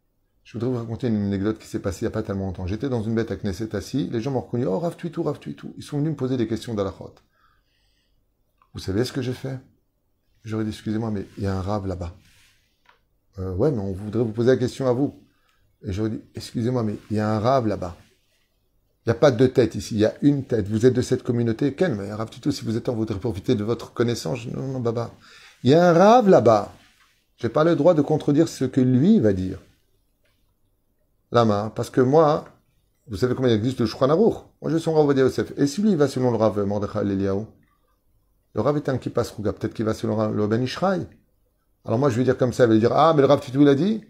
Je 0.45 0.53
voudrais 0.53 0.69
vous 0.69 0.77
raconter 0.77 1.07
une 1.07 1.25
anecdote 1.25 1.59
qui 1.59 1.67
s'est 1.67 1.79
passée 1.79 2.01
il 2.01 2.03
n'y 2.05 2.07
a 2.07 2.11
pas 2.11 2.23
tellement 2.23 2.45
longtemps. 2.45 2.65
J'étais 2.65 2.87
dans 2.87 3.03
une 3.03 3.15
bête 3.15 3.31
à 3.31 3.35
Knesset 3.35 3.75
assis, 3.75 4.07
les 4.09 4.21
gens 4.21 4.31
m'ont 4.31 4.41
reconnu, 4.41 4.65
oh 4.65 4.79
Rav 4.79 4.95
tout, 4.95 5.23
Rav 5.23 5.39
tout. 5.39 5.73
Ils 5.75 5.83
sont 5.83 5.97
venus 5.97 6.11
me 6.11 6.15
poser 6.15 6.37
des 6.37 6.47
questions 6.47 6.73
d'Alachot. 6.73 7.15
Vous 8.73 8.79
savez 8.79 9.03
ce 9.03 9.11
que 9.11 9.21
j'ai 9.21 9.33
fait? 9.33 9.59
J'aurais 10.45 10.63
dit, 10.63 10.69
excusez-moi, 10.69 11.11
mais 11.11 11.25
il 11.37 11.43
y 11.43 11.47
a 11.47 11.57
un 11.57 11.61
Rav 11.61 11.85
là-bas. 11.87 12.15
Euh, 13.39 13.53
ouais, 13.55 13.71
mais 13.71 13.79
on 13.79 13.91
voudrait 13.91 14.23
vous 14.23 14.31
poser 14.31 14.51
la 14.51 14.57
question 14.57 14.87
à 14.87 14.93
vous. 14.93 15.21
Et 15.83 15.91
je 15.91 16.03
dis, 16.03 16.21
excusez-moi, 16.35 16.83
mais 16.83 16.95
il 17.11 17.17
y 17.17 17.19
a 17.19 17.29
un 17.29 17.39
rave 17.39 17.67
là-bas. 17.67 17.95
Il 19.05 19.09
n'y 19.09 19.11
a 19.11 19.15
pas 19.15 19.31
deux 19.31 19.49
têtes 19.49 19.75
ici, 19.75 19.95
il 19.95 19.99
y 19.99 20.05
a 20.05 20.15
une 20.21 20.43
tête. 20.45 20.67
Vous 20.67 20.85
êtes 20.85 20.93
de 20.93 21.01
cette 21.01 21.21
communauté. 21.21 21.73
Quel 21.73 21.95
mais 21.95 22.11
rave 22.11 22.29
tout, 22.29 22.51
si 22.51 22.65
vous 22.65 22.75
êtes 22.75 22.89
en, 22.89 22.95
voudrez 22.95 23.19
profiter 23.19 23.55
de 23.55 23.63
votre 23.63 23.93
connaissance. 23.93 24.47
Non, 24.47 24.67
non, 24.67 24.79
baba. 24.79 25.11
Il 25.63 25.69
y 25.69 25.73
a 25.73 25.89
un 25.89 25.93
rave 25.93 26.29
là-bas. 26.29 26.73
Je 27.37 27.45
n'ai 27.45 27.53
pas 27.53 27.63
le 27.63 27.75
droit 27.75 27.93
de 27.93 28.01
contredire 28.01 28.47
ce 28.47 28.65
que 28.65 28.81
lui 28.81 29.19
va 29.19 29.33
dire. 29.33 29.59
Là-bas. 31.31 31.71
Parce 31.75 31.89
que 31.89 32.01
moi, 32.01 32.45
vous 33.07 33.17
savez 33.17 33.35
comment 33.35 33.47
il 33.47 33.53
existe 33.53 33.79
le 33.79 33.85
Shulchan 33.85 34.07
Moi, 34.15 34.71
je 34.71 34.77
suis 34.77 34.91
Rav 34.91 35.17
Yosef. 35.17 35.53
Et 35.57 35.67
si 35.67 35.81
lui, 35.81 35.91
il 35.91 35.97
va 35.97 36.07
selon 36.07 36.31
le 36.31 36.37
Rav 36.37 36.59
Mordechai 36.65 36.99
Eliyahu 36.99 37.45
Le 38.53 38.61
Rav 38.61 38.77
est 38.77 38.89
un 38.89 38.97
qui 38.97 39.09
passe 39.09 39.31
Rouga. 39.31 39.53
Peut-être 39.53 39.73
qu'il 39.73 39.85
va 39.85 39.93
selon 39.93 40.29
le 40.29 40.47
Ben 40.47 40.61
Ishraï. 40.61 41.07
Alors 41.83 41.99
moi, 41.99 42.09
je 42.09 42.17
vais 42.17 42.23
dire 42.23 42.37
comme 42.37 42.53
ça. 42.53 42.65
Il 42.65 42.69
va 42.69 42.77
dire, 42.77 42.93
ah, 42.93 43.13
mais 43.15 43.21
le 43.21 43.27
Rav 43.27 43.41
Titou, 43.41 43.61
il 43.61 43.67
a 43.67 43.75
dit 43.75 44.03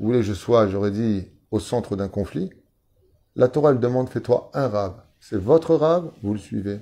vous 0.00 0.06
voulez 0.06 0.20
que 0.20 0.24
je 0.24 0.32
sois, 0.32 0.66
j'aurais 0.66 0.90
dit, 0.90 1.28
au 1.50 1.60
centre 1.60 1.94
d'un 1.94 2.08
conflit, 2.08 2.50
la 3.36 3.48
Torah, 3.48 3.72
elle 3.72 3.80
demande, 3.80 4.08
fais-toi 4.08 4.50
un 4.54 4.66
rave. 4.66 5.02
C'est 5.20 5.36
votre 5.36 5.74
rave, 5.74 6.10
vous 6.22 6.32
le 6.32 6.38
suivez. 6.38 6.80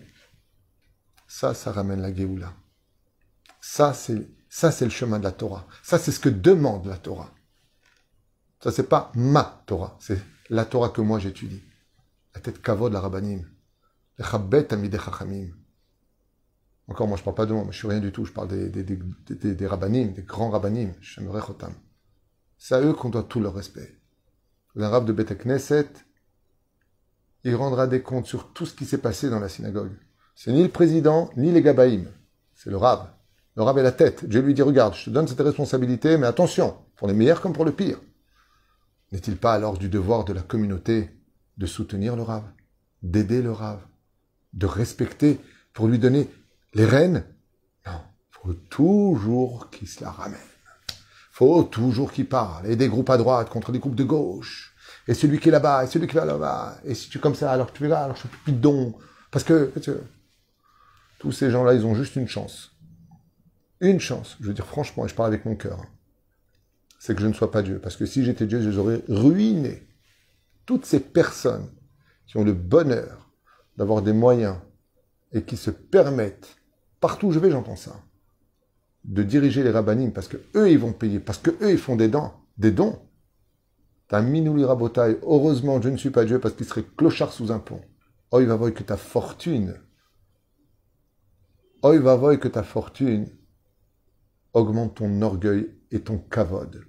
Ça, 1.26 1.52
ça 1.52 1.72
ramène 1.72 2.00
la 2.00 2.14
Géoula. 2.14 2.52
Ça, 3.60 3.92
c'est, 3.92 4.28
ça, 4.48 4.70
c'est 4.70 4.84
le 4.84 4.92
chemin 4.92 5.18
de 5.18 5.24
la 5.24 5.32
Torah. 5.32 5.66
Ça, 5.82 5.98
c'est 5.98 6.12
ce 6.12 6.20
que 6.20 6.28
demande 6.28 6.86
la 6.86 6.96
Torah. 6.96 7.30
Ça, 8.60 8.72
c'est 8.72 8.88
pas 8.88 9.12
ma 9.14 9.62
Torah. 9.66 9.96
C'est 10.00 10.20
la 10.50 10.64
Torah 10.64 10.88
que 10.88 11.00
moi 11.00 11.18
j'étudie. 11.18 11.62
La 12.34 12.40
tête 12.40 12.60
kavod, 12.60 12.92
la 12.92 13.00
rabbanim. 13.00 13.44
Le 14.16 14.24
chabet 14.24 14.72
amide 14.72 14.98
chachamim. 14.98 15.48
Encore, 16.88 17.06
moi, 17.06 17.18
je 17.18 17.22
parle 17.22 17.36
pas 17.36 17.46
de 17.46 17.52
moi, 17.52 17.64
mais 17.64 17.72
je 17.72 17.78
suis 17.78 17.86
rien 17.88 18.00
du 18.00 18.12
tout. 18.12 18.24
Je 18.24 18.32
parle 18.32 18.48
des, 18.48 18.68
des, 18.70 18.82
des, 18.82 19.54
des, 19.54 19.66
rabbanim, 19.66 20.12
des 20.12 20.22
grands 20.22 20.50
rabbanim. 20.50 20.94
Chotam. 21.00 21.74
C'est 22.56 22.74
à 22.74 22.80
eux 22.80 22.94
qu'on 22.94 23.10
doit 23.10 23.24
tout 23.24 23.40
le 23.40 23.48
respect. 23.48 24.00
L'arabe 24.74 25.04
de 25.04 25.12
Beth 25.12 25.38
Knesset, 25.38 25.88
il 27.44 27.54
rendra 27.54 27.86
des 27.86 28.02
comptes 28.02 28.26
sur 28.26 28.52
tout 28.52 28.66
ce 28.66 28.74
qui 28.74 28.86
s'est 28.86 28.98
passé 28.98 29.30
dans 29.30 29.38
la 29.38 29.48
synagogue. 29.48 29.92
C'est 30.34 30.52
ni 30.52 30.62
le 30.62 30.68
président, 30.68 31.30
ni 31.36 31.52
les 31.52 31.62
gabaïm. 31.62 32.10
C'est 32.54 32.70
le 32.70 32.76
rab. 32.76 33.08
Le 33.56 33.62
rab 33.62 33.78
est 33.78 33.82
la 33.82 33.92
tête. 33.92 34.24
Dieu 34.24 34.40
lui 34.40 34.54
dit, 34.54 34.62
regarde, 34.62 34.94
je 34.94 35.04
te 35.04 35.10
donne 35.10 35.28
cette 35.28 35.40
responsabilité, 35.40 36.16
mais 36.16 36.26
attention, 36.26 36.76
pour 36.96 37.06
les 37.06 37.14
meilleurs 37.14 37.40
comme 37.40 37.52
pour 37.52 37.64
le 37.64 37.72
pire. 37.72 37.98
N'est-il 39.12 39.36
pas 39.36 39.54
alors 39.54 39.78
du 39.78 39.88
devoir 39.88 40.24
de 40.24 40.32
la 40.32 40.42
communauté 40.42 41.10
de 41.56 41.66
soutenir 41.66 42.14
le 42.16 42.22
rab, 42.22 42.44
d'aider 43.02 43.42
le 43.42 43.52
rab, 43.52 43.80
de 44.52 44.66
respecter, 44.66 45.40
pour 45.72 45.88
lui 45.88 45.98
donner 45.98 46.30
les 46.74 46.84
rênes? 46.84 47.24
Non, 47.86 48.00
faut 48.30 48.52
toujours 48.52 49.70
qu'il 49.70 49.88
se 49.88 50.02
la 50.02 50.10
ramène 50.10 50.38
faut 51.38 51.62
toujours 51.62 52.10
qu'il 52.10 52.28
parle. 52.28 52.66
Et 52.66 52.74
des 52.74 52.88
groupes 52.88 53.10
à 53.10 53.16
droite 53.16 53.48
contre 53.48 53.70
des 53.70 53.78
groupes 53.78 53.94
de 53.94 54.02
gauche. 54.02 54.74
Et 55.06 55.14
celui 55.14 55.38
qui 55.38 55.50
est 55.50 55.52
là-bas, 55.52 55.84
et 55.84 55.86
celui 55.86 56.08
qui 56.08 56.16
est 56.16 56.24
là-bas. 56.24 56.78
Et 56.84 56.96
si 56.96 57.08
tu 57.08 57.18
es 57.18 57.20
comme 57.20 57.36
ça, 57.36 57.52
alors 57.52 57.72
tu 57.72 57.84
es 57.84 57.88
là, 57.88 58.02
alors 58.02 58.16
je 58.16 58.22
fais 58.22 58.28
plus 58.42 58.52
de 58.52 58.58
dons. 58.58 58.92
Parce 59.30 59.44
que, 59.44 59.72
tous 61.20 61.30
ces 61.30 61.52
gens-là, 61.52 61.74
ils 61.74 61.86
ont 61.86 61.94
juste 61.94 62.16
une 62.16 62.26
chance. 62.26 62.72
Une 63.80 64.00
chance. 64.00 64.36
Je 64.40 64.48
veux 64.48 64.52
dire 64.52 64.66
franchement, 64.66 65.04
et 65.04 65.08
je 65.08 65.14
parle 65.14 65.28
avec 65.28 65.44
mon 65.44 65.54
cœur. 65.54 65.80
C'est 66.98 67.14
que 67.14 67.22
je 67.22 67.26
ne 67.26 67.32
sois 67.32 67.50
pas 67.50 67.62
Dieu. 67.62 67.78
Parce 67.80 67.96
que 67.96 68.06
si 68.06 68.24
j'étais 68.24 68.46
Dieu, 68.46 68.60
je 68.60 68.70
les 68.70 68.78
aurais 68.78 69.02
ruinés. 69.08 69.86
Toutes 70.66 70.84
ces 70.84 71.00
personnes 71.00 71.70
qui 72.26 72.36
ont 72.36 72.44
le 72.44 72.52
bonheur 72.52 73.30
d'avoir 73.76 74.02
des 74.02 74.12
moyens 74.12 74.56
et 75.32 75.42
qui 75.42 75.56
se 75.56 75.70
permettent, 75.70 76.56
partout 77.00 77.28
où 77.28 77.32
je 77.32 77.38
vais, 77.38 77.50
j'entends 77.50 77.76
ça, 77.76 77.96
de 79.04 79.22
diriger 79.22 79.62
les 79.62 79.70
rabbinimes 79.70 80.12
parce 80.12 80.28
que 80.28 80.36
eux 80.54 80.70
ils 80.70 80.78
vont 80.78 80.92
payer, 80.92 81.20
parce 81.20 81.38
que 81.38 81.50
eux 81.62 81.70
ils 81.70 81.78
font 81.78 81.96
des 81.96 82.08
dons, 82.08 82.32
des 82.58 82.72
dons. 82.72 83.00
T'as 84.08 84.22
minouli 84.22 84.64
rabotaille, 84.64 85.18
heureusement 85.22 85.80
je 85.80 85.88
ne 85.88 85.96
suis 85.96 86.10
pas 86.10 86.24
Dieu 86.24 86.38
parce 86.38 86.54
qu'il 86.54 86.66
serait 86.66 86.84
clochard 86.96 87.32
sous 87.32 87.52
un 87.52 87.58
pont. 87.58 87.80
Oh, 88.30 88.40
il 88.40 88.46
va 88.46 88.56
voir 88.56 88.74
que 88.74 88.82
ta 88.82 88.96
fortune, 88.96 89.74
oh, 91.82 91.92
il 91.94 92.00
va 92.00 92.16
voir 92.16 92.38
que 92.38 92.48
ta 92.48 92.62
fortune 92.62 93.28
augmente 94.58 94.96
ton 94.96 95.22
orgueil 95.22 95.70
et 95.90 96.00
ton 96.00 96.18
kavod. 96.18 96.84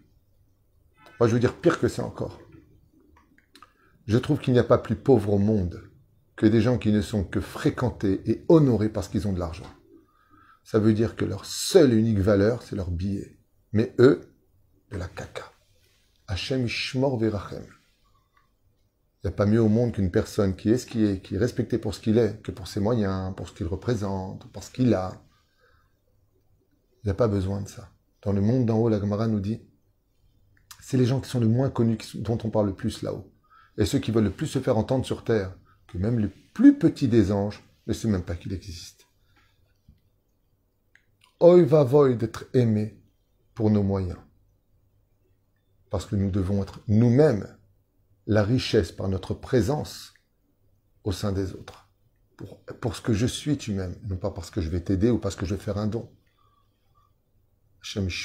Moi, 1.20 1.28
je 1.28 1.34
veux 1.34 1.40
dire 1.40 1.56
pire 1.56 1.80
que 1.80 1.88
ça 1.88 2.06
encore. 2.06 2.40
Je 4.08 4.18
trouve 4.18 4.40
qu'il 4.40 4.54
n'y 4.54 4.60
a 4.60 4.64
pas 4.64 4.78
plus 4.78 4.96
pauvre 4.96 5.34
au 5.34 5.38
monde 5.38 5.84
que 6.36 6.46
des 6.46 6.62
gens 6.62 6.78
qui 6.78 6.92
ne 6.92 7.02
sont 7.02 7.24
que 7.24 7.42
fréquentés 7.42 8.22
et 8.26 8.46
honorés 8.48 8.90
parce 8.90 9.10
qu'ils 9.10 9.28
ont 9.28 9.34
de 9.34 9.40
l'argent. 9.40 9.72
Ça 10.64 10.80
veut 10.80 10.94
dire 10.94 11.16
que 11.16 11.26
leur 11.26 11.46
seule 11.46 11.94
et 11.94 11.98
unique 11.98 12.20
valeur, 12.20 12.64
c'est 12.64 12.76
leur 12.76 12.92
billet. 12.92 13.38
Mais 13.74 13.94
eux, 14.00 14.22
de 14.92 14.98
la 14.98 15.08
caca. 15.08 15.52
Hachem 16.28 16.66
Ishmor 16.66 17.20
Verachem. 17.20 17.66
Il 19.22 19.28
n'y 19.28 19.34
a 19.34 19.36
pas 19.36 19.46
mieux 19.46 19.62
au 19.62 19.68
monde 19.68 19.92
qu'une 19.92 20.12
personne 20.12 20.56
qui 20.56 20.70
est 20.70 20.78
ce 20.78 20.86
qui 20.86 21.04
est, 21.04 21.22
qui 21.22 21.36
est 21.36 21.40
respectée 21.40 21.78
pour 21.78 21.94
ce 21.94 22.00
qu'il 22.00 22.18
est, 22.18 22.42
que 22.42 22.52
pour 22.52 22.68
ses 22.68 22.80
moyens, 22.80 23.36
pour 23.36 23.50
ce 23.50 23.54
qu'il 23.54 23.68
représente, 23.68 24.50
pour 24.52 24.64
ce 24.64 24.72
qu'il 24.72 24.94
a. 24.94 25.22
Il 27.04 27.10
n'y 27.10 27.16
pas 27.16 27.28
besoin 27.28 27.62
de 27.62 27.68
ça. 27.68 27.90
Dans 28.22 28.34
le 28.34 28.42
monde 28.42 28.66
d'en 28.66 28.78
haut, 28.78 28.90
la 28.90 29.00
Gemara 29.00 29.28
nous 29.28 29.40
dit, 29.40 29.62
c'est 30.82 30.98
les 30.98 31.06
gens 31.06 31.22
qui 31.22 31.30
sont 31.30 31.40
le 31.40 31.48
moins 31.48 31.70
connus 31.70 31.98
dont 32.16 32.38
on 32.44 32.50
parle 32.50 32.68
le 32.68 32.76
plus 32.76 33.02
là-haut. 33.02 33.32
Et 33.78 33.86
ceux 33.86 34.00
qui 34.00 34.12
veulent 34.12 34.26
le 34.26 34.32
plus 34.32 34.48
se 34.48 34.60
faire 34.60 34.78
entendre 34.78 35.06
sur 35.06 35.24
terre, 35.24 35.56
que 35.88 35.98
même 35.98 36.20
le 36.20 36.32
plus 36.54 36.78
petit 36.78 37.08
des 37.08 37.32
anges 37.32 37.64
ne 37.88 37.94
sait 37.94 38.08
même 38.08 38.24
pas 38.24 38.36
qu'il 38.36 38.54
existe. 38.54 39.08
Oi 41.40 41.64
va 41.64 41.84
voy 41.84 42.18
d'être 42.18 42.46
aimé 42.54 43.02
pour 43.54 43.70
nos 43.70 43.84
moyens. 43.84 44.20
Parce 45.90 46.06
que 46.06 46.16
nous 46.16 46.30
devons 46.30 46.62
être 46.62 46.82
nous-mêmes 46.88 47.48
la 48.28 48.44
richesse 48.44 48.92
par 48.92 49.08
notre 49.08 49.34
présence 49.34 50.14
au 51.04 51.12
sein 51.12 51.32
des 51.32 51.54
autres. 51.54 51.90
Pour, 52.36 52.60
pour 52.82 52.96
ce 52.96 53.02
que 53.02 53.14
je 53.14 53.26
suis, 53.26 53.58
tu 53.58 53.74
m'aimes, 53.74 53.96
non 54.08 54.18
pas 54.18 54.32
parce 54.32 54.52
que 54.52 54.62
je 54.62 54.70
vais 54.70 54.82
t'aider 54.82 55.10
ou 55.10 55.18
parce 55.18 55.36
que 55.36 55.46
je 55.46 55.56
vais 55.56 55.62
faire 55.62 55.78
un 55.78 55.88
don. 55.88 56.12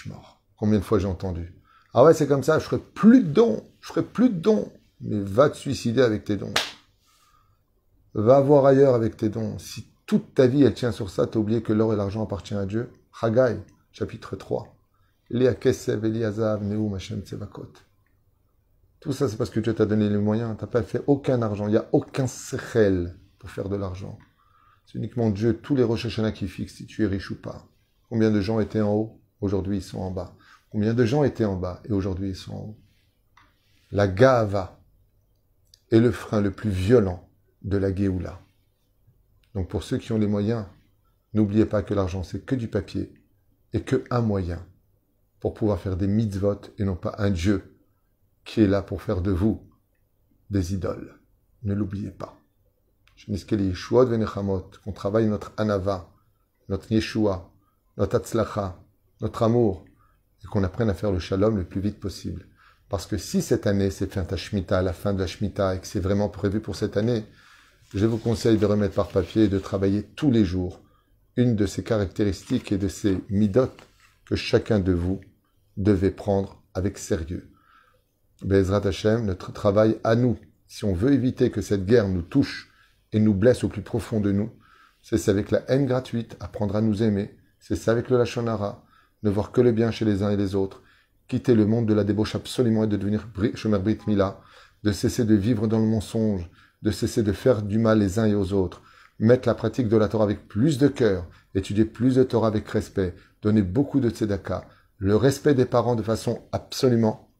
Mort. 0.06 0.40
Combien 0.56 0.78
de 0.78 0.84
fois 0.84 0.98
j'ai 0.98 1.06
entendu 1.06 1.54
Ah 1.92 2.04
ouais, 2.04 2.14
c'est 2.14 2.26
comme 2.26 2.42
ça, 2.42 2.58
je 2.58 2.64
ferai 2.64 2.78
plus 2.78 3.22
de 3.22 3.28
dons, 3.28 3.64
je 3.80 3.88
ferai 3.88 4.02
plus 4.02 4.30
de 4.30 4.38
dons. 4.38 4.72
Mais 5.00 5.20
va 5.20 5.50
te 5.50 5.56
suicider 5.56 6.02
avec 6.02 6.24
tes 6.24 6.36
dons. 6.36 6.54
Va 8.14 8.40
voir 8.40 8.64
ailleurs 8.64 8.94
avec 8.94 9.16
tes 9.16 9.28
dons. 9.28 9.58
Si 9.58 9.86
toute 10.06 10.34
ta 10.34 10.46
vie 10.46 10.62
elle 10.62 10.74
tient 10.74 10.92
sur 10.92 11.10
ça, 11.10 11.26
t'as 11.26 11.38
oublié 11.38 11.62
que 11.62 11.72
l'or 11.72 11.92
et 11.92 11.96
l'argent 11.96 12.22
appartiennent 12.22 12.60
à 12.60 12.66
Dieu. 12.66 12.90
Haggai, 13.20 13.58
chapitre 13.92 14.36
3. 14.36 14.74
Kesev, 15.60 16.04
Eliazav, 16.04 16.62
Neum, 16.62 16.94
Hashem, 16.94 17.22
Tsevakot. 17.22 17.72
Tout 19.00 19.12
ça, 19.12 19.28
c'est 19.28 19.36
parce 19.36 19.50
que 19.50 19.60
Dieu 19.60 19.74
t'a 19.74 19.84
donné 19.84 20.08
les 20.08 20.16
moyens. 20.16 20.56
T'as 20.58 20.66
pas 20.66 20.82
fait 20.82 21.02
aucun 21.06 21.42
argent. 21.42 21.66
Il 21.66 21.72
n'y 21.72 21.76
a 21.76 21.88
aucun 21.92 22.26
sechel 22.26 23.18
pour 23.38 23.50
faire 23.50 23.68
de 23.68 23.76
l'argent. 23.76 24.18
C'est 24.86 24.98
uniquement 24.98 25.30
Dieu, 25.30 25.58
tous 25.58 25.74
les 25.76 25.82
Rosh 25.82 26.06
qui 26.34 26.48
fixent 26.48 26.76
si 26.76 26.86
tu 26.86 27.04
es 27.04 27.06
riche 27.06 27.30
ou 27.30 27.40
pas. 27.40 27.66
Combien 28.08 28.30
de 28.30 28.40
gens 28.40 28.60
étaient 28.60 28.80
en 28.80 28.92
haut? 28.92 29.20
Aujourd'hui, 29.40 29.78
ils 29.78 29.82
sont 29.82 30.00
en 30.00 30.10
bas. 30.10 30.36
Combien 30.70 30.94
de 30.94 31.04
gens 31.04 31.24
étaient 31.24 31.44
en 31.44 31.56
bas 31.56 31.80
et 31.84 31.92
aujourd'hui, 31.92 32.30
ils 32.30 32.36
sont 32.36 32.54
en 32.54 32.60
haut? 32.60 32.78
La 33.90 34.08
Gava 34.08 34.80
est 35.90 36.00
le 36.00 36.10
frein 36.10 36.40
le 36.40 36.50
plus 36.50 36.70
violent 36.70 37.28
de 37.62 37.76
la 37.76 37.94
Géoula. 37.94 38.40
Donc 39.54 39.68
pour 39.68 39.82
ceux 39.82 39.98
qui 39.98 40.12
ont 40.12 40.18
les 40.18 40.26
moyens, 40.26 40.66
n'oubliez 41.32 41.66
pas 41.66 41.82
que 41.82 41.94
l'argent 41.94 42.22
c'est 42.22 42.44
que 42.44 42.54
du 42.54 42.68
papier 42.68 43.14
et 43.72 43.82
que 43.82 44.04
un 44.10 44.20
moyen 44.20 44.66
pour 45.38 45.54
pouvoir 45.54 45.78
faire 45.78 45.96
des 45.96 46.08
mitzvot 46.08 46.60
et 46.78 46.84
non 46.84 46.96
pas 46.96 47.14
un 47.18 47.30
Dieu 47.30 47.78
qui 48.44 48.62
est 48.62 48.66
là 48.66 48.82
pour 48.82 49.02
faire 49.02 49.22
de 49.22 49.30
vous 49.30 49.64
des 50.50 50.74
idoles. 50.74 51.20
Ne 51.62 51.74
l'oubliez 51.74 52.10
pas. 52.10 52.40
Qu'on 54.84 54.92
travaille 54.92 55.26
notre 55.28 55.52
anava, 55.56 56.10
notre 56.68 56.90
yeshua, 56.90 57.52
notre 57.96 58.16
atzlacha, 58.16 58.83
notre 59.20 59.42
amour, 59.42 59.84
et 60.42 60.46
qu'on 60.46 60.64
apprenne 60.64 60.90
à 60.90 60.94
faire 60.94 61.12
le 61.12 61.18
shalom 61.18 61.56
le 61.56 61.64
plus 61.64 61.80
vite 61.80 62.00
possible. 62.00 62.46
Parce 62.88 63.06
que 63.06 63.16
si 63.16 63.42
cette 63.42 63.66
année 63.66 63.90
c'est 63.90 64.12
fin 64.12 64.24
ta 64.24 64.36
Shemitah, 64.36 64.82
la 64.82 64.92
fin 64.92 65.14
de 65.14 65.20
la 65.20 65.26
Shemitah, 65.26 65.74
et 65.74 65.80
que 65.80 65.86
c'est 65.86 66.00
vraiment 66.00 66.28
prévu 66.28 66.60
pour 66.60 66.76
cette 66.76 66.96
année, 66.96 67.24
je 67.94 68.06
vous 68.06 68.18
conseille 68.18 68.58
de 68.58 68.66
remettre 68.66 68.94
par 68.94 69.08
papier 69.08 69.44
et 69.44 69.48
de 69.48 69.58
travailler 69.58 70.02
tous 70.02 70.30
les 70.30 70.44
jours 70.44 70.80
une 71.36 71.56
de 71.56 71.66
ces 71.66 71.82
caractéristiques 71.82 72.72
et 72.72 72.78
de 72.78 72.88
ces 72.88 73.18
midotes 73.28 73.82
que 74.24 74.36
chacun 74.36 74.78
de 74.78 74.92
vous 74.92 75.20
devait 75.76 76.10
prendre 76.10 76.62
avec 76.74 76.98
sérieux. 76.98 77.50
Bezrat 78.42 78.86
Hashem, 78.86 79.24
notre 79.24 79.52
travail 79.52 79.98
à 80.04 80.16
nous, 80.16 80.38
si 80.66 80.84
on 80.84 80.94
veut 80.94 81.12
éviter 81.12 81.50
que 81.50 81.60
cette 81.60 81.86
guerre 81.86 82.08
nous 82.08 82.22
touche 82.22 82.70
et 83.12 83.20
nous 83.20 83.34
blesse 83.34 83.64
au 83.64 83.68
plus 83.68 83.82
profond 83.82 84.20
de 84.20 84.32
nous, 84.32 84.50
c'est 85.02 85.28
avec 85.28 85.50
la 85.50 85.62
haine 85.68 85.86
gratuite, 85.86 86.36
apprendre 86.40 86.76
à 86.76 86.80
nous 86.80 87.02
aimer, 87.02 87.36
c'est 87.60 87.76
ça 87.76 87.92
avec 87.92 88.08
le 88.10 88.18
Lachonara, 88.18 88.84
ne 89.24 89.30
voir 89.30 89.50
que 89.50 89.60
le 89.60 89.72
bien 89.72 89.90
chez 89.90 90.04
les 90.04 90.22
uns 90.22 90.30
et 90.30 90.36
les 90.36 90.54
autres, 90.54 90.82
quitter 91.26 91.54
le 91.54 91.66
monde 91.66 91.86
de 91.86 91.94
la 91.94 92.04
débauche 92.04 92.34
absolument 92.34 92.84
et 92.84 92.86
de 92.86 92.96
devenir 92.96 93.26
Shomer 93.54 93.78
Brit 93.78 93.98
Mila, 94.06 94.40
de 94.84 94.92
cesser 94.92 95.24
de 95.24 95.34
vivre 95.34 95.66
dans 95.66 95.78
le 95.78 95.86
mensonge, 95.86 96.48
de 96.82 96.90
cesser 96.90 97.22
de 97.22 97.32
faire 97.32 97.62
du 97.62 97.78
mal 97.78 97.98
les 97.98 98.18
uns 98.18 98.26
et 98.26 98.34
aux 98.34 98.52
autres, 98.52 98.82
mettre 99.18 99.48
la 99.48 99.54
pratique 99.54 99.88
de 99.88 99.96
la 99.96 100.08
Torah 100.08 100.24
avec 100.24 100.46
plus 100.46 100.76
de 100.76 100.88
cœur, 100.88 101.26
étudier 101.54 101.86
plus 101.86 102.16
de 102.16 102.22
Torah 102.22 102.48
avec 102.48 102.68
respect, 102.68 103.14
donner 103.40 103.62
beaucoup 103.62 104.00
de 104.00 104.10
tzedaka, 104.10 104.68
le 104.98 105.16
respect 105.16 105.54
des 105.54 105.64
parents 105.64 105.96
de 105.96 106.02
façon 106.02 106.42
absolument 106.52 107.30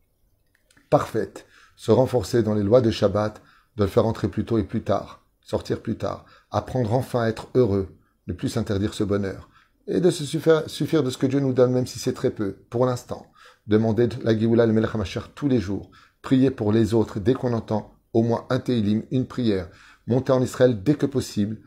parfaite, 0.88 1.46
se 1.76 1.90
renforcer 1.90 2.42
dans 2.42 2.54
les 2.54 2.62
lois 2.62 2.80
de 2.80 2.90
Shabbat, 2.90 3.42
de 3.76 3.84
le 3.84 3.90
faire 3.90 4.06
entrer 4.06 4.28
plus 4.28 4.46
tôt 4.46 4.56
et 4.56 4.64
plus 4.64 4.82
tard, 4.82 5.22
sortir 5.42 5.80
plus 5.82 5.96
tard, 5.96 6.24
apprendre 6.50 6.94
enfin 6.94 7.22
à 7.22 7.28
être 7.28 7.48
heureux, 7.54 7.88
ne 8.26 8.32
plus 8.32 8.48
s'interdire 8.48 8.94
ce 8.94 9.04
bonheur, 9.04 9.50
et 9.86 10.00
de 10.00 10.10
se 10.10 10.24
suffire, 10.24 11.02
de 11.02 11.10
ce 11.10 11.18
que 11.18 11.26
Dieu 11.26 11.40
nous 11.40 11.52
donne, 11.52 11.72
même 11.72 11.86
si 11.86 11.98
c'est 11.98 12.12
très 12.12 12.30
peu, 12.30 12.56
pour 12.70 12.86
l'instant. 12.86 13.26
Demander 13.66 14.08
la 14.22 14.38
Géoula, 14.38 14.66
le 14.66 14.72
Melech 14.72 14.90
tous 15.34 15.48
les 15.48 15.60
jours, 15.60 15.90
prier 16.22 16.50
pour 16.50 16.72
les 16.72 16.94
autres 16.94 17.20
dès 17.20 17.34
qu'on 17.34 17.52
entend 17.52 17.94
au 18.12 18.22
moins 18.22 18.46
un 18.50 18.60
Teilim, 18.60 19.02
une 19.10 19.26
prière, 19.26 19.68
monter 20.06 20.32
en 20.32 20.42
Israël 20.42 20.82
dès 20.82 20.94
que 20.94 21.06
possible, 21.06 21.58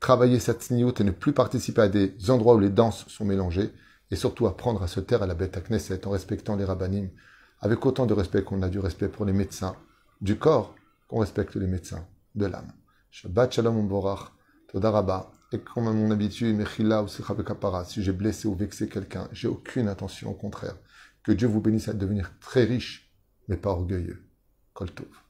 travailler 0.00 0.38
cette 0.38 0.62
sniout 0.62 1.00
et 1.00 1.04
ne 1.04 1.10
plus 1.10 1.32
participer 1.32 1.82
à 1.82 1.88
des 1.88 2.14
endroits 2.30 2.54
où 2.54 2.60
les 2.60 2.70
danses 2.70 3.04
sont 3.08 3.24
mélangées, 3.24 3.72
et 4.10 4.16
surtout 4.16 4.46
apprendre 4.46 4.82
à 4.82 4.88
se 4.88 5.00
taire 5.00 5.22
à 5.22 5.26
la 5.26 5.34
bête 5.34 5.56
à 5.56 5.60
Knesset 5.60 6.06
en 6.06 6.10
respectant 6.10 6.56
les 6.56 6.64
rabbinim, 6.64 7.10
avec 7.60 7.84
autant 7.84 8.06
de 8.06 8.14
respect 8.14 8.42
qu'on 8.42 8.62
a 8.62 8.68
du 8.68 8.78
respect 8.78 9.08
pour 9.08 9.24
les 9.24 9.32
médecins 9.32 9.76
du 10.20 10.38
corps, 10.38 10.74
qu'on 11.08 11.20
respecte 11.20 11.56
les 11.56 11.66
médecins 11.66 12.06
de 12.34 12.46
l'âme. 12.46 12.72
Shabbat 13.10 13.52
shalom 13.52 13.86
borach, 13.88 14.32
todaraba, 14.68 15.30
et 15.52 15.58
comme 15.58 15.88
à 15.88 15.92
mon 15.92 16.10
habitude, 16.10 16.54
mechila 16.56 17.02
ou 17.02 17.08
si 17.08 17.22
j'ai 18.02 18.12
blessé 18.12 18.48
ou 18.48 18.54
vexé 18.54 18.88
quelqu'un, 18.88 19.28
j'ai 19.32 19.48
aucune 19.48 19.88
intention, 19.88 20.30
au 20.30 20.34
contraire. 20.34 20.76
Que 21.22 21.32
Dieu 21.32 21.48
vous 21.48 21.60
bénisse 21.60 21.88
à 21.88 21.94
devenir 21.94 22.38
très 22.38 22.64
riche, 22.64 23.10
mais 23.48 23.56
pas 23.56 23.70
orgueilleux. 23.70 24.24
Kol 24.74 24.90
tov. 24.90 25.27